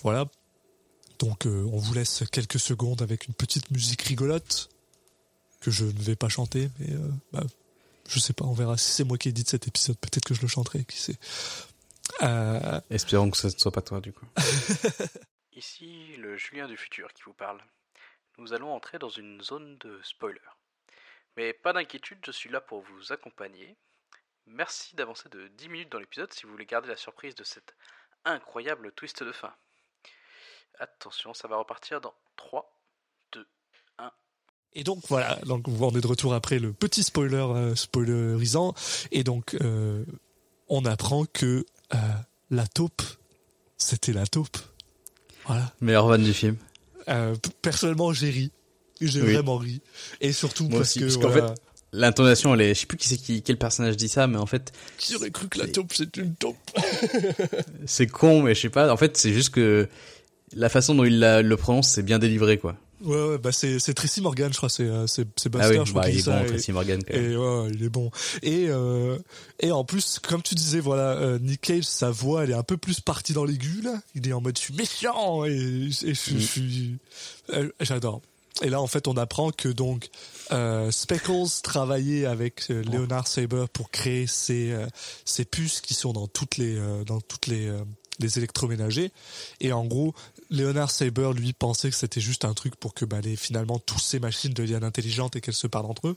voilà 0.03 0.27
donc 1.19 1.47
euh, 1.47 1.69
on 1.73 1.79
vous 1.79 1.95
laisse 1.95 2.25
quelques 2.31 2.61
secondes 2.61 3.03
avec 3.03 3.27
une 3.27 3.35
petite 3.35 3.71
musique 3.71 4.03
rigolote 4.03 4.69
que 5.61 5.71
je 5.71 5.85
ne 5.85 6.03
vais 6.03 6.17
pas 6.17 6.29
chanter 6.29 6.71
mais 6.79 6.93
euh, 6.93 7.09
bah, 7.33 7.45
je 8.09 8.19
sais 8.21 8.33
pas 8.33 8.45
on 8.45 8.53
verra 8.53 8.77
si 8.77 8.93
c'est 8.93 9.05
moi 9.05 9.19
qui 9.19 9.29
édite 9.29 9.49
cet 9.49 9.67
épisode 9.67 9.99
peut-être 9.99 10.25
que 10.25 10.35
je 10.35 10.43
le 10.43 10.49
chanterai 10.49 10.85
qui 10.85 10.99
sait 10.99 11.19
euh, 12.23 12.81
Espérons 12.91 13.31
que 13.31 13.37
ce 13.37 13.47
ne 13.49 13.53
soit 13.53 13.73
pas 13.73 13.83
toi, 13.83 14.01
du 14.01 14.13
coup. 14.13 14.27
Ici 15.53 16.17
le 16.17 16.37
Julien 16.37 16.69
du 16.69 16.77
futur 16.77 17.13
qui 17.13 17.23
vous 17.23 17.33
parle. 17.33 17.61
Nous 18.39 18.53
allons 18.53 18.73
entrer 18.73 18.99
dans 18.99 19.09
une 19.09 19.43
zone 19.43 19.77
de 19.79 20.01
spoiler. 20.03 20.41
Mais 21.37 21.53
pas 21.53 21.73
d'inquiétude, 21.73 22.19
je 22.25 22.31
suis 22.31 22.51
là 22.51 22.61
pour 22.61 22.81
vous 22.81 23.13
accompagner. 23.13 23.77
Merci 24.51 24.97
d'avancer 24.97 25.29
de 25.29 25.49
10 25.59 25.69
minutes 25.69 25.93
dans 25.93 25.99
l'épisode 25.99 26.33
si 26.33 26.45
vous 26.45 26.53
voulez 26.53 26.67
garder 26.67 26.89
la 26.89 26.97
surprise 26.97 27.35
de 27.35 27.45
cette 27.45 27.75
incroyable 28.25 28.93
twist 28.93 29.23
de 29.23 29.33
fin. 29.33 29.53
Attention, 30.79 31.35
ça 31.35 31.49
va 31.49 31.57
repartir 31.57 32.01
dans 32.01 32.15
3, 32.37 32.71
2, 33.33 33.47
Et 34.75 34.85
donc 34.85 35.03
voilà, 35.09 35.37
donc 35.47 35.67
on 35.69 35.91
est 35.97 36.01
de 36.01 36.07
retour 36.07 36.35
après 36.35 36.59
le 36.59 36.73
petit 36.73 37.03
spoiler 37.03 37.37
euh, 37.37 37.75
spoilerisant 37.75 38.75
et 39.11 39.25
donc 39.25 39.55
euh, 39.61 40.05
on 40.69 40.85
apprend 40.85 41.25
que 41.27 41.67
euh, 41.95 41.99
la 42.51 42.67
taupe 42.67 43.03
c'était 43.77 44.13
la 44.13 44.27
taupe. 44.27 44.57
Voilà. 45.47 45.73
Meilleur 45.81 46.07
van 46.09 46.19
du 46.19 46.35
film. 46.35 46.57
Euh, 47.09 47.35
personnellement, 47.63 48.13
j'ai 48.13 48.29
ri. 48.31 48.53
J'ai 49.01 49.23
Oui. 49.23 49.33
vraiment 49.33 49.57
ri. 49.57 49.81
Et 50.21 50.33
surtout 50.33 50.65
Moi 50.69 50.81
parce 50.81 50.97
aussi, 50.97 50.99
que 51.01 51.21
parce 51.23 51.55
L'intonation, 51.93 52.53
elle 52.55 52.61
est, 52.61 52.75
je 52.75 52.81
sais 52.81 52.87
plus 52.87 52.99
qui 52.99 53.09
c'est 53.09 53.17
qui, 53.17 53.43
quel 53.43 53.57
personnage 53.57 53.97
dit 53.97 54.09
ça, 54.11 54.27
mais 54.27 54.37
en 54.37 54.45
fait, 54.47 54.73
qui 54.99 55.17
aurait 55.17 55.31
cru 55.31 55.49
que 55.49 55.59
la 55.59 55.67
taupe 55.69 55.93
c'est 55.95 56.17
une 56.19 56.35
taupe 56.35 56.57
c'est 57.87 58.07
con, 58.07 58.43
mais 58.43 58.55
je 58.55 58.61
sais 58.63 58.69
pas. 58.69 58.93
En 58.93 58.97
fait, 58.97 59.17
c'est 59.17 59.33
juste 59.33 59.51
que 59.51 59.89
la 60.55 60.69
façon 60.69 60.95
dont 60.95 61.05
il 61.05 61.19
la- 61.19 61.43
le 61.43 61.57
prononce, 61.57 61.89
c'est 61.89 62.03
bien 62.03 62.19
délivré, 62.19 62.59
quoi. 62.59 62.77
Ouais, 63.01 63.17
ouais, 63.29 63.39
bah 63.39 63.53
c'est 63.53 63.79
c'est 63.79 63.95
Tracy 63.95 64.21
Morgan, 64.21 64.53
je 64.53 64.57
crois, 64.57 64.69
c'est 64.69 64.83
euh, 64.83 65.07
c'est 65.07 65.23
Ah 65.57 65.69
oui, 65.69 65.77
je 65.85 65.91
crois 65.91 66.03
bah, 66.03 66.11
il 66.11 66.19
est 66.19 66.25
bon, 66.27 66.43
et- 66.43 66.47
Tracy 66.47 66.73
Morgan, 66.73 67.01
quand 67.07 67.15
même. 67.15 67.31
Et 67.33 67.37
ouais, 67.37 67.71
il 67.73 67.85
est 67.85 67.89
bon. 67.89 68.11
Et 68.43 68.67
euh, 68.69 69.17
et 69.61 69.71
en 69.71 69.85
plus, 69.85 70.19
comme 70.19 70.43
tu 70.43 70.57
disais, 70.57 70.81
voilà, 70.81 71.13
euh, 71.13 71.39
Nick 71.39 71.61
Cage, 71.61 71.85
sa 71.85 72.11
voix, 72.11 72.43
elle 72.43 72.51
est 72.51 72.55
un 72.55 72.65
peu 72.65 72.77
plus 72.77 73.01
partie 73.01 73.33
dans 73.35 73.45
l'aigu 73.45 73.83
là. 73.85 74.01
Il 74.17 74.27
est 74.29 74.33
en 74.33 74.41
mode 74.41 74.59
je 74.59 74.63
suis 74.65 74.75
méchant 74.75 75.45
et, 75.45 75.51
et 75.53 75.91
je, 76.15 76.35
Mm. 76.35 76.41
suis, 76.41 76.97
j'adore. 77.81 78.21
Et 78.63 78.71
là, 78.71 78.81
en 78.81 78.87
fait, 78.87 79.07
on 79.07 79.17
apprend 79.17 79.51
que 79.51 79.69
donc 79.69 80.11
euh, 80.51 80.91
Speckles 80.91 81.63
travaillait 81.63 82.27
avec 82.27 82.71
euh, 82.71 82.83
Leonard 82.83 83.29
Saber 83.29 83.67
pour 83.73 83.91
créer 83.91 84.27
ces 84.27 84.73
euh, 84.73 84.87
ces 85.25 85.45
puces 85.45 85.81
qui 85.81 85.95
sont 85.95 86.13
dans 86.13 86.27
toutes 86.27 86.57
les 86.57 86.77
euh, 86.77 87.05
dans 87.05 87.21
toutes 87.21 87.47
les 87.47 87.69
euh, 87.69 87.85
les 88.19 88.39
électroménagers. 88.39 89.13
Et 89.61 89.73
en 89.73 89.85
gros, 89.85 90.15
Leonard 90.51 90.91
Saber 90.91 91.31
lui 91.35 91.53
pensait 91.53 91.91
que 91.91 91.97
c'était 91.97 92.21
juste 92.21 92.45
un 92.45 92.55
truc 92.55 92.77
pour 92.77 92.95
que 92.95 93.05
bah, 93.05 93.21
les, 93.21 93.37
finalement 93.37 93.79
toutes 93.79 94.01
ces 94.01 94.19
machines 94.19 94.53
deviennent 94.53 94.85
intelligentes 94.85 95.37
et 95.37 95.41
qu'elles 95.41 95.55
se 95.55 95.67
parlent 95.67 95.87
entre 95.87 96.09
eux. 96.09 96.17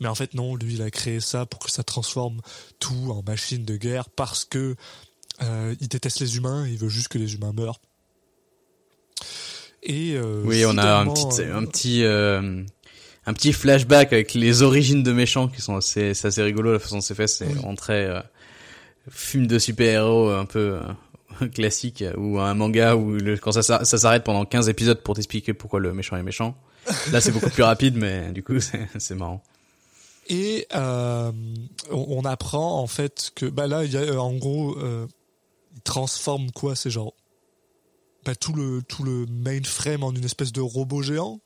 Mais 0.00 0.08
en 0.08 0.14
fait 0.14 0.34
non, 0.34 0.56
lui 0.56 0.74
il 0.74 0.82
a 0.82 0.90
créé 0.90 1.20
ça 1.20 1.46
pour 1.46 1.60
que 1.60 1.70
ça 1.70 1.84
transforme 1.84 2.40
tout 2.78 3.10
en 3.10 3.22
machine 3.22 3.64
de 3.64 3.76
guerre 3.76 4.10
parce 4.10 4.44
que 4.44 4.76
euh, 5.42 5.74
il 5.80 5.88
déteste 5.88 6.20
les 6.20 6.36
humains, 6.36 6.66
il 6.66 6.78
veut 6.78 6.88
juste 6.88 7.08
que 7.08 7.18
les 7.18 7.34
humains 7.34 7.52
meurent. 7.52 7.80
Et 9.82 10.14
euh, 10.14 10.42
Oui, 10.44 10.64
on 10.66 10.76
a 10.78 10.96
un 10.98 11.06
petit, 11.06 11.42
euh, 11.42 11.56
un 11.56 11.64
petit, 11.64 12.04
euh, 12.04 12.62
un 13.26 13.32
petit 13.32 13.52
flashback 13.52 14.12
avec 14.12 14.34
les 14.34 14.62
origines 14.62 15.02
de 15.02 15.12
méchants 15.12 15.48
qui 15.48 15.60
sont 15.60 15.76
assez, 15.76 16.14
c'est 16.14 16.28
assez 16.28 16.42
rigolo 16.42 16.72
la 16.72 16.78
façon 16.78 16.96
dont 16.96 17.00
c'est 17.00 17.14
fait. 17.14 17.26
C'est 17.28 17.46
Oui. 17.46 17.60
en 17.64 17.74
très 17.74 18.06
euh, 18.06 18.20
film 19.10 19.46
de 19.46 19.58
super-héros 19.58 20.30
un 20.30 20.44
peu 20.46 20.80
euh, 21.40 21.48
classique 21.54 22.04
ou 22.16 22.38
un 22.40 22.54
manga 22.54 22.96
où 22.96 23.12
le, 23.12 23.36
quand 23.36 23.52
ça, 23.52 23.62
ça 23.62 23.98
s'arrête 23.98 24.24
pendant 24.24 24.44
15 24.44 24.68
épisodes 24.68 25.00
pour 25.02 25.14
t'expliquer 25.14 25.52
pourquoi 25.54 25.80
le 25.80 25.92
méchant 25.92 26.16
est 26.16 26.22
méchant. 26.22 26.56
Là, 27.12 27.20
c'est 27.20 27.32
beaucoup 27.32 27.50
plus 27.50 27.62
rapide, 27.62 27.96
mais 27.96 28.32
du 28.32 28.42
coup, 28.42 28.60
c'est 28.60 28.88
c'est 28.98 29.14
marrant. 29.14 29.42
Et 30.30 30.66
euh, 30.74 31.32
on, 31.90 32.06
on 32.18 32.24
apprend 32.26 32.80
en 32.80 32.86
fait 32.86 33.30
que 33.34 33.46
bah 33.46 33.66
là 33.66 33.84
il 33.84 33.92
y 33.92 33.96
a 33.96 34.20
en 34.20 34.34
gros 34.34 34.76
euh, 34.78 35.06
il 35.74 35.80
transforme 35.82 36.50
quoi 36.50 36.76
c'est 36.76 36.90
genre 36.90 37.14
bah, 38.24 38.34
tout 38.34 38.52
le 38.52 38.82
tout 38.82 39.02
le 39.04 39.26
mainframe 39.26 40.02
en 40.02 40.12
une 40.12 40.24
espèce 40.24 40.52
de 40.52 40.60
robot 40.60 41.02
géant 41.02 41.40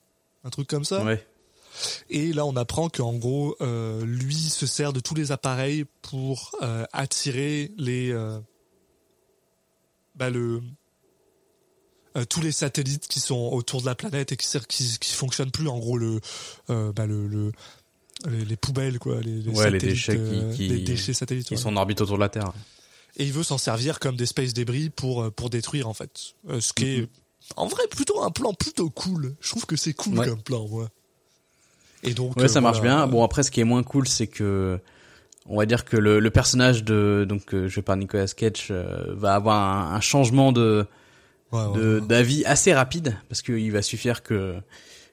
un 0.45 0.51
truc 0.51 0.67
comme 0.69 0.85
ça 0.85 1.05
Ouais. 1.05 1.25
et 2.11 2.33
là 2.33 2.45
on 2.47 2.57
apprend 2.57 2.89
qu'en 2.89 3.13
gros 3.15 3.55
euh, 3.61 4.05
lui 4.05 4.35
se 4.35 4.67
sert 4.67 4.93
de 4.93 5.01
tous 5.01 5.15
les 5.15 5.33
appareils 5.33 5.85
pour 6.03 6.53
euh, 6.63 6.85
attirer 6.93 7.71
les 7.77 8.11
euh, 8.13 8.39
bah, 10.15 10.31
le 10.31 10.63
tous 12.29 12.43
les 12.43 12.53
satellites 12.53 13.09
qui 13.09 13.21
sont 13.21 13.49
autour 13.53 13.81
de 13.81 13.87
la 13.87 13.95
planète 13.95 14.33
et 14.33 14.37
qui 14.37 14.47
qui, 14.69 14.99
qui 14.99 15.13
fonctionnent 15.13 15.51
plus 15.51 15.69
en 15.69 15.79
gros 15.79 15.97
le 15.97 16.21
bah, 16.69 17.07
le, 17.07 17.27
le 17.27 17.53
les, 18.29 18.45
les 18.45 18.57
poubelles 18.57 18.99
quoi 18.99 19.21
les, 19.21 19.41
les 19.41 19.49
Ouais, 19.51 19.71
les 19.71 19.79
satellites, 19.81 19.83
déchets 19.83 20.17
qui- 20.51 20.57
qui- 20.57 20.69
les 20.69 20.81
déchets 20.81 21.15
satellites 21.15 21.47
Qui 21.49 21.55
ouais. 21.55 21.61
sont 21.61 21.71
en 21.71 21.77
orbite 21.77 22.01
autour 22.03 22.17
de 22.17 22.21
la 22.21 22.29
Terre. 22.29 22.53
Et 23.17 23.25
il 23.25 23.33
veut 23.33 23.43
s'en 23.43 23.59
servir 23.59 23.99
comme 24.01 24.17
des 24.17 24.27
space 24.27 24.53
débris 24.55 24.91
pour 24.91 25.23
euh, 25.23 25.31
pour 25.31 25.51
détruire 25.51 25.89
en 25.89 25.95
fait. 25.95 26.35
Euh, 26.49 26.61
ce 26.61 26.73
qui 26.73 26.85
est 26.87 27.09
en 27.57 27.67
vrai 27.67 27.83
plutôt 27.91 28.23
un 28.23 28.31
plan 28.31 28.53
plutôt 28.55 28.89
cool. 28.91 29.35
Je 29.41 29.51
trouve 29.51 29.67
que 29.67 29.77
c'est 29.77 29.93
cool 29.93 30.19
Ouais. 30.19 30.29
comme 30.29 30.43
plan 30.43 30.67
moi. 30.69 30.89
Et 32.05 32.15
donc 32.15 32.37
Ouais, 32.37 32.45
euh, 32.45 32.49
ça 32.49 32.61
marche 32.61 32.81
bien. 32.81 33.07
Bon, 33.07 33.23
après, 33.23 33.43
ce 33.43 33.51
qui 33.51 33.61
est 33.61 33.65
moins 33.65 33.83
cool, 33.83 34.09
c'est 34.09 34.27
que, 34.27 34.79
on 35.47 35.57
va 35.57 35.67
dire 35.67 35.85
que 35.85 35.97
le, 35.97 36.19
le 36.19 36.31
personnage 36.31 36.83
de, 36.85 37.25
donc, 37.29 37.55
joué 37.67 37.83
par 37.83 37.97
Nicolas 37.97 38.27
Cage, 38.27 38.69
euh, 38.71 39.05
va 39.15 39.35
avoir 39.35 39.57
un, 39.93 39.95
un 39.95 40.01
changement 40.01 40.53
de, 40.53 40.87
Ouais, 41.53 42.01
d'avis 42.01 42.45
assez 42.47 42.73
rapide, 42.73 43.17
parce 43.29 43.43
qu'il 43.43 43.71
va 43.73 43.83
suffire 43.83 44.23
que, 44.23 44.55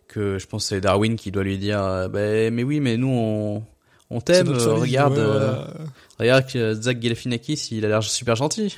que 0.08 0.40
je 0.40 0.48
pense 0.48 0.68
c'est 0.68 0.80
Darwin 0.80 1.18
qui 1.18 1.32
doit 1.32 1.44
lui 1.44 1.58
dire, 1.58 2.10
ben, 2.10 2.54
mais 2.54 2.64
oui, 2.64 2.80
mais 2.80 2.96
nous, 2.96 3.10
on, 3.10 3.64
on 4.10 4.22
t'aime, 4.22 4.50
euh, 4.50 4.74
regarde, 4.74 5.14
ouais, 5.14 5.20
euh, 5.20 5.66
regarde 6.20 6.46
que 6.52 6.74
Zach 6.74 7.00
Galifianakis, 7.00 7.70
il 7.72 7.86
a 7.86 7.88
l'air 7.90 8.04
super 8.04 8.36
gentil. 8.36 8.78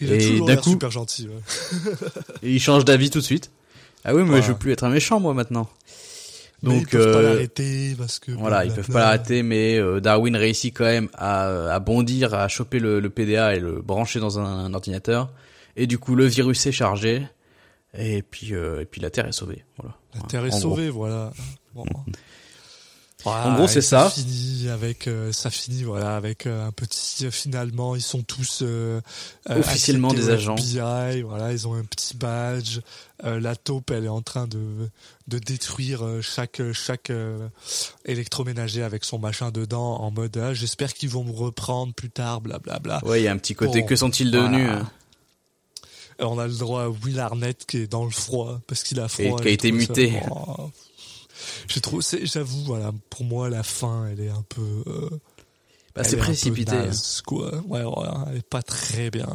il 0.00 0.12
a 0.12 0.16
et 0.16 0.18
toujours 0.18 0.46
d'un 0.46 0.54
l'air 0.54 0.62
coup- 0.62 0.70
super 0.70 0.90
gentil 0.90 1.28
ouais. 1.28 1.92
Et 2.42 2.52
il 2.52 2.60
change 2.60 2.84
d'avis 2.84 3.10
tout 3.10 3.18
de 3.20 3.24
suite. 3.24 3.50
Ah 4.04 4.14
oui, 4.14 4.22
mais 4.24 4.42
je 4.42 4.48
veux 4.48 4.58
plus 4.58 4.72
être 4.72 4.84
un 4.84 4.90
méchant, 4.90 5.18
moi, 5.20 5.32
maintenant. 5.34 5.68
mais 6.62 6.76
ils 6.76 6.80
Donc, 6.80 6.90
peuvent 6.90 7.12
pas 7.12 7.18
euh, 7.20 7.32
l'arrêter 7.32 7.94
parce 7.96 8.18
que 8.18 8.32
Voilà, 8.32 8.64
ils 8.66 8.72
peuvent 8.72 8.90
pas 8.90 9.00
l'arrêter, 9.00 9.42
mais 9.42 9.78
euh, 9.78 10.00
Darwin 10.00 10.36
réussit 10.36 10.74
quand 10.76 10.84
même 10.84 11.08
à, 11.14 11.72
à 11.74 11.78
bondir, 11.80 12.34
à 12.34 12.48
choper 12.48 12.80
le, 12.80 13.00
le 13.00 13.10
PDA 13.10 13.56
et 13.56 13.60
le 13.60 13.80
brancher 13.80 14.20
dans 14.20 14.38
un, 14.38 14.44
un 14.44 14.74
ordinateur. 14.74 15.30
Et 15.76 15.86
du 15.86 15.98
coup, 15.98 16.14
le 16.16 16.26
virus 16.26 16.66
est 16.66 16.72
chargé. 16.72 17.26
Et 17.96 18.22
puis, 18.22 18.54
euh, 18.54 18.80
et 18.82 18.84
puis 18.84 19.00
la 19.00 19.08
Terre 19.10 19.26
est 19.28 19.32
sauvée. 19.32 19.64
Voilà. 19.78 19.94
la 20.14 20.20
terre 20.22 20.44
est 20.44 20.48
En 20.52 20.58
gros. 20.58 20.60
sauvée 20.60 20.90
voilà 20.90 21.30
bon. 21.74 21.84
Voilà, 23.24 23.48
En 23.50 23.54
gros, 23.56 23.66
c'est 23.66 23.78
et 23.78 23.82
ça. 23.82 24.10
finit 24.10 24.68
avec, 24.68 25.06
euh, 25.08 25.32
ça 25.32 25.50
finit 25.50 25.82
voilà 25.82 26.14
avec 26.16 26.46
euh, 26.46 26.66
un 26.66 26.72
petit. 26.72 27.24
euh, 27.26 27.30
finalement, 27.30 27.96
ils 27.96 28.02
sont 28.02 28.22
tous 28.22 28.60
euh, 28.62 29.00
euh, 29.50 29.58
Officiellement 29.60 30.12
des 30.12 30.28
agents. 30.30 30.56
FBI, 30.56 31.22
voilà, 31.22 31.52
ils 31.52 31.66
ont 31.66 31.74
un 31.74 31.84
petit 31.84 32.16
badge. 32.16 32.80
Euh, 33.24 33.40
la 33.40 33.56
taupe, 33.56 33.90
elle 33.90 34.04
est 34.04 34.08
en 34.08 34.20
train 34.22 34.46
de 34.46 34.60
de 35.28 35.38
détruire 35.38 36.02
chaque 36.20 36.60
chaque 36.72 37.08
euh, 37.10 37.48
électroménager 38.04 38.82
avec 38.82 39.04
son 39.04 39.18
machin 39.18 39.50
dedans 39.50 39.96
en 40.00 40.10
mode 40.10 40.36
ah, 40.36 40.52
j'espère 40.52 40.92
qu'ils 40.92 41.08
vont 41.08 41.24
me 41.24 41.32
reprendre 41.32 41.94
plus 41.94 42.10
tard, 42.10 42.40
blablabla. 42.42 43.00
Ouais, 43.04 43.20
il 43.22 43.24
y 43.24 43.28
a 43.28 43.32
un 43.32 43.38
petit 43.38 43.54
côté. 43.54 43.80
Bon, 43.80 43.86
que 43.86 43.96
sont-ils 43.96 44.30
devenus 44.30 44.66
voilà. 44.66 44.80
hein 44.82 44.90
On 46.20 46.38
a 46.38 46.46
le 46.46 46.52
droit 46.54 46.82
à 46.84 46.88
Will 46.88 47.18
Arnett 47.20 47.64
qui 47.66 47.78
est 47.78 47.86
dans 47.86 48.04
le 48.04 48.10
froid 48.10 48.60
parce 48.66 48.82
qu'il 48.82 49.00
a 49.00 49.08
froid. 49.08 49.38
Et 49.38 49.42
qui 49.42 49.48
a 49.48 49.50
été 49.52 49.70
ça- 49.70 49.74
muté. 49.76 50.12
Oh. 50.30 50.70
J'ai 51.68 51.80
c'est- 52.00 52.26
j'avoue, 52.26 52.62
voilà, 52.64 52.92
pour 53.10 53.24
moi 53.24 53.48
la 53.50 53.62
fin, 53.62 54.06
elle 54.08 54.20
est 54.20 54.30
un 54.30 54.44
peu. 54.48 54.82
euh, 54.86 55.10
Bah, 55.94 56.02
c'est 56.04 56.16
précipité. 56.16 56.72
hein. 56.72 56.86
naze, 56.86 57.22
quoi. 57.24 57.52
Ouais, 57.68 57.82
voilà, 57.84 58.26
elle 58.30 58.38
est 58.38 58.48
pas 58.48 58.62
très 58.62 59.10
bien. 59.10 59.28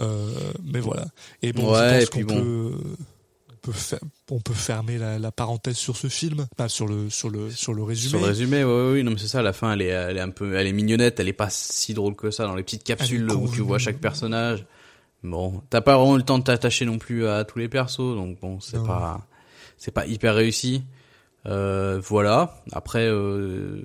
Euh, 0.00 0.52
mais 0.64 0.80
voilà. 0.80 1.06
Et 1.42 1.52
bon, 1.52 1.72
Ouais, 1.72 2.00
je 2.02 2.06
pense 2.06 2.10
qu'on 2.26 2.34
bon. 2.34 2.42
peut, 2.42 2.74
on 3.50 3.56
peut, 3.62 3.72
fer- 3.72 4.00
on 4.30 4.40
peut 4.40 4.54
fermer 4.54 4.96
la, 4.98 5.18
la 5.18 5.32
parenthèse 5.32 5.76
sur 5.76 5.96
ce 5.96 6.06
film, 6.08 6.46
enfin, 6.56 6.68
sur 6.68 6.86
le, 6.86 7.10
sur 7.10 7.30
le, 7.30 7.50
sur 7.50 7.74
le 7.74 7.82
résumé. 7.82 8.10
Sur 8.10 8.20
le 8.20 8.26
résumé, 8.26 8.64
ouais, 8.64 8.92
oui, 8.92 9.02
non, 9.04 9.10
mais 9.12 9.18
c'est 9.18 9.26
ça, 9.28 9.42
la 9.42 9.52
fin, 9.52 9.72
elle 9.72 9.82
est, 9.82 9.86
elle 9.88 10.16
est 10.16 10.20
un 10.20 10.30
peu, 10.30 10.54
elle 10.54 10.66
est 10.68 10.72
mignonnette, 10.72 11.18
elle 11.20 11.28
est 11.28 11.32
pas 11.32 11.50
si 11.50 11.94
drôle 11.94 12.14
que 12.14 12.30
ça 12.30 12.44
dans 12.44 12.54
les 12.54 12.62
petites 12.62 12.84
capsules 12.84 13.28
où 13.30 13.48
tu 13.52 13.60
vois 13.60 13.78
chaque 13.78 13.98
personnage. 13.98 14.64
Bon, 15.24 15.62
t'as 15.70 15.80
pas 15.80 15.96
vraiment 15.96 16.16
le 16.16 16.22
temps 16.22 16.38
de 16.38 16.44
t'attacher 16.44 16.84
non 16.84 16.98
plus 16.98 17.26
à 17.26 17.44
tous 17.44 17.58
les 17.58 17.68
persos, 17.68 17.98
donc 18.14 18.38
bon, 18.40 18.60
c'est 18.60 18.82
pas, 18.84 19.26
c'est 19.76 19.90
pas 19.90 20.06
hyper 20.06 20.34
réussi. 20.36 20.82
Euh, 21.48 22.00
voilà. 22.04 22.62
Après, 22.72 23.06
euh, 23.08 23.82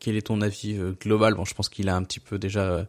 quel 0.00 0.16
est 0.16 0.26
ton 0.26 0.40
avis 0.40 0.74
euh, 0.76 0.92
global? 1.00 1.34
Bon, 1.34 1.44
je 1.44 1.54
pense 1.54 1.68
qu'il 1.68 1.88
a 1.88 1.96
un 1.96 2.02
petit 2.02 2.20
peu 2.20 2.38
déjà 2.38 2.86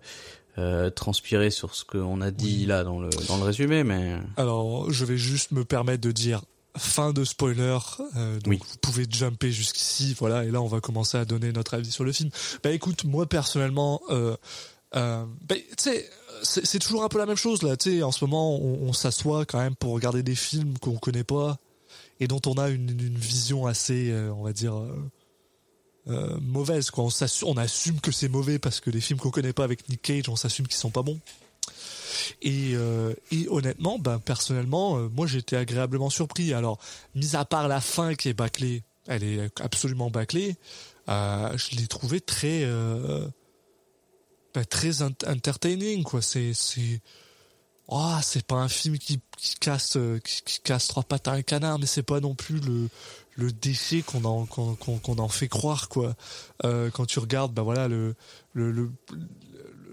euh, 0.57 0.89
transpiré 0.89 1.49
sur 1.51 1.75
ce 1.75 1.85
qu'on 1.85 2.21
a 2.21 2.31
dit 2.31 2.57
Oui. 2.61 2.65
là 2.65 2.83
dans 2.83 2.99
le 2.99 3.09
dans 3.27 3.37
le 3.37 3.43
résumé, 3.43 3.83
mais 3.83 4.17
Alors, 4.37 4.91
je 4.91 5.05
vais 5.05 5.17
juste 5.17 5.51
me 5.51 5.63
permettre 5.65 6.01
de 6.01 6.11
dire 6.11 6.41
fin 6.77 7.13
de 7.13 7.23
spoiler. 7.23 7.77
euh, 8.17 8.35
donc 8.39 8.47
Oui. 8.47 8.59
vous 8.59 8.77
pouvez 8.81 9.05
jumper 9.09 9.51
jusqu'ici, 9.51 10.15
voilà. 10.19 10.43
Et 10.43 10.51
là, 10.51 10.61
on 10.61 10.67
va 10.67 10.81
commencer 10.81 11.17
à 11.17 11.23
donner 11.25 11.51
notre 11.51 11.73
avis 11.75 11.91
sur 11.91 12.03
le 12.03 12.11
film. 12.11 12.29
Bah, 12.63 12.71
écoute, 12.71 13.03
moi 13.05 13.25
personnellement, 13.27 14.01
euh, 14.09 14.35
bah, 14.93 15.55
tu 15.55 15.63
sais, 15.77 16.09
c'est 16.43 16.65
c'est 16.65 16.79
toujours 16.79 17.03
un 17.03 17.09
peu 17.09 17.17
la 17.17 17.25
même 17.25 17.35
chose 17.37 17.61
là. 17.63 17.75
Tu 17.77 17.97
sais, 17.97 18.03
en 18.03 18.11
ce 18.11 18.23
moment, 18.25 18.55
on, 18.57 18.87
on 18.89 18.93
s'assoit 18.93 19.45
quand 19.45 19.59
même 19.59 19.75
pour 19.75 19.93
regarder 19.93 20.23
des 20.23 20.35
films 20.35 20.77
qu'on 20.79 20.97
connaît 20.97 21.23
pas 21.23 21.57
et 22.19 22.27
dont 22.27 22.41
on 22.45 22.53
a 22.53 22.69
une, 22.69 22.91
vision 23.17 23.65
assez, 23.65 24.11
euh, 24.11 24.33
on 24.33 24.43
va 24.43 24.53
dire. 24.53 24.75
euh, 24.75 25.11
euh, 26.07 26.37
mauvaise 26.39 26.91
quoi 26.91 27.03
on, 27.05 27.09
on 27.47 27.57
assume 27.57 27.99
que 27.99 28.11
c'est 28.11 28.27
mauvais 28.29 28.59
parce 28.59 28.79
que 28.79 28.91
les 28.91 29.01
films 29.01 29.17
qu'on 29.17 29.31
connaît 29.31 29.53
pas 29.53 29.63
avec 29.63 29.89
Nick 29.89 30.03
Cage 30.03 30.29
on 30.29 30.35
s'assume 30.35 30.67
qu'ils 30.67 30.77
sont 30.77 30.91
pas 30.91 31.01
bons 31.01 31.19
et, 32.43 32.73
et 33.31 33.47
honnêtement, 33.49 33.97
ben 33.97 34.19
personnellement, 34.19 34.99
moi 35.09 35.25
j'étais 35.27 35.55
agréablement 35.57 36.09
surpris. 36.09 36.53
Alors, 36.53 36.79
mis 37.15 37.35
à 37.35 37.43
part 37.43 37.67
la 37.67 37.81
fin 37.81 38.13
qui 38.15 38.29
est 38.29 38.33
bâclée, 38.33 38.83
elle 39.07 39.23
est 39.23 39.59
absolument 39.59 40.09
bâclée. 40.09 40.55
je 41.07 41.75
l'ai 41.75 41.87
trouvé 41.87 42.21
très, 42.21 42.65
ben, 44.53 44.65
très 44.69 45.01
ent- 45.01 45.23
entertaining 45.27 46.03
c'est, 46.21 46.53
oh, 47.87 48.15
c'est 48.23 48.45
pas 48.45 48.55
un 48.55 48.67
film 48.67 48.97
qui, 48.97 49.19
qui 49.37 49.55
casse, 49.55 49.97
euh, 49.97 50.19
qui, 50.19 50.41
qui 50.43 50.59
casse 50.61 50.87
trois 50.87 51.03
pattes 51.03 51.27
à 51.27 51.31
un 51.33 51.41
canard, 51.41 51.79
mais 51.79 51.85
c'est 51.85 52.03
pas 52.03 52.19
non 52.19 52.35
plus 52.35 52.59
le 52.59 52.89
le 53.37 53.51
déchet 53.51 54.01
qu'on 54.01 54.23
en 54.23 54.45
qu'on, 54.45 55.17
en 55.19 55.27
fait 55.27 55.47
croire 55.49 55.89
quoi. 55.89 56.15
Euh, 56.63 56.89
quand 56.89 57.05
tu 57.05 57.19
regardes, 57.19 57.53
ben 57.53 57.63
voilà 57.63 57.87
le 57.87 58.15
le, 58.53 58.71
le 58.71 58.91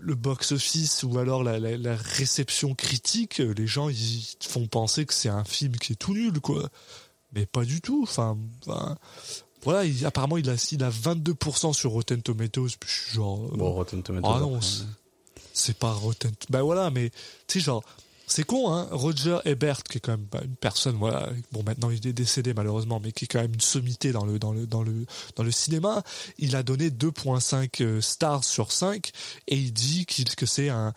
le 0.01 0.14
box-office 0.16 1.05
ou 1.05 1.16
alors 1.18 1.45
la, 1.45 1.59
la, 1.61 1.76
la 1.76 1.95
réception 1.97 2.74
critique, 2.74 3.40
euh, 3.40 3.55
les 3.57 3.66
gens 3.68 3.88
ils 3.88 4.24
font 4.40 4.66
penser 4.66 5.07
que 5.07 5.14
c'est 5.14 5.28
un 5.28 5.45
film 5.45 5.76
qui 5.76 5.93
est 5.93 5.97
tout 5.97 6.12
nul, 6.14 6.40
quoi. 6.40 6.68
Mais 7.34 7.47
pas 7.47 7.64
du 7.64 7.80
tout. 7.80 8.03
Enfin, 8.03 8.36
voilà, 9.62 9.84
il- 9.84 10.05
apparemment 10.05 10.36
il 10.38 10.51
a, 10.51 10.55
il 10.72 10.82
a 10.84 10.90
22% 10.90 11.72
sur 11.72 11.93
Rotten 11.93 12.20
Tomatoes. 12.20 12.70
Puis 12.80 12.90
je 12.90 13.01
suis 13.07 13.14
genre, 13.14 13.38
bon, 13.57 13.70
Rotten 13.72 14.03
Tomatoes. 14.03 14.28
ah 14.34 14.40
non, 14.40 14.61
c'est- 15.53 15.76
pas 15.78 15.92
Rotten. 15.92 16.32
Ben 16.50 16.62
voilà, 16.62 16.90
mais 16.90 17.11
tu 17.46 17.59
sais 17.61 17.64
genre. 17.64 17.82
C'est 18.28 18.44
con, 18.44 18.72
hein. 18.72 18.88
Roger 18.92 19.38
Ebert, 19.44 19.82
qui 19.82 19.98
est 19.98 20.00
quand 20.00 20.12
même 20.12 20.26
bah, 20.30 20.40
une 20.42 20.57
personne, 20.57 20.96
voilà. 20.96 21.28
Bon, 21.50 21.62
maintenant 21.64 21.90
il 21.90 22.07
est 22.07 22.14
décédé 22.14 22.55
malheureusement, 22.55 22.98
mais 23.03 23.12
qui 23.12 23.24
est 23.24 23.28
quand 23.28 23.40
même 23.42 23.53
une 23.53 23.61
sommité 23.61 24.11
dans 24.12 24.24
le 24.24 24.38
dans 24.38 24.53
le 24.53 24.66
dans 24.66 24.82
le 24.82 25.05
dans 25.36 25.42
le 25.42 25.50
cinéma. 25.50 26.03
Il 26.38 26.57
a 26.57 26.62
donné 26.62 26.88
2.5 26.88 27.82
euh, 27.82 28.00
stars 28.00 28.44
sur 28.44 28.72
5 28.72 29.11
et 29.48 29.57
il 29.57 29.72
dit 29.72 30.07
qu'il 30.07 30.34
que 30.34 30.46
c'est 30.46 30.70
un 30.70 30.94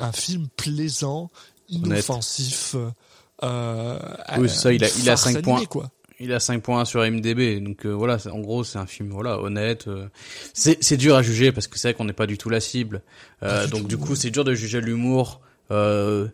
un 0.00 0.10
film 0.12 0.48
plaisant, 0.56 1.30
inoffensif. 1.68 2.74
Euh, 2.74 3.98
Oui, 4.38 4.48
c'est 4.48 4.56
ça, 4.56 4.72
il 4.72 4.82
a- 4.84 4.88
il 4.88 5.02
a 5.10 5.16
farce 5.16 5.22
cinq 5.24 5.36
animée, 5.36 5.42
points. 5.42 5.64
quoi. 5.66 5.90
Il 6.22 6.32
a 6.32 6.38
5 6.40 6.62
points 6.62 6.84
sur 6.84 7.00
MDB, 7.02 7.58
donc 7.60 7.84
euh, 7.84 7.90
voilà, 7.90 8.18
c'est- 8.18 8.30
en 8.30 8.38
gros 8.38 8.62
c'est 8.64 8.78
un 8.78 8.86
film 8.86 9.10
voilà 9.10 9.40
honnête. 9.40 9.88
euh, 9.88 10.06
c'est 10.54 10.82
c'est 10.82 10.96
dur 10.96 11.16
à 11.16 11.22
juger 11.22 11.50
parce 11.52 11.66
que 11.66 11.78
c'est 11.78 11.88
vrai 11.88 11.94
qu'on 11.94 12.04
n'est 12.04 12.12
pas 12.12 12.26
du 12.26 12.38
tout 12.38 12.48
la 12.48 12.60
cible. 12.60 13.02
Euh, 13.42 13.66
donc 13.66 13.82
tout, 13.82 13.88
du 13.88 13.96
coup 13.98 14.14
c'est 14.14 14.30
dur 14.30 14.44
de 14.44 14.54
juger 14.54 14.80
l'humour. 14.80 15.40
Euh, 15.70 16.28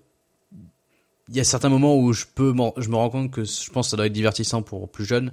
Il 1.30 1.36
y 1.36 1.40
a 1.40 1.44
certains 1.44 1.68
moments 1.68 1.96
où 1.98 2.12
je 2.12 2.24
peux, 2.34 2.54
je 2.78 2.88
me 2.88 2.96
rends 2.96 3.10
compte 3.10 3.30
que 3.30 3.44
je 3.44 3.70
pense 3.70 3.86
que 3.86 3.90
ça 3.90 3.96
doit 3.96 4.06
être 4.06 4.12
divertissant 4.12 4.62
pour 4.62 4.88
plus 4.90 5.04
jeunes. 5.04 5.32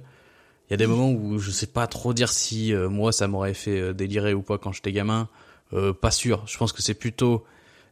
Il 0.68 0.72
y 0.72 0.74
a 0.74 0.76
des 0.76 0.86
moments 0.86 1.10
où 1.10 1.38
je 1.38 1.50
sais 1.50 1.66
pas 1.68 1.86
trop 1.86 2.12
dire 2.12 2.32
si 2.32 2.72
euh, 2.74 2.88
moi 2.88 3.12
ça 3.12 3.28
m'aurait 3.28 3.54
fait 3.54 3.80
euh, 3.80 3.92
délirer 3.94 4.34
ou 4.34 4.42
pas 4.42 4.58
quand 4.58 4.72
j'étais 4.72 4.92
gamin. 4.92 5.28
Euh, 5.72 5.92
pas 5.92 6.10
sûr. 6.10 6.44
Je 6.46 6.56
pense 6.58 6.72
que 6.72 6.82
c'est 6.82 6.94
plutôt 6.94 7.44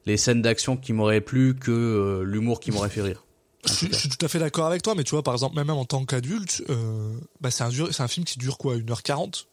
les 0.07 0.17
scènes 0.19 0.43
d'action 0.43 0.77
qui 0.77 0.93
m'auraient 0.93 1.21
plu 1.23 1.55
que 1.55 2.23
l'humour 2.27 2.61
qui 2.61 2.73
m'aurait 2.73 2.91
fait 2.91 3.01
rire. 3.03 3.24
Je, 3.67 3.73
suis- 3.73 3.89
je 3.93 3.97
suis 3.99 4.09
tout 4.09 4.25
à 4.25 4.29
fait 4.29 4.39
d'accord 4.39 4.67
avec 4.67 4.83
toi, 4.83 4.95
mais 4.95 5.05
tu 5.05 5.11
vois, 5.13 5.23
par 5.23 5.35
exemple, 5.35 5.57
même 5.57 5.71
en 5.71 5.85
tant 5.85 6.05
qu'adulte, 6.05 6.63
euh, 6.71 7.13
bah, 7.41 7.51
c'est 7.51 7.65
un, 7.65 7.69
dur- 7.71 7.89
c'est 7.93 8.03
un 8.03 8.09
film 8.09 8.25
qui 8.27 8.39
dure 8.39 8.59
quoi, 8.59 8.77
1h40 8.77 9.47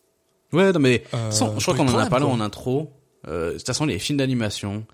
Ouais, 0.53 0.71
non, 0.73 0.79
mais 0.79 1.03
Euh, 1.13 1.29
façon, 1.31 1.57
je 1.57 1.63
crois 1.63 1.75
qu'on 1.75 1.87
en 1.87 1.97
a 1.97 2.07
parlé 2.07 2.25
quoi. 2.25 2.33
en 2.33 2.41
intro. 2.41 2.91
Euh, 3.27 3.53
de 3.53 3.57
toute 3.57 3.67
façon, 3.67 3.85
les 3.85 3.99
films 3.99 4.17
d'animation, 4.17 4.85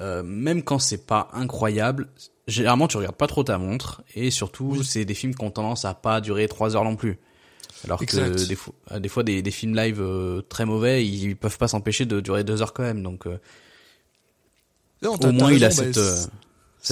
euh, 0.00 0.22
même 0.22 0.62
quand 0.62 0.78
c'est 0.78 1.06
pas 1.06 1.28
incroyable, 1.32 2.08
généralement 2.46 2.88
tu 2.88 2.96
regardes 2.98 3.16
pas 3.16 3.26
trop 3.26 3.42
ta 3.44 3.56
montre 3.58 4.02
et 4.14 4.30
surtout 4.30 4.70
Oui. 4.78 4.84
c'est 4.84 5.04
des 5.04 5.14
films 5.14 5.34
qui 5.34 5.44
ont 5.44 5.50
tendance 5.50 5.84
à 5.84 5.94
pas 5.94 6.20
durer 6.20 6.46
trois 6.48 6.76
heures 6.76 6.84
non 6.84 6.96
plus. 6.96 7.18
Alors 7.84 8.02
Exact. 8.02 8.34
que 8.36 8.44
des 8.44 8.54
fois, 8.56 8.74
des 8.98 9.08
fois 9.08 9.22
des, 9.22 9.40
des 9.42 9.50
films 9.50 9.76
live 9.76 10.00
euh, 10.00 10.42
très 10.42 10.64
mauvais, 10.66 11.06
ils 11.06 11.36
peuvent 11.36 11.56
pas 11.58 11.68
s'empêcher 11.68 12.04
de 12.04 12.20
durer 12.20 12.42
deux 12.44 12.60
heures 12.60 12.72
quand 12.72 12.82
même. 12.82 13.02
Donc 13.02 13.26
euh, 13.26 13.38
Non, 15.02 15.14
au 15.14 15.32
moins 15.32 15.52
il 15.52 15.64
a 15.64 15.70
cette 15.70 15.94
bah, 15.94 16.00
euh, 16.00 16.16
c'est- 16.16 16.28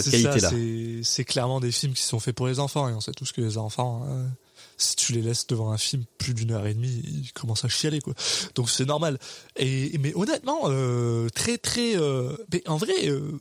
cette 0.03 0.05
c'est 0.15 0.23
qualité 0.23 0.41
là. 0.41 0.51
ça, 0.51 0.57
c'est- 1.03 1.25
clairement 1.25 1.61
des 1.61 1.73
films 1.73 1.93
qui 1.95 2.03
sont 2.03 2.21
faits 2.21 2.35
pour 2.35 2.47
les 2.47 2.59
enfants 2.61 2.89
et 2.89 2.93
on 2.93 3.01
sait 3.01 3.13
tous 3.13 3.33
que 3.33 3.41
les 3.41 3.59
enfants, 3.59 4.05
euh, 4.09 4.27
si 4.79 4.95
tu 4.97 5.13
les 5.13 5.23
laisses 5.23 5.47
devant 5.47 5.71
un 5.73 5.79
film 5.79 6.05
plus 6.19 6.35
d'une 6.35 6.51
heure 6.53 6.67
et 6.67 6.75
demie, 6.75 7.01
ils 7.05 7.33
commencent 7.33 7.65
à 7.65 7.69
chialer 7.69 8.01
quoi. 8.01 8.15
Donc 8.55 8.69
c'est 8.71 8.85
normal. 8.85 9.19
Et 9.57 9.97
mais 9.99 10.13
honnêtement, 10.15 10.61
euh, 10.65 11.29
très 11.31 11.59
très, 11.59 11.97
euh, 11.97 12.37
mais 12.53 12.63
en 12.69 12.77
vrai, 12.77 13.09
euh, 13.09 13.33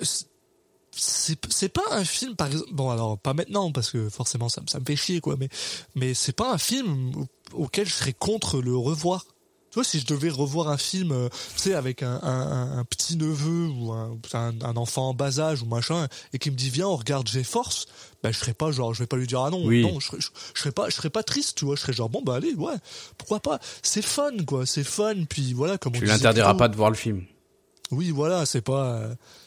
c'est- 0.00 1.68
pas 1.68 1.82
un 1.90 2.04
film 2.04 2.36
par 2.36 2.46
exemple. 2.48 2.72
Bon 2.72 2.90
alors 2.90 3.18
pas 3.18 3.34
maintenant 3.34 3.72
parce 3.72 3.90
que 3.90 4.08
forcément 4.08 4.48
ça, 4.48 4.60
me- 4.60 4.66
ça 4.68 4.78
me 4.80 4.84
fait 4.84 4.96
chier 4.96 5.20
quoi. 5.20 5.36
Mais 5.38 5.48
mais 5.94 6.14
c'est 6.14 6.32
pas 6.32 6.52
un 6.52 6.58
film 6.58 7.12
au- 7.16 7.64
auquel 7.64 7.86
je 7.88 7.94
serais 7.94 8.12
contre 8.12 8.60
le 8.60 8.76
revoir. 8.76 9.26
Tu 9.74 9.80
vois, 9.80 9.84
si 9.84 9.98
je 9.98 10.06
devais 10.06 10.30
revoir 10.30 10.68
un 10.68 10.76
film, 10.76 11.10
euh, 11.10 11.28
tu 11.56 11.62
sais, 11.62 11.74
avec 11.74 12.04
un, 12.04 12.20
un, 12.22 12.78
un 12.78 12.84
petit 12.84 13.16
neveu 13.16 13.66
ou 13.66 13.90
un, 13.90 14.16
un, 14.32 14.76
enfant 14.76 15.08
en 15.08 15.14
bas 15.14 15.40
âge 15.40 15.62
ou 15.62 15.66
machin, 15.66 16.06
et 16.32 16.38
qui 16.38 16.52
me 16.52 16.54
dit 16.54 16.70
viens 16.70 16.86
on 16.86 16.94
regarde 16.94 17.26
GeForce, 17.26 17.86
ben 18.22 18.30
je 18.32 18.38
serais 18.38 18.54
pas 18.54 18.70
genre, 18.70 18.94
je 18.94 19.00
vais 19.00 19.08
pas 19.08 19.16
lui 19.16 19.26
dire 19.26 19.40
ah 19.40 19.50
non, 19.50 19.66
Oui. 19.66 19.82
non, 19.82 19.98
je 19.98 20.06
serais, 20.06 20.20
je, 20.20 20.28
je 20.54 20.60
serais 20.60 20.70
pas, 20.70 20.90
je 20.90 20.94
serais 20.94 21.10
pas 21.10 21.24
triste, 21.24 21.58
tu 21.58 21.64
vois, 21.64 21.74
je 21.74 21.80
serais 21.80 21.92
genre 21.92 22.08
bon 22.08 22.22
bah 22.22 22.36
allez, 22.36 22.54
ouais, 22.54 22.76
pourquoi 23.18 23.40
pas, 23.40 23.58
c'est 23.82 24.00
fun 24.04 24.30
quoi, 24.46 24.64
c'est 24.64 24.84
fun, 24.84 25.24
puis 25.28 25.54
voilà 25.54 25.76
comme 25.76 25.94
Tu 25.94 26.04
l'interdiras 26.04 26.54
pas 26.54 26.68
de 26.68 26.76
voir 26.76 26.90
le 26.90 26.96
film. 26.96 27.24
Oui, 27.90 28.12
voilà, 28.12 28.46
c'est 28.46 28.62
pas, 28.62 29.00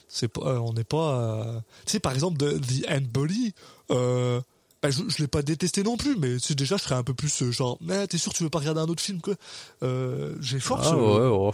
c'est 0.10 0.28
pas, 0.28 0.42
euh, 0.42 0.58
on 0.58 0.74
n'est 0.74 0.84
pas, 0.84 1.22
euh, 1.22 1.60
tu 1.86 1.94
sais, 1.94 2.00
par 2.02 2.12
exemple, 2.12 2.38
de, 2.38 2.58
The 2.58 2.86
End 2.90 3.06
Body, 3.10 3.54
euh, 3.92 4.42
bah, 4.88 4.92
je, 4.92 5.04
je 5.10 5.22
l'ai 5.22 5.28
pas 5.28 5.42
détesté 5.42 5.84
non 5.84 5.98
plus, 5.98 6.16
mais 6.18 6.40
c'est 6.40 6.56
déjà, 6.56 6.78
je 6.78 6.84
serais 6.84 6.96
un 6.96 7.04
peu 7.04 7.14
plus 7.14 7.42
euh, 7.42 7.52
genre, 7.52 7.78
mais 7.82 8.08
t'es 8.08 8.18
sûr 8.18 8.34
tu 8.34 8.44
veux 8.44 8.50
pas 8.50 8.60
regarder 8.60 8.80
un 8.80 8.88
autre 8.88 9.02
film, 9.02 9.20
quoi 9.22 9.36
euh, 9.84 10.36
J'ai 10.40 10.60
force. 10.60 10.88
Ah 10.90 10.96
euh, 10.96 11.30
ouais, 11.30 11.46
ouais. 11.46 11.52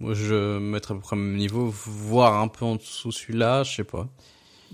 Moi 0.00 0.14
je 0.14 0.58
mettrais 0.58 0.94
à 0.94 0.96
peu 0.96 1.02
près 1.02 1.16
au 1.16 1.18
même 1.18 1.36
niveau, 1.36 1.66
voire 1.70 2.40
un 2.40 2.48
peu 2.48 2.64
en 2.64 2.76
dessous 2.76 3.12
celui-là, 3.12 3.62
je 3.62 3.76
sais 3.76 3.84
pas. 3.84 4.08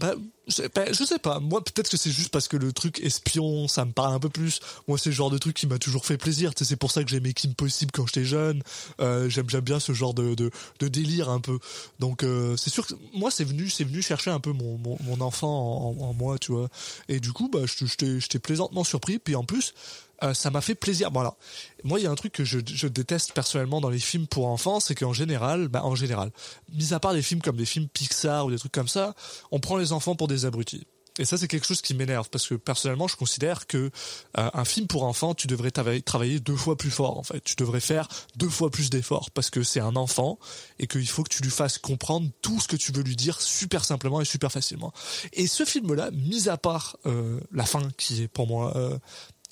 Bah, 0.01 0.15
je, 0.49 1.05
sais 1.05 1.19
pas. 1.19 1.41
Moi, 1.41 1.63
peut-être 1.63 1.91
que 1.91 1.99
c'est 1.99 2.11
juste 2.11 2.31
parce 2.31 2.49
que 2.49 2.57
le 2.57 2.73
truc 2.73 3.01
espion, 3.01 3.69
ça 3.69 3.85
me 3.85 3.93
parle 3.93 4.15
un 4.15 4.19
peu 4.19 4.31
plus. 4.31 4.61
Moi, 4.89 4.97
c'est 4.97 5.11
le 5.11 5.15
genre 5.15 5.31
de 5.31 5.37
truc 5.37 5.55
qui 5.55 5.67
m'a 5.67 5.79
toujours 5.79 6.07
fait 6.07 6.17
plaisir. 6.17 6.55
Tu 6.55 6.65
sais, 6.65 6.71
c'est 6.71 6.77
pour 6.77 6.91
ça 6.91 7.05
que 7.05 7.11
j'aimais 7.11 7.35
Kim 7.35 7.55
Possible 7.55 7.93
quand 7.93 8.07
j'étais 8.07 8.25
jeune. 8.25 8.63
Euh, 9.03 9.29
j'aime, 9.29 9.51
j'aime 9.51 9.61
bien 9.61 9.79
ce 9.79 9.93
genre 9.93 10.15
de, 10.15 10.35
de, 10.35 10.89
délire 10.89 11.29
un 11.29 11.41
peu. 11.41 11.59
Donc, 11.99 12.23
euh, 12.23 12.57
c'est 12.57 12.71
sûr 12.71 12.87
que 12.87 12.95
moi, 13.13 13.31
c'est 13.31 13.45
venu, 13.45 13.69
c'est 13.69 13.85
venu 13.85 14.01
chercher 14.01 14.31
un 14.31 14.41
peu 14.41 14.53
mon, 14.53 14.79
mon, 14.79 15.21
enfant 15.21 15.95
en, 15.99 16.03
en- 16.03 16.15
moi, 16.15 16.39
tu 16.39 16.53
vois. 16.53 16.69
Et 17.11 17.21
du 17.21 17.33
coup, 17.33 17.51
bah, 17.53 17.61
j'étais 17.67 18.39
plaisantement 18.39 18.85
surpris. 18.85 19.19
Puis 19.19 19.37
en 19.37 19.45
plus, 19.45 19.75
euh, 20.23 20.35
ça 20.35 20.51
m'a 20.51 20.61
fait 20.61 20.75
plaisir. 20.75 21.11
Alors, 21.17 21.37
moi 21.85 21.99
il 21.99 22.05
y 22.05 22.07
a 22.07 22.11
un 22.11 22.15
truc 22.15 22.33
que 22.33 22.45
je, 22.45 22.59
déteste 22.89 23.33
personnellement 23.33 23.81
dans 23.81 23.91
les 23.91 23.99
films 23.99 24.27
pour 24.27 24.47
enfants, 24.49 24.81
c'est 24.81 24.95
qu'en 24.95 25.13
général, 25.13 25.69
bah, 25.69 25.85
en 25.85 25.95
général, 25.95 26.31
mis 26.73 26.93
à 26.93 27.01
part 27.01 27.15
des 27.15 27.23
films 27.23 27.41
comme 27.41 27.57
des 27.57 27.67
films 27.67 27.89
Pixar 27.89 28.47
ou 28.47 28.51
des 28.51 28.59
trucs 28.59 28.73
comme 28.73 28.89
ça, 28.89 29.15
on 29.51 29.61
prend 29.61 29.77
les 29.77 29.93
enfants 29.93 30.17
pour 30.17 30.29
des 30.29 30.45
abrutis. 30.45 30.87
Et 31.19 31.25
ça, 31.25 31.37
c'est 31.37 31.49
quelque 31.49 31.67
chose 31.67 31.83
qui 31.83 31.95
m'énerve 31.95 32.31
parce 32.31 32.49
que 32.49 32.55
personnellement, 32.55 33.07
je 33.07 33.17
considère 33.17 33.67
que 33.67 33.91
euh, 34.39 34.51
un 34.55 34.65
film 34.65 34.87
pour 34.87 35.05
enfants, 35.05 35.35
tu 35.35 35.47
devrais 35.47 35.71
travailler, 35.71 36.41
deux 36.41 36.57
fois 36.57 36.77
plus 36.77 36.91
fort. 36.91 37.19
En 37.19 37.23
fait, 37.23 37.43
tu 37.43 37.57
devrais 37.57 37.81
faire 37.81 38.09
deux 38.37 38.49
fois 38.49 38.71
plus 38.71 38.89
d'efforts 38.89 39.31
parce 39.31 39.51
que 39.51 39.63
c'est 39.63 39.81
un 39.81 39.97
enfant 39.97 40.39
et 40.79 40.87
qu'il 40.87 41.07
faut 41.07 41.23
que 41.23 41.29
tu 41.29 41.43
lui 41.43 41.51
fasses 41.51 41.77
comprendre 41.77 42.31
tout 42.41 42.59
ce 42.59 42.69
que 42.69 42.77
tu 42.77 42.91
veux 42.93 43.03
lui 43.03 43.17
dire 43.17 43.41
super 43.41 43.85
simplement 43.85 44.21
et 44.23 44.25
super 44.25 44.51
facilement. 44.51 44.93
Et 45.35 45.47
ce 45.47 45.65
film-là, 45.65 46.11
mis 46.13 46.49
à 46.49 46.57
part 46.57 46.97
euh, 47.05 47.39
la 47.53 47.67
fin, 47.67 47.83
qui 47.99 48.23
est 48.23 48.29
pour 48.29 48.47
moi 48.47 48.73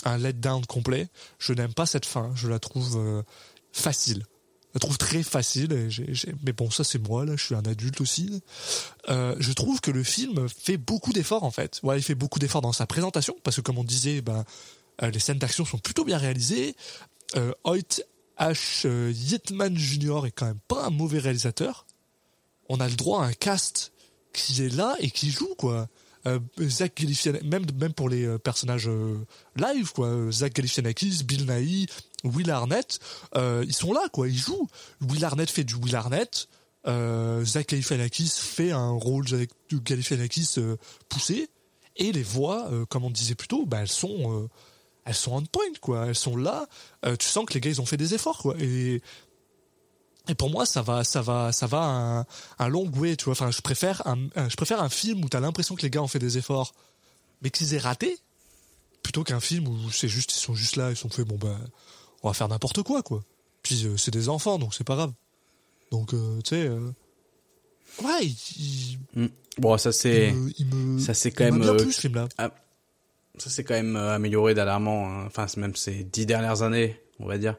un 0.04 0.18
letdown 0.18 0.64
complet, 0.66 1.08
je 1.38 1.52
n'aime 1.52 1.74
pas 1.74 1.86
cette 1.86 2.06
fin. 2.06 2.32
Je 2.34 2.48
la 2.48 2.58
trouve 2.58 2.96
euh, 2.96 3.22
facile. 3.72 4.24
Je 4.68 4.74
la 4.74 4.80
trouve 4.80 4.98
très 4.98 5.22
facile. 5.22 5.88
Mais 6.44 6.52
bon, 6.52 6.70
ça 6.70 6.84
c'est 6.84 6.98
moi 6.98 7.24
là. 7.24 7.36
Je 7.36 7.44
suis 7.44 7.54
un 7.54 7.64
adulte 7.64 8.00
aussi. 8.00 8.42
Euh, 9.08 9.34
je 9.38 9.52
trouve 9.52 9.80
que 9.80 9.90
le 9.90 10.02
film 10.02 10.48
fait 10.48 10.76
beaucoup 10.76 11.12
d'efforts 11.12 11.44
en 11.44 11.50
fait. 11.50 11.80
Ouais, 11.82 11.98
il 11.98 12.02
fait 12.02 12.14
beaucoup 12.14 12.38
d'efforts 12.38 12.62
dans 12.62 12.72
sa 12.72 12.86
présentation 12.86 13.36
parce 13.42 13.56
que 13.56 13.60
comme 13.62 13.78
on 13.78 13.84
disait, 13.84 14.20
ben 14.20 14.44
euh, 15.02 15.10
les 15.10 15.18
scènes 15.18 15.38
d'action 15.38 15.64
sont 15.64 15.78
plutôt 15.78 16.04
bien 16.04 16.18
réalisées. 16.18 16.76
Hoyt 17.64 18.02
H. 18.38 18.86
Yetman 18.86 19.76
Jr. 19.76 20.26
est 20.26 20.30
quand 20.30 20.46
même 20.46 20.60
pas 20.66 20.86
un 20.86 20.90
mauvais 20.90 21.18
réalisateur. 21.18 21.86
On 22.68 22.80
a 22.80 22.88
le 22.88 22.94
droit 22.94 23.22
à 23.22 23.26
un 23.26 23.32
cast 23.32 23.92
qui 24.32 24.62
est 24.62 24.74
là 24.74 24.96
et 25.00 25.10
qui 25.10 25.30
joue 25.30 25.54
quoi. 25.56 25.88
Euh, 26.26 26.38
Galifianakis, 26.96 27.46
même 27.46 27.66
même 27.78 27.92
pour 27.92 28.08
les 28.08 28.24
euh, 28.24 28.38
personnages 28.38 28.88
euh, 28.88 29.16
live 29.56 29.92
quoi. 29.92 30.08
Euh, 30.08 30.30
Zach 30.30 30.52
Galifianakis, 30.54 31.24
Bill 31.24 31.46
Nighy, 31.46 31.86
Will 32.24 32.50
Arnett, 32.50 32.98
ils 33.34 33.72
sont 33.72 33.92
là 33.92 34.08
quoi. 34.12 34.28
Ils 34.28 34.38
jouent. 34.38 34.68
Will 35.08 35.24
Arnett 35.24 35.50
fait 35.50 35.64
du 35.64 35.74
Will 35.74 35.96
Arnett. 35.96 36.48
Zach 36.86 37.68
Galifianakis 37.68 38.32
fait 38.38 38.72
un 38.72 38.90
rôle 38.90 39.26
de 39.26 39.46
Galifianakis 39.72 40.56
poussé 41.08 41.48
et 41.96 42.12
les 42.12 42.22
voix, 42.22 42.70
comme 42.88 43.04
on 43.04 43.10
disait 43.10 43.34
plus 43.34 43.48
tôt, 43.48 43.66
bah, 43.66 43.78
elles 43.80 43.88
sont 43.88 44.48
elles 45.04 45.14
sont 45.14 45.32
on 45.32 45.42
point 45.42 45.64
quoi. 45.80 46.06
Elles 46.06 46.14
sont 46.14 46.36
là. 46.36 46.66
Tu 47.18 47.26
sens 47.26 47.44
que 47.44 47.54
les 47.54 47.60
gars 47.60 47.70
ils 47.70 47.80
ont 47.80 47.86
fait 47.86 47.96
des 47.96 48.14
efforts 48.14 48.38
quoi. 48.38 48.56
Et 50.28 50.34
pour 50.34 50.50
moi, 50.50 50.66
ça 50.66 50.82
va, 50.82 51.04
ça 51.04 51.22
va, 51.22 51.52
ça 51.52 51.66
va 51.66 51.78
un, 51.82 52.26
un 52.58 52.68
long 52.68 52.88
way, 52.96 53.16
tu 53.16 53.24
vois. 53.26 53.32
Enfin, 53.32 53.50
je 53.50 53.60
préfère 53.60 54.06
un, 54.06 54.28
un- 54.36 54.48
je 54.48 54.56
préfère 54.56 54.82
un 54.82 54.88
film 54.88 55.24
où 55.24 55.28
t'as 55.28 55.40
l'impression 55.40 55.74
que 55.74 55.82
les 55.82 55.90
gars 55.90 56.02
ont 56.02 56.08
fait 56.08 56.18
des 56.18 56.36
efforts, 56.38 56.74
mais 57.42 57.50
qu'ils 57.50 57.74
aient 57.74 57.78
raté, 57.78 58.18
plutôt 59.02 59.24
qu'un 59.24 59.40
film 59.40 59.66
où 59.68 59.90
c'est 59.90 60.08
juste, 60.08 60.32
ils 60.32 60.40
sont 60.40 60.54
juste 60.54 60.76
là, 60.76 60.90
ils 60.90 60.96
sont 60.96 61.08
fait, 61.08 61.24
bon 61.24 61.36
ben, 61.36 61.58
on 62.22 62.28
va 62.28 62.34
faire 62.34 62.48
n'importe 62.48 62.82
quoi, 62.82 63.02
quoi. 63.02 63.22
Puis 63.62 63.84
euh, 63.86 63.96
c'est 63.96 64.10
des 64.12 64.28
enfants, 64.28 64.58
donc 64.58 64.74
c'est 64.74 64.84
pas 64.84 64.96
grave. 64.96 65.12
Donc, 65.90 66.12
euh, 66.14 66.40
tu 66.42 66.50
sais, 66.50 66.66
euh, 66.66 66.90
ouais, 68.02 68.26
il, 68.26 68.36
il- 68.58 68.98
Mm. 69.14 69.28
Bon, 69.58 69.76
ça 69.78 69.90
c'est 69.92 70.32
ça 71.00 71.14
c'est 71.14 71.32
quand 71.32 71.44
même 71.44 71.62
ce 71.94 72.00
film-là. 72.00 72.28
ça 73.38 73.50
c'est 73.50 73.64
quand 73.64 73.74
même 73.74 73.96
amélioré 73.96 74.54
hein. 75.08 75.24
Enfin, 75.26 75.46
même 75.56 75.74
ces 75.74 76.04
dix 76.04 76.26
dernières 76.26 76.62
années, 76.62 77.00
on 77.18 77.26
va 77.26 77.38
dire. 77.38 77.56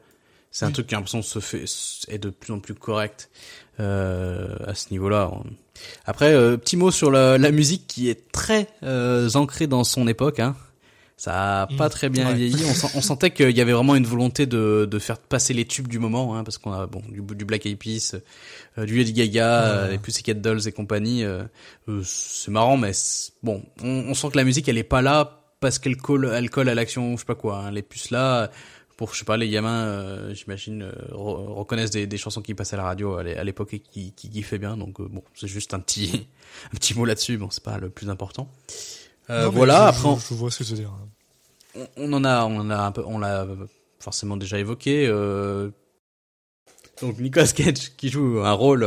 C'est 0.51 0.65
un 0.65 0.71
truc 0.71 0.87
qui 0.87 0.95
a 0.95 0.97
l'impression 0.97 1.19
de 1.19 1.23
se 1.23 1.39
fait 1.39 1.65
est 2.07 2.17
de 2.17 2.29
plus 2.31 2.51
en 2.53 2.59
plus 2.59 2.73
correct 2.73 3.29
euh, 3.79 4.55
à 4.65 4.73
ce 4.73 4.87
niveau-là. 4.91 5.31
Après, 6.05 6.33
euh, 6.33 6.57
petit 6.57 6.75
mot 6.75 6.91
sur 6.91 7.11
la, 7.11 7.37
la 7.37 7.51
musique 7.51 7.85
qui 7.87 8.09
est 8.09 8.31
très 8.31 8.67
euh, 8.83 9.29
ancrée 9.35 9.67
dans 9.67 9.83
son 9.83 10.07
époque. 10.07 10.39
Hein. 10.39 10.55
Ça 11.17 11.63
a 11.63 11.67
pas 11.67 11.87
Mm. 11.87 11.91
très 11.91 12.09
bien 12.09 12.27
Ouais. 12.29 12.33
vieilli. 12.33 12.63
On, 12.65 12.73
sent- 12.73 12.91
on 12.95 13.01
sentait 13.01 13.31
qu'il 13.31 13.55
y 13.55 13.61
avait 13.61 13.73
vraiment 13.73 13.95
une 13.95 14.05
volonté 14.05 14.45
de, 14.45 14.87
de 14.89 14.99
faire 14.99 15.17
passer 15.19 15.53
les 15.53 15.65
tubes 15.65 15.87
du 15.87 15.99
moment, 15.99 16.35
hein, 16.35 16.43
parce 16.43 16.57
qu'on 16.57 16.71
a 16.71 16.87
bon 16.87 17.01
du, 17.09 17.21
du 17.35 17.45
Black 17.45 17.65
Eyed 17.65 17.77
Peas, 17.77 18.15
euh, 18.77 18.85
du 18.85 18.97
Lady 18.97 19.13
Gaga, 19.13 19.61
Ouais. 19.61 19.67
euh, 19.69 19.91
les 19.91 19.97
Pussycat 19.97 20.33
Dolls 20.35 20.65
et 20.67 20.71
compagnie. 20.71 21.23
euh, 21.23 21.43
euh, 21.89 22.01
c'est 22.05 22.51
marrant, 22.51 22.77
mais 22.77 22.91
bon, 23.43 23.61
on, 23.83 23.87
on 24.09 24.13
sent 24.13 24.29
que 24.31 24.37
la 24.37 24.45
musique 24.45 24.67
elle 24.69 24.77
est 24.77 24.83
pas 24.83 25.01
là 25.01 25.35
parce 25.59 25.77
qu'elle 25.77 25.97
colle, 25.97 26.31
elle 26.33 26.49
colle 26.49 26.69
à 26.69 26.75
l'action, 26.75 27.11
je 27.15 27.19
sais 27.19 27.25
pas 27.25 27.35
quoi. 27.35 27.57
Hein. 27.59 27.75
Est 27.75 27.81
plus 27.81 28.11
là 28.11 28.49
pour, 28.99 29.13
je 29.13 29.19
sais 29.19 29.23
pas, 29.25 29.37
les 29.37 29.49
gamins, 29.49 29.85
euh, 29.85 30.33
j'imagine, 30.33 30.81
euh, 30.83 30.91
re- 31.13 31.53
reconnaissent 31.53 31.89
des, 31.91 32.05
des 32.05 32.17
chansons 32.17 32.41
qui 32.41 32.53
passaient 32.53 32.73
à 32.75 32.79
la 32.79 32.83
radio 32.83 33.15
à 33.15 33.23
l'é- 33.23 33.37
à 33.37 33.45
l'époque 33.45 33.73
et 33.73 33.79
qui, 33.79 34.11
qui 34.11 34.29
kiffaient 34.29 34.57
bien. 34.59 34.75
Donc 34.75 34.99
euh, 34.99 35.07
bon, 35.09 35.23
c'est 35.35 35.47
juste 35.47 35.73
un 35.73 35.79
petit, 35.79 36.27
un 36.73 36.75
petit 36.75 36.93
mot 36.95 37.05
là-dessus. 37.05 37.37
Bon, 37.37 37.49
c'est 37.49 37.63
pas 37.63 37.77
le 37.77 37.89
plus 37.89 38.09
important. 38.09 38.51
Euh, 39.29 39.45
Non, 39.45 39.51
voilà. 39.51 39.91
je- 39.93 39.97
Après, 39.97 40.09
on- 40.09 40.17
je, 40.17 40.27
je 40.27 40.33
vois 40.33 40.51
ce 40.51 40.59
que 40.59 40.63
tu 40.65 40.71
veux 40.71 40.77
dire. 40.79 40.91
on, 41.75 41.87
on 41.95 42.11
en 42.13 42.25
a, 42.25 42.43
on 42.43 42.57
en 42.59 42.69
a 42.69 42.77
un 42.77 42.91
peu, 42.91 43.03
on 43.05 43.19
l'a 43.19 43.47
forcément 44.01 44.35
déjà 44.35 44.59
évoqué. 44.59 45.07
euh, 45.07 45.69
donc 47.01 47.17
Nicolas 47.19 47.47
Cage 47.47 47.95
qui 47.95 48.09
joue 48.09 48.41
un 48.43 48.51
rôle 48.51 48.83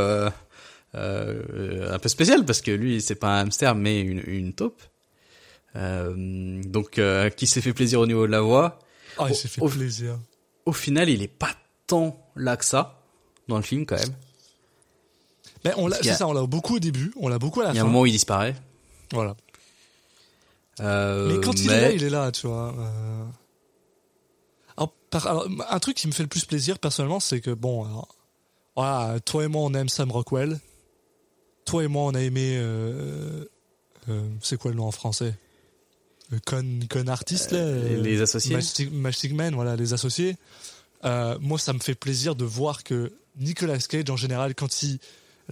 un 0.92 1.98
peu 1.98 2.08
spécial 2.10 2.44
parce 2.44 2.60
que 2.60 2.70
lui 2.70 3.00
c'est 3.00 3.14
pas 3.14 3.38
un 3.38 3.44
hamster 3.46 3.74
mais 3.74 4.00
une, 4.02 4.22
une 4.26 4.52
taupe. 4.52 4.82
Euh, 5.74 6.60
donc 6.64 6.98
euh, 6.98 7.30
qui 7.30 7.46
s'est 7.46 7.62
fait 7.62 7.72
plaisir 7.72 8.00
au 8.00 8.06
niveau 8.06 8.26
de 8.26 8.32
la 8.32 8.42
voix. 8.42 8.78
Ah, 9.18 9.26
il 9.28 9.34
s'est 9.34 9.48
fait 9.48 9.60
au- 9.60 9.68
plaisir. 9.68 10.18
Au 10.66 10.72
final, 10.72 11.08
il 11.08 11.22
est 11.22 11.28
pas 11.28 11.54
tant 11.86 12.16
là 12.36 12.56
que 12.56 12.64
ça 12.64 13.02
dans 13.48 13.56
le 13.56 13.62
film 13.62 13.84
quand 13.86 13.96
même. 13.98 14.14
Mais 15.64 15.72
on 15.76 15.90
c'est 15.90 16.14
ça, 16.14 16.26
on 16.26 16.32
l'a 16.32 16.44
beaucoup 16.46 16.76
au 16.76 16.78
début, 16.80 17.12
on 17.16 17.28
l'a 17.28 17.38
beaucoup 17.38 17.60
à 17.60 17.64
la 17.64 17.70
Il 17.70 17.76
y 17.76 17.78
a 17.78 17.82
fin. 17.82 17.86
un 17.86 17.90
moment 17.90 18.02
où 18.02 18.06
il 18.06 18.12
disparaît. 18.12 18.54
Voilà. 19.12 19.36
Euh, 20.80 21.28
Mais 21.28 21.40
quand 21.44 21.52
il 21.60 21.70
est 21.70 21.80
là, 21.80 21.90
il 21.92 22.02
est 22.02 22.10
là, 22.10 22.32
tu 22.32 22.46
vois. 22.46 22.74
euh. 22.78 23.24
Alors, 24.76 24.92
par- 25.10 25.26
alors, 25.26 25.46
un 25.68 25.78
truc 25.78 25.96
qui 25.96 26.06
me 26.08 26.12
fait 26.12 26.22
le 26.22 26.28
plus 26.28 26.44
plaisir 26.44 26.78
personnellement, 26.78 27.20
c'est 27.20 27.40
que 27.40 27.50
bon, 27.50 27.84
alors, 27.84 28.08
voilà, 28.74 29.20
toi 29.20 29.44
et 29.44 29.48
moi 29.48 29.62
on 29.62 29.74
aime 29.74 29.88
Sam 29.88 30.10
Rockwell. 30.10 30.58
Toi 31.64 31.84
et 31.84 31.88
moi 31.88 32.04
on 32.04 32.14
a 32.14 32.20
aimé, 32.20 32.54
euh, 32.56 33.44
c'est 34.40 34.58
quoi 34.58 34.70
le 34.70 34.76
nom 34.78 34.86
en 34.86 34.90
français? 34.92 35.34
Con, 36.44 36.80
con 36.90 37.06
artiste 37.08 37.52
là. 37.52 37.58
les- 37.58 37.96
euh, 37.96 38.02
les 38.02 38.20
associés. 38.20 38.54
Mastic, 38.56 38.92
Mastic 38.92 39.32
Man, 39.32 39.54
voilà, 39.54 39.76
les 39.76 39.92
associés. 39.92 40.36
Euh, 41.04 41.36
moi, 41.40 41.58
ça 41.58 41.72
me 41.72 41.78
fait 41.80 41.94
plaisir 41.94 42.34
de 42.36 42.44
voir 42.44 42.84
que 42.84 43.12
Nicolas 43.36 43.78
Cage, 43.78 44.08
en 44.10 44.16
général, 44.16 44.54
quand 44.54 44.82
il, 44.82 44.98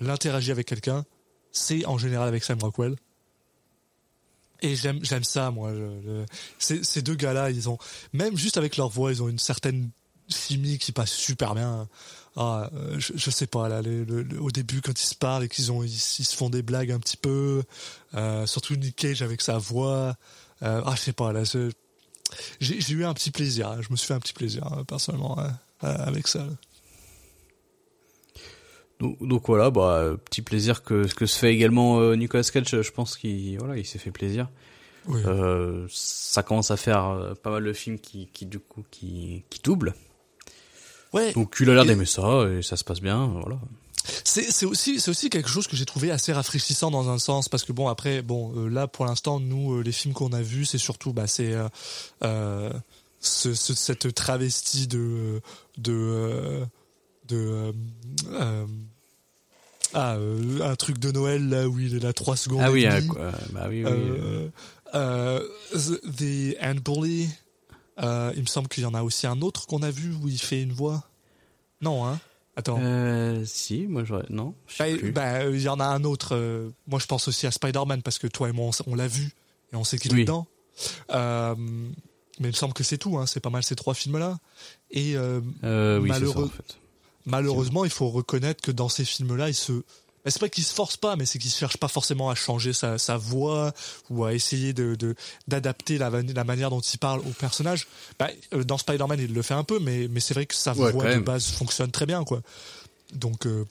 interagit 0.06 0.50
avec 0.52 0.66
quelqu'un, 0.66 1.04
c'est 1.52 1.84
en 1.86 1.98
général 1.98 2.28
avec 2.28 2.44
Sam 2.44 2.58
Rockwell. 2.60 2.94
Et 4.62 4.76
j'aime, 4.76 5.00
j'aime 5.02 5.24
ça, 5.24 5.50
moi. 5.50 5.72
je- 5.72 6.00
je- 6.04 6.24
ces, 6.58 6.84
ces 6.84 7.02
deux 7.02 7.14
gars-là, 7.14 7.50
ils 7.50 7.68
ont, 7.68 7.78
même 8.12 8.36
juste 8.36 8.56
avec 8.58 8.76
leur 8.76 8.88
voix, 8.88 9.10
ils 9.10 9.22
ont 9.22 9.28
une 9.28 9.38
certaine 9.38 9.90
chimie 10.28 10.78
qui 10.78 10.92
passe 10.92 11.10
super 11.12 11.54
bien. 11.54 11.88
Ah, 12.36 12.70
euh, 12.74 12.94
je, 13.00 13.14
je 13.16 13.30
sais 13.30 13.46
pas, 13.48 13.68
là, 13.68 13.82
les- 13.82 14.04
le- 14.04 14.22
le- 14.22 14.40
au 14.40 14.50
début, 14.50 14.80
quand 14.82 14.92
ils 15.02 15.06
se 15.06 15.14
parlent 15.16 15.44
et 15.44 15.48
qu'ils 15.48 15.72
ont, 15.72 15.82
ils, 15.82 15.88
ils 15.88 16.24
se 16.24 16.36
font 16.36 16.50
des 16.50 16.62
blagues 16.62 16.92
un 16.92 17.00
petit 17.00 17.16
peu, 17.16 17.62
euh, 18.14 18.46
surtout 18.46 18.76
Nick 18.76 18.94
Cage 18.96 19.22
avec 19.22 19.40
sa 19.40 19.58
voix. 19.58 20.16
Euh, 20.62 20.82
ah, 20.84 20.94
je 20.96 21.00
sais 21.00 21.12
pas, 21.12 21.32
là, 21.32 21.42
j'ai, 22.60 22.92
eu 22.92 23.04
un 23.04 23.14
petit 23.14 23.30
plaisir. 23.30 23.80
Je 23.82 23.88
me 23.90 23.96
suis 23.96 24.06
fait 24.06 24.14
un 24.14 24.20
petit 24.20 24.32
plaisir, 24.34 24.66
hein, 24.66 24.84
personnellement, 24.84 25.38
euh, 25.38 25.48
avec 25.82 26.28
ça. 26.28 26.40
là. 26.40 26.52
Donc, 29.00 29.16
donc 29.26 29.46
voilà, 29.46 29.70
bah 29.70 29.94
euh, 29.96 30.16
petit 30.18 30.42
plaisir 30.42 30.82
que 30.82 31.06
que 31.14 31.24
se 31.24 31.38
fait 31.38 31.54
également 31.54 32.00
euh, 32.00 32.16
Nicolas 32.16 32.42
Cage. 32.42 32.82
Je 32.82 32.90
pense 32.90 33.16
qu'il 33.16 33.58
voilà, 33.58 33.78
il 33.78 33.86
s'est 33.86 33.98
fait 33.98 34.10
plaisir. 34.10 34.50
Oui. 35.06 35.22
Euh, 35.24 35.86
ça 35.88 36.42
commence 36.42 36.70
à 36.70 36.76
faire 36.76 37.06
euh, 37.06 37.32
pas 37.34 37.50
mal 37.50 37.64
de 37.64 37.72
films 37.72 37.98
qui, 37.98 38.26
qui 38.26 38.44
du 38.44 38.58
coup 38.58 38.84
qui, 38.90 39.44
qui 39.48 39.60
doublent. 39.62 39.94
Ouais. 41.14 41.32
Donc 41.32 41.56
il 41.60 41.70
a 41.70 41.74
l'air 41.74 41.84
Et- 41.84 41.86
d'aimer 41.86 42.04
ça 42.04 42.46
et 42.50 42.60
ça 42.60 42.76
se 42.76 42.84
passe 42.84 43.00
bien, 43.00 43.26
voilà. 43.26 43.58
C'est 44.24 44.64
aussi 44.64 45.30
quelque 45.30 45.48
chose 45.48 45.66
que 45.66 45.76
j'ai 45.76 45.84
trouvé 45.86 46.10
assez 46.10 46.32
rafraîchissant 46.32 46.90
dans 46.90 47.10
un 47.10 47.18
sens 47.18 47.48
parce 47.48 47.64
que 47.64 47.72
bon 47.72 47.88
après 47.88 48.22
bon 48.22 48.52
euh, 48.56 48.68
là 48.68 48.86
pour 48.88 49.04
l'instant 49.06 49.40
nous 49.40 49.74
euh, 49.74 49.82
les 49.82 49.92
films 49.92 50.14
qu'on 50.14 50.32
a 50.32 50.40
vus 50.42 50.64
c'est 50.64 50.78
surtout 50.78 51.12
bah 51.12 51.26
c'est 51.26 51.54
euh, 52.22 52.70
ce, 53.20 53.52
ce- 53.54 53.74
cette 53.74 54.14
travestie 54.14 54.86
de 54.86 55.40
de 55.78 56.62
de 57.28 57.72
ah 59.92 60.16
un 60.62 60.76
truc 60.76 60.98
de 60.98 61.10
Noël 61.10 61.48
là 61.48 61.68
où 61.68 61.78
il 61.78 61.96
est 61.96 62.00
là 62.00 62.12
trois 62.12 62.36
secondes 62.36 62.62
Ah 62.64 62.70
oui, 62.70 62.84
et 62.84 62.88
demie. 62.88 63.08
quoi, 63.08 63.32
bah 63.52 63.66
oui, 63.68 63.84
oui. 63.84 64.50
The, 64.92 66.56
Ant 66.62 66.74
Bully 66.84 67.28
il 68.00 68.40
me 68.42 68.46
semble 68.46 68.68
qu'il 68.68 68.82
y 68.84 68.86
en 68.86 68.94
a 68.94 69.02
aussi 69.02 69.26
un 69.26 69.40
autre 69.42 69.66
qu'on 69.66 69.82
a 69.82 69.90
vu 69.90 70.14
où 70.22 70.28
il 70.28 70.40
fait 70.40 70.62
une 70.62 70.72
voix 70.72 71.04
non 71.80 72.06
hein 72.06 72.18
attends 72.56 72.78
Euh, 72.80 73.44
si, 73.46 73.86
moi 73.86 74.04
j'aurais 74.04 74.26
non, 74.30 74.54
bah, 74.78 74.84
bah, 75.14 75.34
euh, 75.42 75.50
il 75.56 75.62
y 75.62 75.68
en 75.68 75.80
a 75.80 75.84
un 75.86 76.04
autre. 76.04 76.34
euh, 76.36 76.70
moi, 76.86 76.98
je 76.98 77.06
pense 77.06 77.28
aussi 77.28 77.46
à 77.46 77.50
Spider-Man 77.50 78.02
parce 78.02 78.18
que 78.18 78.26
toi 78.26 78.48
et 78.48 78.52
moi, 78.52 78.70
on, 78.86 78.94
l'a 78.94 79.08
vu 79.08 79.32
et 79.72 79.76
on 79.76 79.84
sait 79.84 79.98
qu'il 79.98 80.12
Oui. 80.14 80.20
est 80.20 80.24
dedans. 80.24 80.46
Euh, 81.12 81.54
mais 81.58 82.48
il 82.48 82.52
me 82.52 82.52
semble 82.52 82.72
que 82.74 82.84
c'est 82.84 82.98
tout. 82.98 83.18
Hein, 83.18 83.26
c'est 83.26 83.40
pas 83.40 83.50
mal 83.50 83.62
ces 83.62 83.76
trois 83.76 83.94
films-là. 83.94 84.38
Et 84.90 85.14
euh, 85.16 85.40
oui, 85.40 86.08
c'est 86.08 86.14
ça, 86.14 86.20
malheureux- 86.20 86.44
en 86.46 86.48
fait. 86.48 86.78
malheureusement, 87.26 87.84
il 87.84 87.90
faut 87.90 88.08
reconnaître 88.08 88.62
que 88.62 88.70
dans 88.72 88.88
ces 88.88 89.04
films-là, 89.04 89.48
il 89.48 89.54
se, 89.54 89.82
Mais 90.24 90.30
c'est 90.30 90.38
pas 90.38 90.48
qu'il 90.48 90.64
se 90.64 90.74
force 90.74 90.96
pas, 90.96 91.16
mais 91.16 91.24
c'est 91.26 91.38
qu'il 91.38 91.50
cherche 91.50 91.76
pas 91.78 91.88
forcément 91.88 92.28
à 92.30 92.34
changer 92.34 92.72
sa, 92.72 92.98
sa 92.98 93.16
voix 93.16 93.72
ou 94.10 94.24
à 94.24 94.34
essayer 94.34 94.72
de 94.72 94.94
de- 94.94 95.14
d'adapter 95.48 95.96
la, 95.98 96.10
manière 96.44 96.70
dont 96.70 96.80
il 96.80 96.98
parle 96.98 97.20
au 97.20 97.30
personnage. 97.38 97.86
Bah, 98.18 98.28
euh, 98.52 98.64
dans 98.64 98.76
Spider-Man, 98.78 99.18
il 99.20 99.32
le 99.32 99.42
fait 99.42 99.54
un 99.54 99.64
peu, 99.64 99.78
mais 99.78 100.08
mais 100.08 100.20
c'est 100.20 100.34
vrai 100.34 100.46
que 100.46 100.54
sa 100.54 100.72
Ouais, 100.72 100.92
voix 100.92 101.04
de 101.14 101.20
base 101.20 101.46
fonctionne 101.52 101.90
très 101.90 102.06
bien, 102.06 102.24
quoi. 102.24 102.42
Donc 103.14 103.46
euh, 103.46 103.64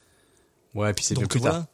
Ouais, 0.76 0.93
puis 0.93 1.06
c'est 1.06 1.14
donc 1.16 1.30
plus 1.30 1.39
voilà. 1.39 1.56
tard. 1.56 1.66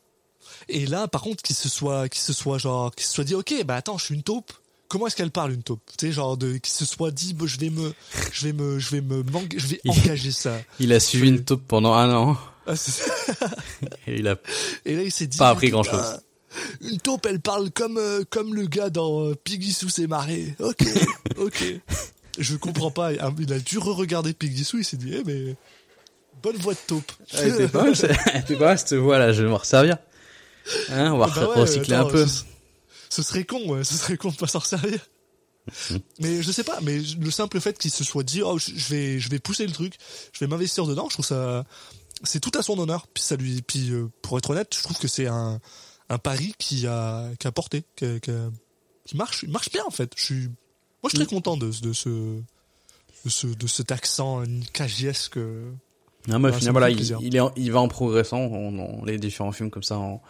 Et 0.69 0.86
là, 0.86 1.07
par 1.07 1.21
contre, 1.21 1.41
qu'il 1.43 1.55
se 1.55 1.69
soit, 1.69 2.07
qu'il 2.09 2.21
se 2.21 2.34
soit 2.34 2.57
genre, 2.57 2.93
qu'il 2.93 3.05
se 3.05 3.13
soit 3.13 3.23
dit, 3.23 3.36
ok, 3.36 3.63
bah 3.65 3.76
attends, 3.76 3.97
je 3.97 4.05
suis 4.05 4.15
une 4.15 4.23
taupe. 4.23 4.51
Comment 4.88 5.07
est-ce 5.07 5.15
qu'elle 5.15 5.31
parle 5.31 5.51
une 5.53 5.63
taupe? 5.63 5.81
Tu 5.97 6.07
sais, 6.07 6.11
genre 6.11 6.38
de, 6.38 6.57
qu'il 6.57 6.73
se 6.73 6.86
soit 6.86 7.11
dit, 7.11 7.33
bah, 7.33 7.45
je 7.47 7.57
vais 7.57 7.69
me, 7.69 7.93
je 8.31 8.45
vais 8.47 8.53
me, 8.53 8.79
je 8.79 8.91
vais 8.91 9.01
me, 9.01 9.23
je 9.57 9.67
vais 9.67 9.81
engager 9.88 10.31
ça. 10.31 10.57
Il 10.79 10.93
a 10.93 10.99
suivi 10.99 11.29
une 11.29 11.43
taupe 11.43 11.63
pendant 11.67 11.93
un 11.93 12.13
an 12.13 12.38
Ah, 12.67 12.73
et 14.07 14.19
il 14.19 14.27
a 14.27 14.36
Et 14.86 14.95
là, 14.95 15.01
il 15.03 15.11
s'est 15.11 15.27
dit, 15.27 15.38
Pas 15.38 15.49
appris 15.49 15.67
putain, 15.67 15.81
grand-chose. 15.81 16.19
Une 16.81 16.99
taupe, 16.99 17.25
elle 17.29 17.41
parle 17.41 17.69
comme, 17.71 17.97
euh, 17.97 18.23
comme 18.29 18.53
le 18.55 18.65
gars 18.67 18.89
dans 18.89 19.25
euh, 19.25 19.36
Piggy 19.36 19.73
sous 19.73 19.89
ses 19.89 20.07
marées. 20.07 20.55
Ok, 20.59 20.86
ok. 21.38 21.63
Je 22.38 22.55
comprends 22.55 22.91
pas. 22.91 23.11
Il 23.13 23.53
a 23.53 23.59
dû 23.59 23.77
re-regarder 23.77 24.33
Piggy 24.33 24.63
sous. 24.63 24.77
Il 24.77 24.86
s'est 24.86 24.97
dit, 24.97 25.13
eh 25.15 25.23
mais 25.25 25.55
bonne 26.43 26.55
voix 26.57 26.73
de 26.73 26.79
taupe. 26.88 27.11
Elle 27.33 27.49
était 27.55 27.67
pas 27.67 27.83
mal, 27.83 27.95
c'est- 27.95 28.11
elle 28.33 28.41
était 28.41 28.55
pas 28.55 28.65
mal 28.67 28.79
cette 28.79 28.93
voix 28.93 29.17
là, 29.19 29.33
je 29.33 29.43
vais 29.43 29.49
m'en 29.49 29.57
resservir. 29.57 29.97
Hein, 30.89 31.11
on 31.11 31.17
va 31.17 31.27
Bah 31.27 31.49
ouais, 31.49 31.61
recycler 31.61 31.95
attends, 31.95 32.07
un 32.07 32.11
peu. 32.11 32.25
Ce, 33.16 33.24
serait 33.24 33.45
con, 33.45 33.68
ouais, 33.70 33.84
ce 33.84 33.95
serait 33.95 34.18
con 34.18 34.30
de 34.30 34.36
pas 34.36 34.47
s'en 34.47 34.59
servir. 34.59 34.99
mais 36.20 36.41
je 36.43 36.51
sais 36.51 36.63
pas, 36.63 36.80
mais 36.82 36.99
le 36.99 37.32
simple 37.32 37.59
fait 37.59 37.78
qu'il 37.78 37.91
se 37.91 38.03
soit 38.03 38.24
dit, 38.24 38.41
oh, 38.43 38.57
je 38.57 38.89
vais, 38.89 39.20
je 39.20 39.30
vais 39.30 39.39
pousser 39.39 39.66
le 39.66 39.74
truc, 39.74 39.95
je 40.34 40.39
vais 40.39 40.47
m'investir 40.47 40.86
dedans, 40.86 41.07
je 41.09 41.16
trouve 41.16 41.26
ça, 41.26 41.66
c'est 42.24 42.39
tout 42.39 42.51
à 42.57 42.61
son 42.61 42.78
honneur. 42.78 43.07
Puis 43.07 43.24
ça 43.24 43.36
lui, 43.36 43.61
puis 43.61 43.89
euh, 43.91 44.07
pour 44.22 44.38
être 44.38 44.51
honnête, 44.51 44.76
je 44.78 44.84
trouve 44.84 44.97
que 44.99 45.07
c'est 45.07 45.28
un, 45.28 45.59
un 46.09 46.18
pari 46.20 46.53
qui 46.59 46.86
a, 46.88 47.30
qui 47.39 47.47
a 47.47 47.51
porté, 47.51 47.84
qui, 47.95 48.05
a- 48.05 48.20
qui 48.20 48.32
a- 48.32 48.49
qui 49.05 49.18
marche, 49.18 49.43
il 49.43 49.49
marche 49.51 49.72
bien 49.72 49.84
en 49.88 49.91
fait. 49.91 50.11
Je 50.16 50.24
suis, 50.24 50.43
moi 50.45 50.51
je 51.05 51.09
suis 51.09 51.18
très 51.20 51.28
content 51.28 51.57
de, 51.57 51.68
de 51.82 51.93
ce, 51.93 52.09
de 52.09 53.30
ce, 53.30 53.47
de 53.47 53.68
cet 53.68 53.91
accent 53.91 54.43
cagiesque. 54.74 55.38
Non, 56.28 56.39
mais 56.39 56.51
ça 56.51 56.57
finalement, 56.59 56.80
me 56.80 56.86
là, 56.86 56.95
fait 56.95 57.01
il, 57.01 57.18
il 57.28 57.36
est 57.36 57.39
en- 57.39 57.51
il 57.55 57.72
va 57.72 57.80
en 57.82 57.88
progressant 57.88 58.38
on, 58.39 58.78
on- 58.80 59.05
les 59.05 59.18
différents 59.20 59.51
films 59.51 59.70
comme 59.72 59.84
ça 59.84 59.97
en, 59.97 60.22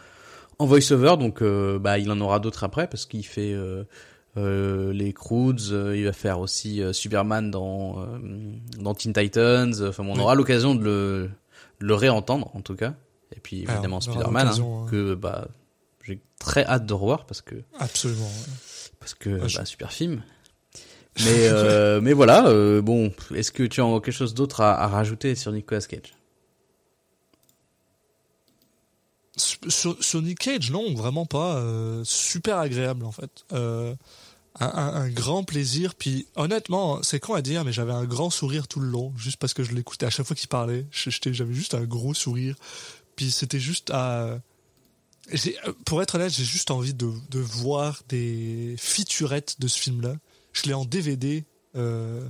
en 0.60 0.66
voice-over, 0.66 1.18
donc 1.18 1.41
euh, 1.41 1.78
bah, 1.80 1.97
il 1.99 2.10
en 2.12 2.20
aura 2.22 2.39
d'autres 2.39 2.64
après 2.64 2.88
parce 2.88 3.06
qu'il 3.06 3.26
fait 3.26 3.53
euh, 3.53 3.84
euh, 4.38 4.91
les 4.93 5.14
Croods, 5.14 5.72
euh, 5.72 5.95
il 5.97 6.06
va 6.06 6.14
faire 6.14 6.39
aussi 6.39 6.82
euh, 6.82 6.93
Superman 6.93 7.51
dans, 7.51 8.01
euh, 8.01 8.06
dans 8.80 8.93
Teen 8.93 9.14
Titans, 9.14 9.74
enfin 9.88 10.03
bon, 10.03 10.12
on 10.12 10.16
Oui. 10.16 10.22
aura 10.22 10.36
l'occasion 10.36 10.76
de 10.76 10.84
le, 10.84 11.30
de 11.82 11.86
le 11.86 11.93
réentendre 11.93 12.51
en 12.56 12.62
tout 12.62 12.76
cas. 12.76 12.93
Et 13.36 13.39
puis 13.39 13.64
Alors, 13.64 13.74
évidemment 13.76 14.01
Spider-Man, 14.01 14.47
hein, 14.47 14.53
hein. 14.60 14.86
que 14.89 15.14
bah, 15.16 15.47
j'ai 16.03 16.20
très 16.39 16.64
hâte 16.66 16.86
de 16.86 16.93
revoir 16.93 17.26
parce 17.26 17.41
que 17.41 17.56
Absolument. 17.80 18.26
ouais. 18.26 18.91
parce 18.99 19.14
que 19.14 19.30
Ouais, 19.41 19.49
je- 19.49 19.58
bah, 19.58 19.66
super 19.66 19.91
film. 19.91 20.22
Mais 21.24 21.47
euh, 21.49 22.01
mais 22.03 22.14
voilà, 22.14 22.47
euh, 22.47 22.82
bon, 22.82 23.12
est-ce 23.34 23.51
que 23.51 23.64
tu 23.64 23.82
as 23.82 23.86
quelque 24.01 24.12
chose 24.12 24.34
d'autre 24.34 24.62
à, 24.62 24.80
à 24.82 24.88
rajouter 24.88 25.34
sur 25.36 25.51
Nicolas 25.51 25.82
Cage? 25.82 26.14
Sur, 29.38 30.22
Nick 30.22 30.40
Cage, 30.40 30.72
non, 30.72 30.94
vraiment 30.94 31.26
pas. 31.26 31.58
euh, 31.58 32.04
super 32.04 32.58
agréable 32.58 33.06
en 33.06 33.12
fait. 33.12 33.46
Euh, 33.52 33.96
un, 34.60 35.10
grand 35.10 35.44
plaisir. 35.44 35.96
Puis 35.96 36.28
honnêtement, 36.36 37.04
c'est 37.04 37.20
con 37.20 37.34
à 37.34 37.42
dire, 37.42 37.66
mais 37.66 37.74
j'avais 37.74 37.92
un 37.92 38.06
grand 38.06 38.30
sourire 38.30 38.68
tout 38.68 38.80
le 38.80 38.88
long, 38.88 39.14
juste 39.18 39.38
parce 39.38 39.54
que 39.54 39.64
je 39.64 39.74
l'écoutais 39.74 40.06
à 40.06 40.10
chaque 40.10 40.26
fois 40.26 40.36
qu'il 40.36 40.48
parlait. 40.48 40.86
J'avais 40.92 41.54
juste 41.54 41.74
un 41.74 41.84
gros 41.84 42.14
sourire. 42.14 42.56
Puis 43.16 43.32
c'était 43.32 43.60
juste 43.60 43.92
à. 43.92 44.40
Pour 45.86 46.02
être 46.02 46.16
honnête, 46.16 46.32
j'ai 46.32 46.44
juste 46.44 46.70
envie 46.72 46.94
de, 46.94 47.12
de 47.32 47.40
voir 47.40 48.04
des 48.08 48.76
featurettes 48.78 49.60
de 49.60 49.68
ce 49.68 49.80
film-là. 49.80 50.16
Je 50.54 50.64
l'ai 50.64 50.74
en 50.74 50.86
DVD. 50.86 51.44
Euh, 51.76 52.21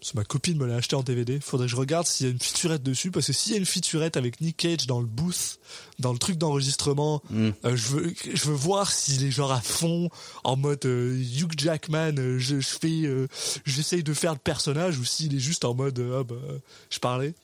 parce 0.00 0.12
que 0.12 0.16
ma 0.16 0.24
copine 0.24 0.56
me 0.58 0.66
l'a 0.66 0.76
acheté 0.76 0.94
en 0.96 1.02
DVD. 1.02 1.38
Faudrait 1.40 1.66
que 1.66 1.70
je 1.72 1.76
regarde 1.76 2.06
s'il 2.06 2.26
y 2.26 2.28
a 2.28 2.32
une 2.32 2.38
featurette 2.40 2.82
dessus. 2.82 3.10
Parce 3.10 3.26
que 3.26 3.32
s'il 3.32 3.52
y 3.52 3.54
a 3.54 3.58
une 3.58 3.66
featurette 3.66 4.16
avec 4.16 4.40
Nick 4.40 4.56
Cage 4.56 4.86
dans 4.86 5.00
le 5.00 5.06
booth, 5.06 5.58
dans 5.98 6.12
le 6.12 6.18
truc 6.18 6.36
d'enregistrement, 6.38 7.22
Mm. 7.30 7.48
euh, 7.64 7.76
je 7.76 7.88
veux, 7.88 8.14
je 8.34 8.44
veux 8.44 8.54
voir 8.54 8.90
s'il 8.92 9.24
est 9.24 9.30
genre 9.30 9.52
à 9.52 9.60
fond, 9.60 10.08
en 10.44 10.56
mode 10.56 10.84
euh, 10.86 11.16
Hugh 11.16 11.52
Jackman, 11.58 12.12
euh, 12.18 12.38
je, 12.38 12.60
je 12.60 12.68
fais, 12.68 13.02
euh, 13.06 13.26
j'essaye 13.66 14.02
de 14.02 14.14
faire 14.14 14.32
le 14.32 14.38
personnage, 14.38 14.98
ou 14.98 15.04
s'il 15.04 15.34
est 15.34 15.40
juste 15.40 15.64
en 15.64 15.74
mode, 15.74 15.98
ah 16.16 16.22
bah, 16.24 16.36
je 16.90 16.98
parlais. 16.98 17.34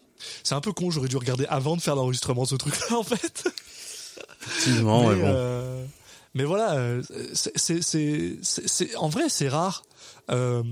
C'est 0.43 0.55
un 0.55 0.61
peu 0.61 0.73
con, 0.73 0.91
j'aurais 0.91 1.09
dû 1.09 1.17
regarder 1.17 1.47
avant 1.47 1.77
de 1.77 1.83
faire 1.83 1.97
l'enregistrement 1.97 2.45
de 2.45 2.49
ce 2.49 2.55
truc-là, 2.57 2.97
en 2.99 3.03
fait. 3.03 3.45
Effectivement, 4.47 5.03
mais, 5.03 5.09
ouais, 5.09 5.23
bon. 5.23 5.89
mais 6.35 6.45
voilà, 6.45 7.01
c'est, 7.35 8.97
en 8.97 9.09
vrai, 9.09 9.29
c'est 9.29 9.49
rare. 9.49 9.83
Euh, 10.31 10.63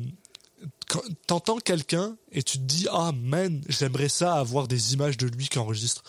t'entends 1.26 1.58
quelqu'un 1.58 2.16
et 2.32 2.42
tu 2.42 2.58
te 2.58 2.62
dis 2.62 2.86
ah 2.90 3.12
man 3.14 3.62
j'aimerais 3.68 4.08
ça 4.08 4.34
avoir 4.34 4.68
des 4.68 4.94
images 4.94 5.16
de 5.16 5.26
lui 5.26 5.48
qui 5.48 5.58
enregistre. 5.58 6.02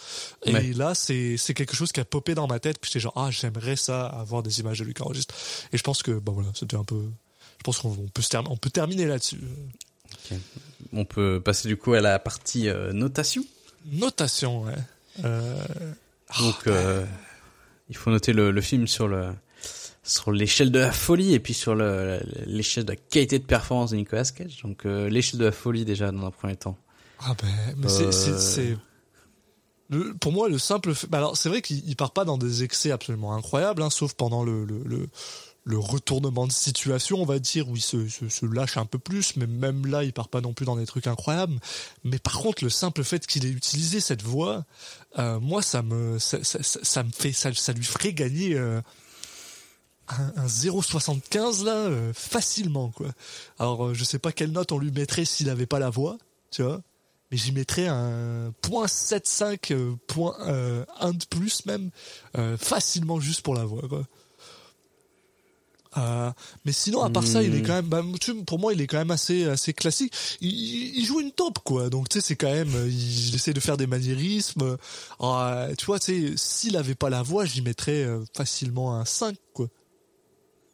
Et 0.45 0.73
là 0.73 0.95
c'est 0.95 1.37
c'est 1.37 1.53
quelque 1.53 1.75
chose 1.75 1.91
qui 1.91 1.99
a 1.99 2.05
popé 2.05 2.35
dans 2.35 2.47
ma 2.47 2.59
tête 2.59 2.79
puis 2.79 2.89
j'étais 2.89 2.99
genre 2.99 3.13
ah 3.15 3.29
j'aimerais 3.31 3.75
ça 3.75 4.05
avoir 4.05 4.43
des 4.43 4.59
images 4.59 4.79
de 4.79 4.85
lui 4.85 4.93
qui 4.93 5.01
enregistre. 5.01 5.35
Et 5.71 5.77
je 5.77 5.83
pense 5.83 6.03
que 6.03 6.11
bon 6.11 6.33
voilà 6.33 6.49
c'était 6.55 6.77
un 6.77 6.83
peu 6.83 7.03
je 7.57 7.63
pense 7.63 7.79
qu'on 7.79 7.89
on 7.89 8.07
peut 8.07 8.21
se 8.21 8.29
terminer 8.29 8.53
on 8.53 8.57
peut 8.57 8.69
terminer 8.69 9.05
là-dessus. 9.05 9.41
On 10.91 11.05
peut 11.05 11.41
passer 11.43 11.67
du 11.67 11.77
coup 11.77 11.93
à 11.93 12.01
la 12.01 12.19
partie 12.19 12.69
euh, 12.69 12.93
notation. 12.93 13.43
notation 13.85 14.63
ouais. 14.63 14.73
Euh, 15.23 15.55
Donc, 16.39 16.67
euh, 16.67 17.05
il 17.89 17.95
faut 17.95 18.09
noter 18.09 18.33
le, 18.33 18.51
le 18.51 18.61
film 18.61 18.87
sur 18.87 19.07
le 19.07 19.33
sur 20.03 20.31
l'échelle 20.31 20.71
de 20.71 20.79
la 20.79 20.91
folie 20.91 21.33
et 21.33 21.39
puis 21.39 21.53
sur 21.53 21.75
le 21.75 22.19
l'échelle 22.45 22.83
de 22.85 22.91
la 22.91 22.95
qualité 22.97 23.39
de 23.39 23.45
performance 23.45 23.91
de 23.91 23.95
Nicolas 23.95 24.25
Cage. 24.25 24.61
Donc, 24.63 24.85
euh, 24.85 25.09
l'échelle 25.09 25.39
de 25.39 25.45
la 25.45 25.51
folie 25.51 25.85
déjà 25.85 26.11
dans 26.11 26.25
un 26.25 26.31
premier 26.31 26.55
temps. 26.57 26.77
Ah 27.19 27.33
ben, 27.41 27.47
mais 27.77 27.87
c'est, 27.87 28.05
Euh. 28.07 28.37
c'est- 28.39 28.77
le- 29.89 30.13
pour 30.15 30.31
moi 30.31 30.49
le 30.49 30.57
simple 30.57 30.93
fait, 30.93 31.07
bah 31.07 31.19
alors 31.19 31.37
c'est 31.37 31.49
vrai 31.49 31.61
qu'il 31.61 31.87
il 31.87 31.95
part 31.95 32.11
pas 32.11 32.25
dans 32.25 32.37
des 32.37 32.63
excès 32.63 32.91
absolument 32.91 33.33
incroyables, 33.33 33.81
hein, 33.81 33.89
sauf 33.89 34.13
pendant 34.13 34.43
le, 34.43 34.65
le, 34.65 34.81
le, 34.83 35.07
le 35.65 35.77
retournement 35.77 36.47
de 36.47 36.51
situation, 36.51 37.21
on 37.21 37.25
va 37.25 37.39
dire, 37.39 37.69
où 37.69 37.75
il 37.77 37.81
se, 37.81 38.07
se, 38.09 38.27
se 38.27 38.45
lâche 38.45 38.75
un 38.77 38.85
peu 38.85 38.97
plus, 38.99 39.35
mais 39.37 39.47
même 39.47 39.85
là 39.85 40.03
il 40.03 40.11
part 40.11 40.27
pas 40.29 40.41
non 40.41 40.51
plus 40.53 40.65
dans 40.65 40.75
des 40.75 40.85
trucs 40.85 41.07
incroyables. 41.07 41.59
Mais 42.03 42.17
par 42.19 42.39
contre 42.39 42.63
le 42.63 42.69
simple 42.69 43.03
fait 43.03 43.25
qu'il 43.27 43.45
ait 43.45 43.49
utilisé 43.49 43.99
cette 44.01 44.23
voix, 44.23 44.65
euh, 45.19 45.39
moi 45.39 45.61
ça 45.61 45.81
me 45.81 46.17
ça, 46.19 46.43
ça, 46.43 46.61
ça- 46.63 46.79
ça 46.83 47.03
me 47.03 47.11
fait 47.11 47.31
ça, 47.31 47.53
ça 47.53 47.71
lui 47.73 47.85
ferait 47.85 48.13
gagner. 48.13 48.55
euh, 48.57 48.81
un, 50.19 50.43
un 50.43 50.47
0,75 50.47 51.63
là 51.63 51.71
euh, 51.71 52.13
facilement 52.13 52.89
quoi. 52.89 53.07
Alors 53.59 53.85
euh, 53.85 53.93
je 53.93 54.03
sais 54.03 54.19
pas 54.19 54.31
quelle 54.31 54.51
note 54.51 54.71
on 54.71 54.77
lui 54.77 54.91
mettrait 54.91 55.25
s'il 55.25 55.49
avait 55.49 55.65
pas 55.65 55.79
la 55.79 55.89
voix, 55.89 56.17
tu 56.51 56.63
vois 56.63 56.81
mais 57.31 57.37
j'y 57.37 57.51
mettrais 57.51 57.87
un 57.87 58.53
point 58.61 58.87
75 58.87 59.71
euh, 59.71 59.95
point 60.05 60.35
euh, 60.41 60.85
1 60.99 61.13
de 61.13 61.25
plus 61.25 61.65
même 61.65 61.89
facilement 62.59 63.19
juste 63.19 63.41
pour 63.41 63.55
la 63.55 63.65
voix 63.65 63.87
quoi. 63.89 64.03
Mais 66.65 66.71
sinon 66.71 67.01
à 67.01 67.09
part 67.09 67.25
ça 67.25 67.41
il 67.41 67.55
est 67.55 67.63
quand 67.63 67.73
même 67.73 67.87
bah, 67.87 68.03
pour 68.45 68.59
moi 68.59 68.73
il 68.73 68.81
est 68.81 68.87
quand 68.87 68.99
même 68.99 69.09
assez 69.09 69.45
assez 69.45 69.73
classique. 69.73 70.13
Il, 70.41 71.03
joue 71.05 71.21
une 71.21 71.31
taupe 71.31 71.59
quoi. 71.63 71.89
Donc 71.89 72.07
tu 72.07 72.19
sais 72.19 72.27
c'est 72.27 72.35
quand 72.35 72.51
même 72.51 72.71
il, 72.87 73.33
essaie 73.33 73.53
de 73.53 73.59
faire 73.59 73.77
des 73.77 73.87
maniérismes 73.87 74.77
tu 75.19 75.85
vois 75.85 75.99
tu 75.99 76.29
sais 76.29 76.33
s'il 76.37 76.77
avait 76.77 76.95
pas 76.95 77.09
la 77.09 77.23
voix 77.23 77.45
j'y 77.45 77.63
mettrais 77.63 78.07
facilement 78.35 78.95
un 78.95 79.05
5 79.05 79.35
quoi 79.53 79.69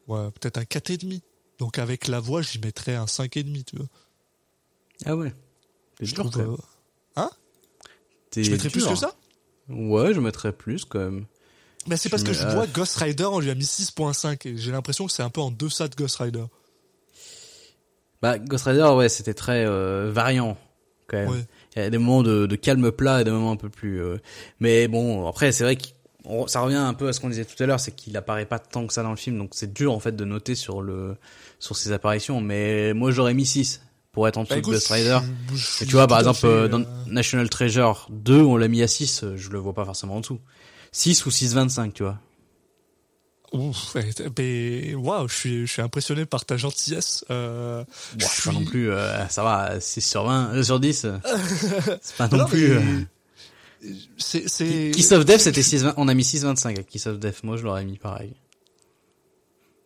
ouais 0.10 0.30
peut-être 0.32 0.58
un 0.58 0.66
4 0.66 0.90
et 0.90 0.98
demi 0.98 1.22
donc 1.58 1.80
avec 1.80 2.08
la 2.08 2.20
voix 2.20 2.42
j'y 2.42 2.60
mettrais 2.60 2.96
un 2.96 3.08
5 3.08 3.38
et 3.38 3.44
demi 3.44 3.64
tu 3.64 3.78
vois 3.78 3.88
Ah 5.06 5.16
ouais. 5.16 5.34
C'est 6.00 6.06
je 6.06 6.16
dur, 6.16 6.30
trouve 6.30 6.60
euh, 7.18 7.24
T'es 8.32 8.44
je 8.44 8.52
mettrais 8.52 8.70
plus 8.70 8.86
que 8.86 8.96
ça? 8.96 9.16
Ouais, 9.70 10.14
je 10.14 10.20
mettrais 10.20 10.52
plus 10.52 10.86
quand 10.86 11.00
même. 11.00 11.26
Mais 11.88 11.98
c'est 11.98 12.10
Je 12.10 12.12
parce 12.12 12.24
que 12.24 12.34
je 12.34 12.48
vois 12.48 12.68
Ghost 12.68 12.98
Rider, 12.98 13.26
on 13.26 13.40
lui 13.40 13.50
a 13.50 13.56
mis 13.56 13.64
6.5 13.64 14.48
et 14.48 14.58
j'ai 14.58 14.72
l'impression 14.72 15.06
que 15.08 15.12
c'est 15.12 15.24
un 15.24 15.30
peu 15.30 15.42
en 15.42 15.52
deçà 15.52 15.88
de 15.88 15.96
Ghost 15.96 16.18
Rider. 16.18 16.44
Bah, 18.22 18.38
Ghost 18.38 18.66
Rider, 18.66 18.84
ouais, 18.96 19.10
c'était 19.10 19.34
très 19.34 19.66
euh, 19.66 20.12
variant 20.12 20.58
quand 21.08 21.18
même. 21.18 21.30
Ouais. 21.30 21.46
Il 21.76 21.82
y 21.82 21.86
a 21.86 21.90
des 21.90 21.98
moments 21.98 22.22
de, 22.24 22.46
de 22.46 22.56
calme 22.56 22.92
plat 22.92 23.22
et 23.22 23.24
des 23.24 23.32
moments 23.32 23.52
un 23.52 23.56
peu 23.58 23.70
plus. 23.70 24.02
euh, 24.02 24.18
Mais 24.60 24.88
bon, 24.88 25.28
après, 25.28 25.52
c'est 25.52 25.64
vrai 25.64 25.76
que 25.78 25.88
ça 26.48 26.62
revient 26.62 26.76
un 26.76 26.94
peu 26.94 27.08
à 27.08 27.14
ce 27.14 27.20
qu'on 27.20 27.30
disait 27.30 27.46
tout 27.46 27.62
à 27.62 27.66
l'heure, 27.66 27.80
c'est 27.80 27.92
qu'il 27.96 28.16
apparaît 28.18 28.46
pas 28.46 28.60
tant 28.60 28.86
que 28.88 28.94
ça 28.94 29.04
dans 29.04 29.10
le 29.12 29.16
film, 29.16 29.38
donc 29.38 29.52
c'est 29.54 29.74
dur 29.74 29.94
en 29.94 30.00
fait 30.00 30.16
de 30.16 30.26
noter 30.26 30.56
sur 30.56 30.82
le 30.82 31.16
sur 31.60 31.76
ses 31.78 31.92
apparitions. 31.92 32.42
Mais 32.42 32.94
moi, 32.94 33.12
j'aurais 33.12 33.34
mis 33.34 33.46
6 33.46 33.82
pour 34.12 34.28
être 34.28 34.38
en 34.38 34.44
dessous 34.44 34.56
Bah, 34.56 34.62
de 34.62 34.66
Ghost 34.66 34.88
Rider. 34.90 35.20
je- 35.54 35.56
je- 35.58 35.84
Et 35.84 35.88
tu 35.88 35.94
vois, 35.94 36.08
par 36.08 36.20
exemple, 36.20 36.40
euh, 36.46 36.68
dans 36.68 36.84
National 37.08 37.48
Treasure 37.50 38.08
2, 38.10 38.42
on 38.42 38.58
l'a 38.58 38.68
mis 38.68 38.82
à 38.82 38.88
6, 38.88 39.24
euh, 39.24 39.38
je 39.38 39.50
le 39.50 39.60
vois 39.60 39.74
pas 39.74 39.86
forcément 39.86 40.16
en 40.16 40.20
dessous. 40.22 40.40
6 40.92 41.26
ou 41.26 41.32
6,25, 41.32 41.94
tu 41.94 42.04
vois. 42.04 42.18
Ouf, 43.52 43.96
mais 44.38 44.94
waouh, 44.94 45.28
je 45.28 45.34
suis, 45.36 45.66
je 45.66 45.72
suis 45.74 45.82
impressionné 45.82 46.26
par 46.28 46.46
ta 46.46 46.56
gentillesse. 46.58 47.26
Euh, 47.32 47.84
Bon, 47.84 48.20
je 48.20 48.26
c'est 48.26 48.44
pas 48.46 48.52
non 48.52 48.60
suis- 48.60 48.68
plus, 48.70 48.92
euh, 48.92 49.28
ça 49.30 49.42
va, 49.44 49.80
6 49.80 50.02
sur 50.02 50.24
20, 50.26 50.54
euh, 50.54 50.64
sur 50.64 50.80
10, 50.80 51.06
euh, 51.06 51.18
c'est 52.02 52.16
pas 52.18 52.28
non, 52.28 52.38
Non, 52.40 52.46
plus... 52.46 52.70
mais- 52.70 52.76
euh, 52.76 53.06
c'est 54.18 54.92
Kiss 54.94 55.12
of 55.12 55.26
Death, 55.26 55.42
c'était 55.42 55.64
6, 55.64 55.86
on 55.98 56.08
a 56.08 56.14
mis 56.14 56.24
6,25 56.24 56.66
avec 56.68 56.88
Kiss 56.88 57.08
of 57.08 57.20
Death. 57.20 57.44
Moi, 57.44 57.58
je 57.58 57.64
l'aurais 57.64 57.86
mis 57.86 57.98
pareil. 57.98 58.34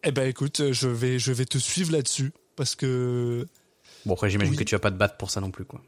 Eh 0.04 0.12
ben 0.12 0.28
écoute, 0.28 0.72
je 0.72 0.88
vais 0.90 1.18
je 1.18 1.32
vais 1.32 1.46
te 1.46 1.58
suivre 1.58 1.92
là-dessus 1.92 2.34
parce 2.56 2.76
que 2.76 3.48
Bon, 4.06 4.14
après, 4.16 4.30
j'imagine 4.30 4.52
Oui. 4.52 4.58
que 4.58 4.64
tu 4.66 4.76
vas 4.76 4.80
pas 4.80 4.92
te 4.92 4.98
battre 4.98 5.16
pour 5.18 5.32
ça 5.32 5.40
non 5.40 5.50
plus, 5.50 5.64
quoi. 5.64 5.82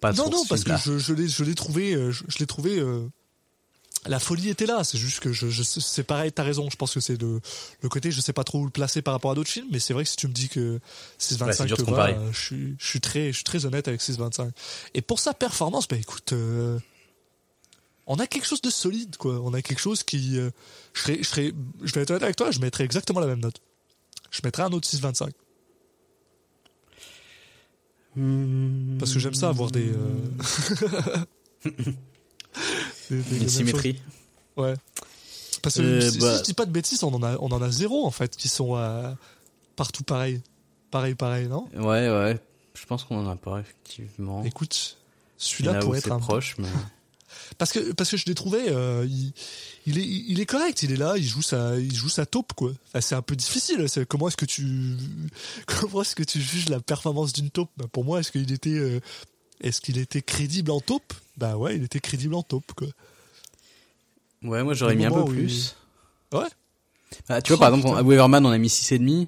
Pas 0.00 0.12
non 0.12 0.24
pour 0.24 0.32
non 0.32 0.44
ce 0.44 0.48
parce 0.48 0.64
que 0.64 0.76
je 0.76 0.98
je 0.98 1.12
l'ai 1.12 1.28
je 1.28 1.44
l'ai 1.44 1.54
trouvé 1.54 1.94
euh, 1.94 2.10
je, 2.10 2.24
je 2.26 2.38
l'ai 2.38 2.46
trouvé 2.46 2.80
euh, 2.80 3.06
la 4.06 4.18
folie 4.18 4.48
était 4.48 4.64
là, 4.66 4.82
c'est 4.82 4.96
juste 4.96 5.20
que 5.20 5.30
je, 5.32 5.48
je 5.50 5.62
c'est 5.62 6.02
pareil, 6.04 6.32
t'as 6.32 6.42
raison, 6.42 6.70
je 6.70 6.76
pense 6.76 6.94
que 6.94 7.00
c'est 7.00 7.20
le, 7.20 7.38
le 7.82 7.88
côté, 7.90 8.10
je 8.10 8.20
sais 8.22 8.32
pas 8.32 8.44
trop 8.44 8.60
où 8.60 8.64
le 8.64 8.70
placer 8.70 9.02
par 9.02 9.12
rapport 9.12 9.30
à 9.30 9.34
d'autres 9.34 9.50
films, 9.50 9.66
mais 9.70 9.78
c'est 9.78 9.92
vrai 9.92 10.04
que 10.04 10.08
si 10.10 10.16
tu 10.16 10.26
me 10.26 10.32
dis 10.32 10.48
que 10.48 10.80
6.25 11.20 11.90
Ouais, 11.92 12.14
euh, 12.16 12.32
je 12.32 12.40
suis, 12.40 12.76
je 12.78 12.86
suis 12.86 13.00
très, 13.00 13.26
je 13.28 13.36
suis 13.36 13.44
très 13.44 13.66
honnête 13.66 13.88
avec 13.88 14.00
6.25. 14.00 14.50
Et 14.94 15.02
pour 15.02 15.20
sa 15.20 15.34
performance, 15.34 15.86
bah 15.86 15.96
écoute, 15.96 16.32
euh, 16.32 16.78
on 18.12 18.16
a 18.18 18.26
quelque 18.26 18.44
chose 18.46 18.60
de 18.60 18.70
solide, 18.70 19.16
quoi. 19.16 19.40
On 19.40 19.54
a 19.54 19.62
quelque 19.62 19.78
chose 19.78 20.02
qui, 20.02 20.36
euh, 20.38 20.50
je 20.94 21.00
serais, 21.02 21.18
je 21.22 21.28
serais, 21.28 21.52
je 21.82 21.92
vais 21.94 22.00
être 22.02 22.10
honnête 22.10 22.24
avec 22.24 22.34
toi, 22.36 22.50
je 22.50 22.58
mettrais 22.58 22.82
exactement 22.84 23.20
la 23.20 23.26
même 23.28 23.38
note. 23.40 23.60
Je 24.32 24.40
mettrais 24.44 24.64
un 24.64 24.72
autre 24.72 24.88
6.25. 24.88 25.30
Parce 28.98 29.12
que 29.14 29.18
j'aime 29.20 29.34
ça 29.34 29.48
avoir 29.48 29.70
des, 29.70 29.92
euh, 29.92 30.26
des- 31.64 31.70
des- 33.10 33.22
des 33.22 33.34
Une 33.34 33.38
mêmes 33.38 33.48
symétrie. 33.48 33.92
choses. 33.94 34.02
Ouais. 34.64 34.74
Parce 35.62 35.76
que 35.76 35.82
Euh, 35.82 36.00
si, 36.00 36.12
si 36.12 36.18
bah- 36.18 36.36
je 36.38 36.42
dis 36.42 36.54
pas 36.54 36.66
de 36.66 36.72
bêtises, 36.72 37.04
on 37.04 37.14
en 37.14 37.22
a, 37.22 37.36
on 37.38 37.48
en 37.52 37.62
a 37.62 37.70
zéro 37.70 38.04
en 38.06 38.10
fait 38.10 38.36
qui 38.36 38.48
sont 38.48 38.76
euh, 38.76 39.12
partout 39.76 40.02
pareil, 40.02 40.42
pareil, 40.90 41.14
pareil, 41.14 41.46
non? 41.46 41.68
Ouais, 41.74 42.08
ouais. 42.10 42.38
Je 42.74 42.86
pense 42.86 43.04
qu'on 43.04 43.24
en 43.26 43.30
a 43.30 43.36
pas, 43.36 43.60
effectivement. 43.60 44.42
Écoute, 44.44 44.96
celui-là 45.36 45.78
pourrait 45.80 45.98
être 45.98 46.10
un 46.12 46.18
proche, 46.18 46.56
mais. 46.58 46.68
parce 47.58 47.72
que 47.72 47.92
parce 47.92 48.10
que 48.10 48.16
je 48.16 48.24
l'ai 48.26 48.34
trouvé, 48.34 48.68
euh, 48.68 49.06
il, 49.08 49.32
il 49.86 49.98
est 49.98 50.04
il 50.06 50.40
est 50.40 50.46
correct, 50.46 50.82
il 50.82 50.92
est 50.92 50.96
là, 50.96 51.14
il 51.16 51.24
joue 51.24 51.42
sa 51.42 51.78
il 51.78 51.94
joue 51.94 52.08
sa 52.08 52.26
taupe 52.26 52.52
quoi. 52.54 52.72
Enfin, 52.88 53.00
c'est 53.00 53.14
un 53.14 53.22
peu 53.22 53.36
difficile. 53.36 53.86
Comment 54.08 54.28
est-ce 54.28 54.36
que 54.36 54.44
tu 54.46 54.96
comment 55.66 56.02
est-ce 56.02 56.14
que 56.14 56.22
tu 56.22 56.40
juges 56.40 56.68
la 56.68 56.80
performance 56.80 57.32
d'une 57.32 57.50
taupe? 57.50 57.70
Bah, 57.76 57.86
Pour 57.90 58.04
moi, 58.04 58.20
est-ce 58.20 58.32
qu'il 58.32 58.50
était 58.52 58.70
euh, 58.78 59.00
est-ce 59.60 59.80
qu'il 59.80 59.98
était 59.98 60.22
crédible 60.22 60.70
en 60.70 60.80
taupe? 60.80 61.12
Bah 61.36 61.56
ouais, 61.56 61.76
il 61.76 61.84
était 61.84 62.00
crédible 62.00 62.34
en 62.34 62.42
taupe 62.42 62.72
quoi. 62.76 62.88
Ouais, 64.42 64.62
moi 64.62 64.74
j'aurais 64.74 64.94
Au 64.94 64.96
mis 64.96 65.04
un 65.04 65.10
peu 65.10 65.24
plus. 65.24 65.76
Ouais. 66.32 66.46
Ah, 67.28 67.42
tu 67.42 67.52
vois, 67.52 67.58
par 67.58 67.72
Oh, 67.72 67.76
exemple, 67.76 67.98
à 67.98 68.02
Weverman, 68.02 68.46
on 68.46 68.50
a 68.50 68.58
mis 68.58 68.68
6,5. 68.68 69.26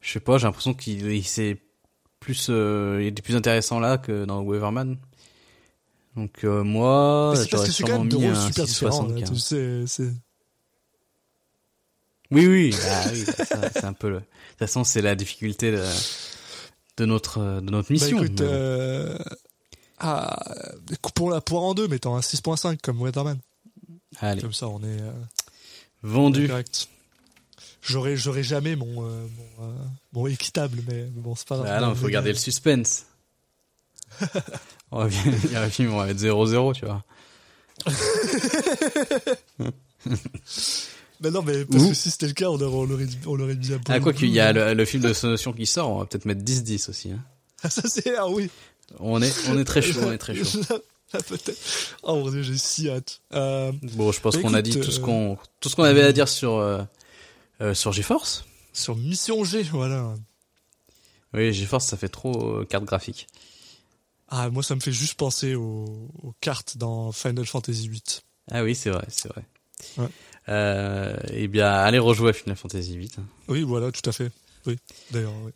Je 0.00 0.12
sais 0.12 0.20
pas, 0.20 0.38
j'ai 0.38 0.46
l'impression 0.46 0.72
qu'il 0.72 1.10
il 1.10 1.24
s'est 1.24 1.58
plus, 2.20 2.46
euh, 2.48 2.98
il 3.02 3.08
était 3.08 3.22
plus 3.22 3.34
intéressant 3.36 3.80
là 3.80 3.98
que 3.98 4.24
dans 4.24 4.44
Weverman. 4.44 4.96
Donc, 6.16 6.44
euh, 6.44 6.64
moi, 6.64 7.34
c'est 7.36 7.48
parce 7.50 7.50
j'aurais 7.50 7.66
que 7.68 7.72
c'est 7.72 7.82
quand 7.82 7.88
sûrement 7.88 7.98
même 8.00 8.08
deux 8.08 8.18
mis 8.18 8.26
rôles 8.26 8.34
un 8.36 8.46
super 8.46 8.64
différents. 8.64 9.06
là, 9.06 9.14
6,75. 9.20 9.28
tu 9.34 9.38
sais, 9.40 9.84
c'est 9.86 10.12
Oui, 12.30 12.46
oui, 12.46 12.74
ah, 12.90 13.04
oui, 13.12 13.24
bah, 13.26 13.70
c'est 13.72 13.84
un 13.84 13.92
peu 13.92 14.08
le, 14.10 14.16
de 14.16 14.20
toute 14.20 14.58
façon, 14.58 14.84
c'est 14.84 15.00
la 15.02 15.14
difficulté 15.14 15.70
de, 15.72 15.84
de 16.98 17.04
notre, 17.06 17.60
de 17.60 17.70
notre 17.70 17.92
mission. 17.92 18.18
Bah 18.18 18.24
écoute, 18.24 18.40
Mais 18.40 18.46
bon. 18.46 18.52
euh... 18.52 19.18
ah, 19.98 20.54
coupons 21.00 21.28
la 21.30 21.40
poire 21.40 21.62
en 21.62 21.74
deux, 21.74 21.88
mettant 21.88 22.16
un 22.16 22.20
6.5 22.20 22.78
comme 22.82 23.00
Weatherman. 23.00 23.38
Allez, 24.20 24.42
Comme 24.42 24.52
ça, 24.52 24.68
on 24.68 24.80
est 24.80 25.00
euh, 25.00 25.12
vendu. 26.02 26.48
correct. 26.48 26.88
J'aurais, 27.80 28.16
j'aurais 28.16 28.42
jamais 28.42 28.74
mon, 28.76 29.04
euh, 29.06 29.26
mon, 29.58 29.74
mon 30.12 30.26
équitable, 30.26 30.80
mais 30.88 31.04
bon, 31.04 31.34
c'est 31.36 31.46
pas 31.46 31.56
grave. 31.56 31.68
Ah 31.70 31.80
non, 31.80 31.94
faut 31.94 32.08
garder 32.08 32.30
le 32.32 32.36
suspense. 32.38 33.06
on 34.90 34.98
va 35.00 35.06
bien, 35.08 35.22
il 35.44 35.52
y 35.52 35.56
a 35.56 35.62
un 35.62 35.70
film, 35.70 35.92
on 35.92 35.98
va 35.98 36.06
mettre 36.06 36.20
0-0, 36.20 36.74
tu 36.74 36.84
vois. 36.86 37.02
Mais 41.20 41.30
non, 41.30 41.42
mais 41.42 41.64
parce 41.64 41.88
que 41.88 41.94
si 41.94 42.10
c'était 42.10 42.26
le 42.26 42.32
cas, 42.32 42.48
on 42.48 42.60
aurait, 42.60 42.64
on 42.76 42.84
l'aurait, 42.84 43.06
on 43.26 43.34
l'aurait 43.36 43.54
mis 43.54 43.72
à 43.72 43.78
Ah, 43.88 44.00
quoi 44.00 44.12
qu'il 44.12 44.30
y 44.30 44.40
a 44.40 44.52
le, 44.52 44.74
le 44.74 44.84
film 44.84 45.02
de 45.02 45.12
Sonotion 45.12 45.52
qui 45.52 45.66
sort, 45.66 45.90
on 45.90 45.98
va 45.98 46.06
peut-être 46.06 46.24
mettre 46.24 46.42
10-10 46.42 46.90
aussi, 46.90 47.10
hein. 47.12 47.20
Ah, 47.62 47.70
ça 47.70 47.82
c'est, 47.88 48.16
ah 48.16 48.28
oui. 48.28 48.48
On 49.00 49.20
est, 49.20 49.48
on 49.48 49.58
est 49.58 49.64
très 49.64 49.82
chaud, 49.82 49.98
on 50.04 50.12
est 50.12 50.18
très 50.18 50.34
chaud. 50.36 50.60
Là, 50.70 50.76
là, 51.14 51.20
peut-être. 51.26 51.58
Oh 52.04 52.16
mon 52.16 52.30
dieu, 52.30 52.42
j'ai 52.42 52.56
si 52.56 52.88
hâte. 52.88 53.20
Euh, 53.34 53.72
Bon, 53.94 54.12
je 54.12 54.20
pense 54.20 54.36
Bah, 54.36 54.42
qu'on 54.42 54.54
a 54.54 54.62
dit 54.62 54.78
tout 54.78 54.90
ce 54.90 55.00
euh, 55.00 55.04
qu'on, 55.04 55.38
tout 55.60 55.68
ce 55.68 55.76
qu'on 55.76 55.82
avait 55.82 56.02
à 56.04 56.12
dire 56.12 56.28
sur, 56.28 56.54
euh, 56.56 56.80
euh, 57.60 57.74
sur 57.74 57.92
GeForce. 57.92 58.44
sur 58.72 58.94
Mission 58.96 59.42
G, 59.44 59.62
voilà. 59.64 60.14
Oui, 61.34 61.52
GeForce, 61.52 61.84
ça 61.86 61.96
fait 61.96 62.08
trop 62.08 62.60
euh, 62.60 62.64
carte 62.64 62.84
graphique. 62.84 63.26
Ah, 64.28 64.50
moi, 64.50 64.62
ça 64.62 64.74
me 64.74 64.80
fait 64.80 64.92
juste 64.92 65.14
penser 65.14 65.54
aux, 65.54 66.10
aux 66.22 66.34
cartes 66.40 66.76
dans 66.76 67.12
Final 67.12 67.46
Fantasy 67.46 67.88
VIII. 67.88 68.02
Ah 68.50 68.62
oui, 68.62 68.74
c'est 68.74 68.90
vrai, 68.90 69.06
c'est 69.08 69.28
vrai. 69.28 69.44
Ouais. 69.96 70.08
Euh, 70.48 71.16
eh 71.32 71.48
bien, 71.48 71.70
allez 71.70 71.98
rejouer 71.98 72.30
à 72.30 72.32
Final 72.32 72.56
Fantasy 72.56 72.96
VIII. 72.98 73.10
Oui, 73.48 73.62
voilà, 73.62 73.92
tout 73.92 74.08
à 74.08 74.12
fait. 74.12 74.30
Oui, 74.66 74.76
d'ailleurs, 75.10 75.32
oui. 75.44 75.52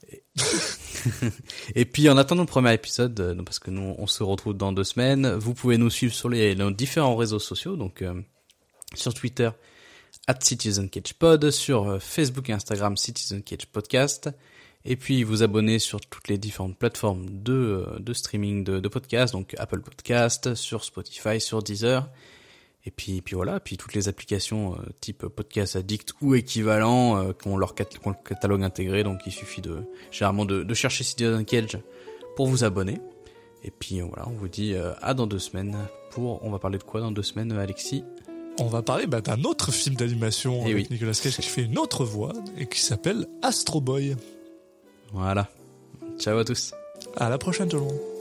Et 1.74 1.84
puis, 1.92 2.08
en 2.08 2.16
attendant 2.16 2.42
le 2.42 2.48
premier 2.48 2.72
épisode, 2.72 3.18
euh, 3.20 3.42
parce 3.42 3.58
que 3.58 3.70
nous, 3.70 3.94
on 3.98 4.06
se 4.06 4.22
retrouve 4.22 4.54
dans 4.54 4.72
deux 4.72 4.84
semaines, 4.84 5.34
vous 5.34 5.54
pouvez 5.54 5.76
nous 5.76 5.90
suivre 5.90 6.14
sur 6.14 6.28
les, 6.28 6.54
nos 6.54 6.70
différents 6.70 7.16
réseaux 7.16 7.38
sociaux, 7.38 7.76
donc 7.76 8.02
euh, 8.02 8.20
sur 8.94 9.12
Twitter, 9.12 9.50
at 10.26 10.38
CitizenCagePod, 10.40 11.50
sur 11.50 11.88
euh, 11.88 11.98
Facebook 11.98 12.48
et 12.48 12.52
Instagram, 12.52 12.96
Citizen 12.96 13.42
Cage 13.42 13.66
Podcast, 13.66 14.30
et 14.84 14.96
puis 14.96 15.22
vous 15.24 15.42
abonner 15.42 15.78
sur 15.78 16.00
toutes 16.00 16.28
les 16.28 16.38
différentes 16.38 16.76
plateformes 16.76 17.26
de, 17.28 17.52
euh, 17.52 17.98
de 17.98 18.12
streaming 18.12 18.64
de, 18.64 18.80
de 18.80 18.88
podcasts, 18.88 19.32
donc 19.32 19.54
Apple 19.58 19.80
Podcast, 19.80 20.54
sur 20.54 20.84
Spotify, 20.84 21.40
sur 21.40 21.62
Deezer, 21.62 22.08
et 22.84 22.90
puis, 22.90 23.22
puis 23.22 23.36
voilà, 23.36 23.60
puis 23.60 23.76
toutes 23.76 23.94
les 23.94 24.08
applications 24.08 24.74
euh, 24.74 24.78
type 25.00 25.26
Podcast 25.28 25.76
Addict 25.76 26.14
ou 26.20 26.34
équivalent 26.34 27.16
euh, 27.16 27.32
qui 27.32 27.46
ont 27.48 27.56
leur 27.56 27.74
cat- 27.76 27.84
qui 27.84 27.98
ont 28.04 28.10
le 28.10 28.16
catalogue 28.28 28.64
intégré, 28.64 29.04
donc 29.04 29.20
il 29.24 29.32
suffit 29.32 29.60
de 29.60 29.84
généralement 30.10 30.44
de, 30.44 30.64
de 30.64 30.74
chercher 30.74 31.04
Citizen 31.04 31.44
Cage 31.44 31.78
pour 32.34 32.48
vous 32.48 32.64
abonner. 32.64 32.98
Et 33.62 33.70
puis 33.70 34.00
voilà, 34.00 34.26
on 34.26 34.32
vous 34.32 34.48
dit 34.48 34.74
euh, 34.74 34.92
à 35.00 35.14
dans 35.14 35.28
deux 35.28 35.38
semaines 35.38 35.76
pour, 36.10 36.44
on 36.44 36.50
va 36.50 36.58
parler 36.58 36.78
de 36.78 36.82
quoi 36.82 37.00
dans 37.00 37.12
deux 37.12 37.22
semaines, 37.22 37.52
Alexis? 37.52 38.02
On 38.58 38.66
va 38.66 38.82
parler 38.82 39.06
bah, 39.06 39.20
d'un 39.20 39.44
autre 39.44 39.70
film 39.70 39.94
d'animation 39.94 40.64
Eh 40.66 40.72
avec 40.72 40.86
oui. 40.88 40.88
Nicolas 40.90 41.12
Cage 41.12 41.36
qui 41.36 41.42
fait 41.48 41.62
une 41.62 41.78
autre 41.78 42.04
voix 42.04 42.32
et 42.58 42.66
qui 42.66 42.80
s'appelle 42.80 43.26
Astro 43.42 43.80
Boy. 43.80 44.16
Voilà. 45.12 45.48
Ciao 46.18 46.38
à 46.38 46.44
tous. 46.44 46.72
À 47.16 47.28
la 47.28 47.38
prochaine 47.38 47.68
tout 47.68 47.76
le 47.76 47.82
monde. 47.82 48.11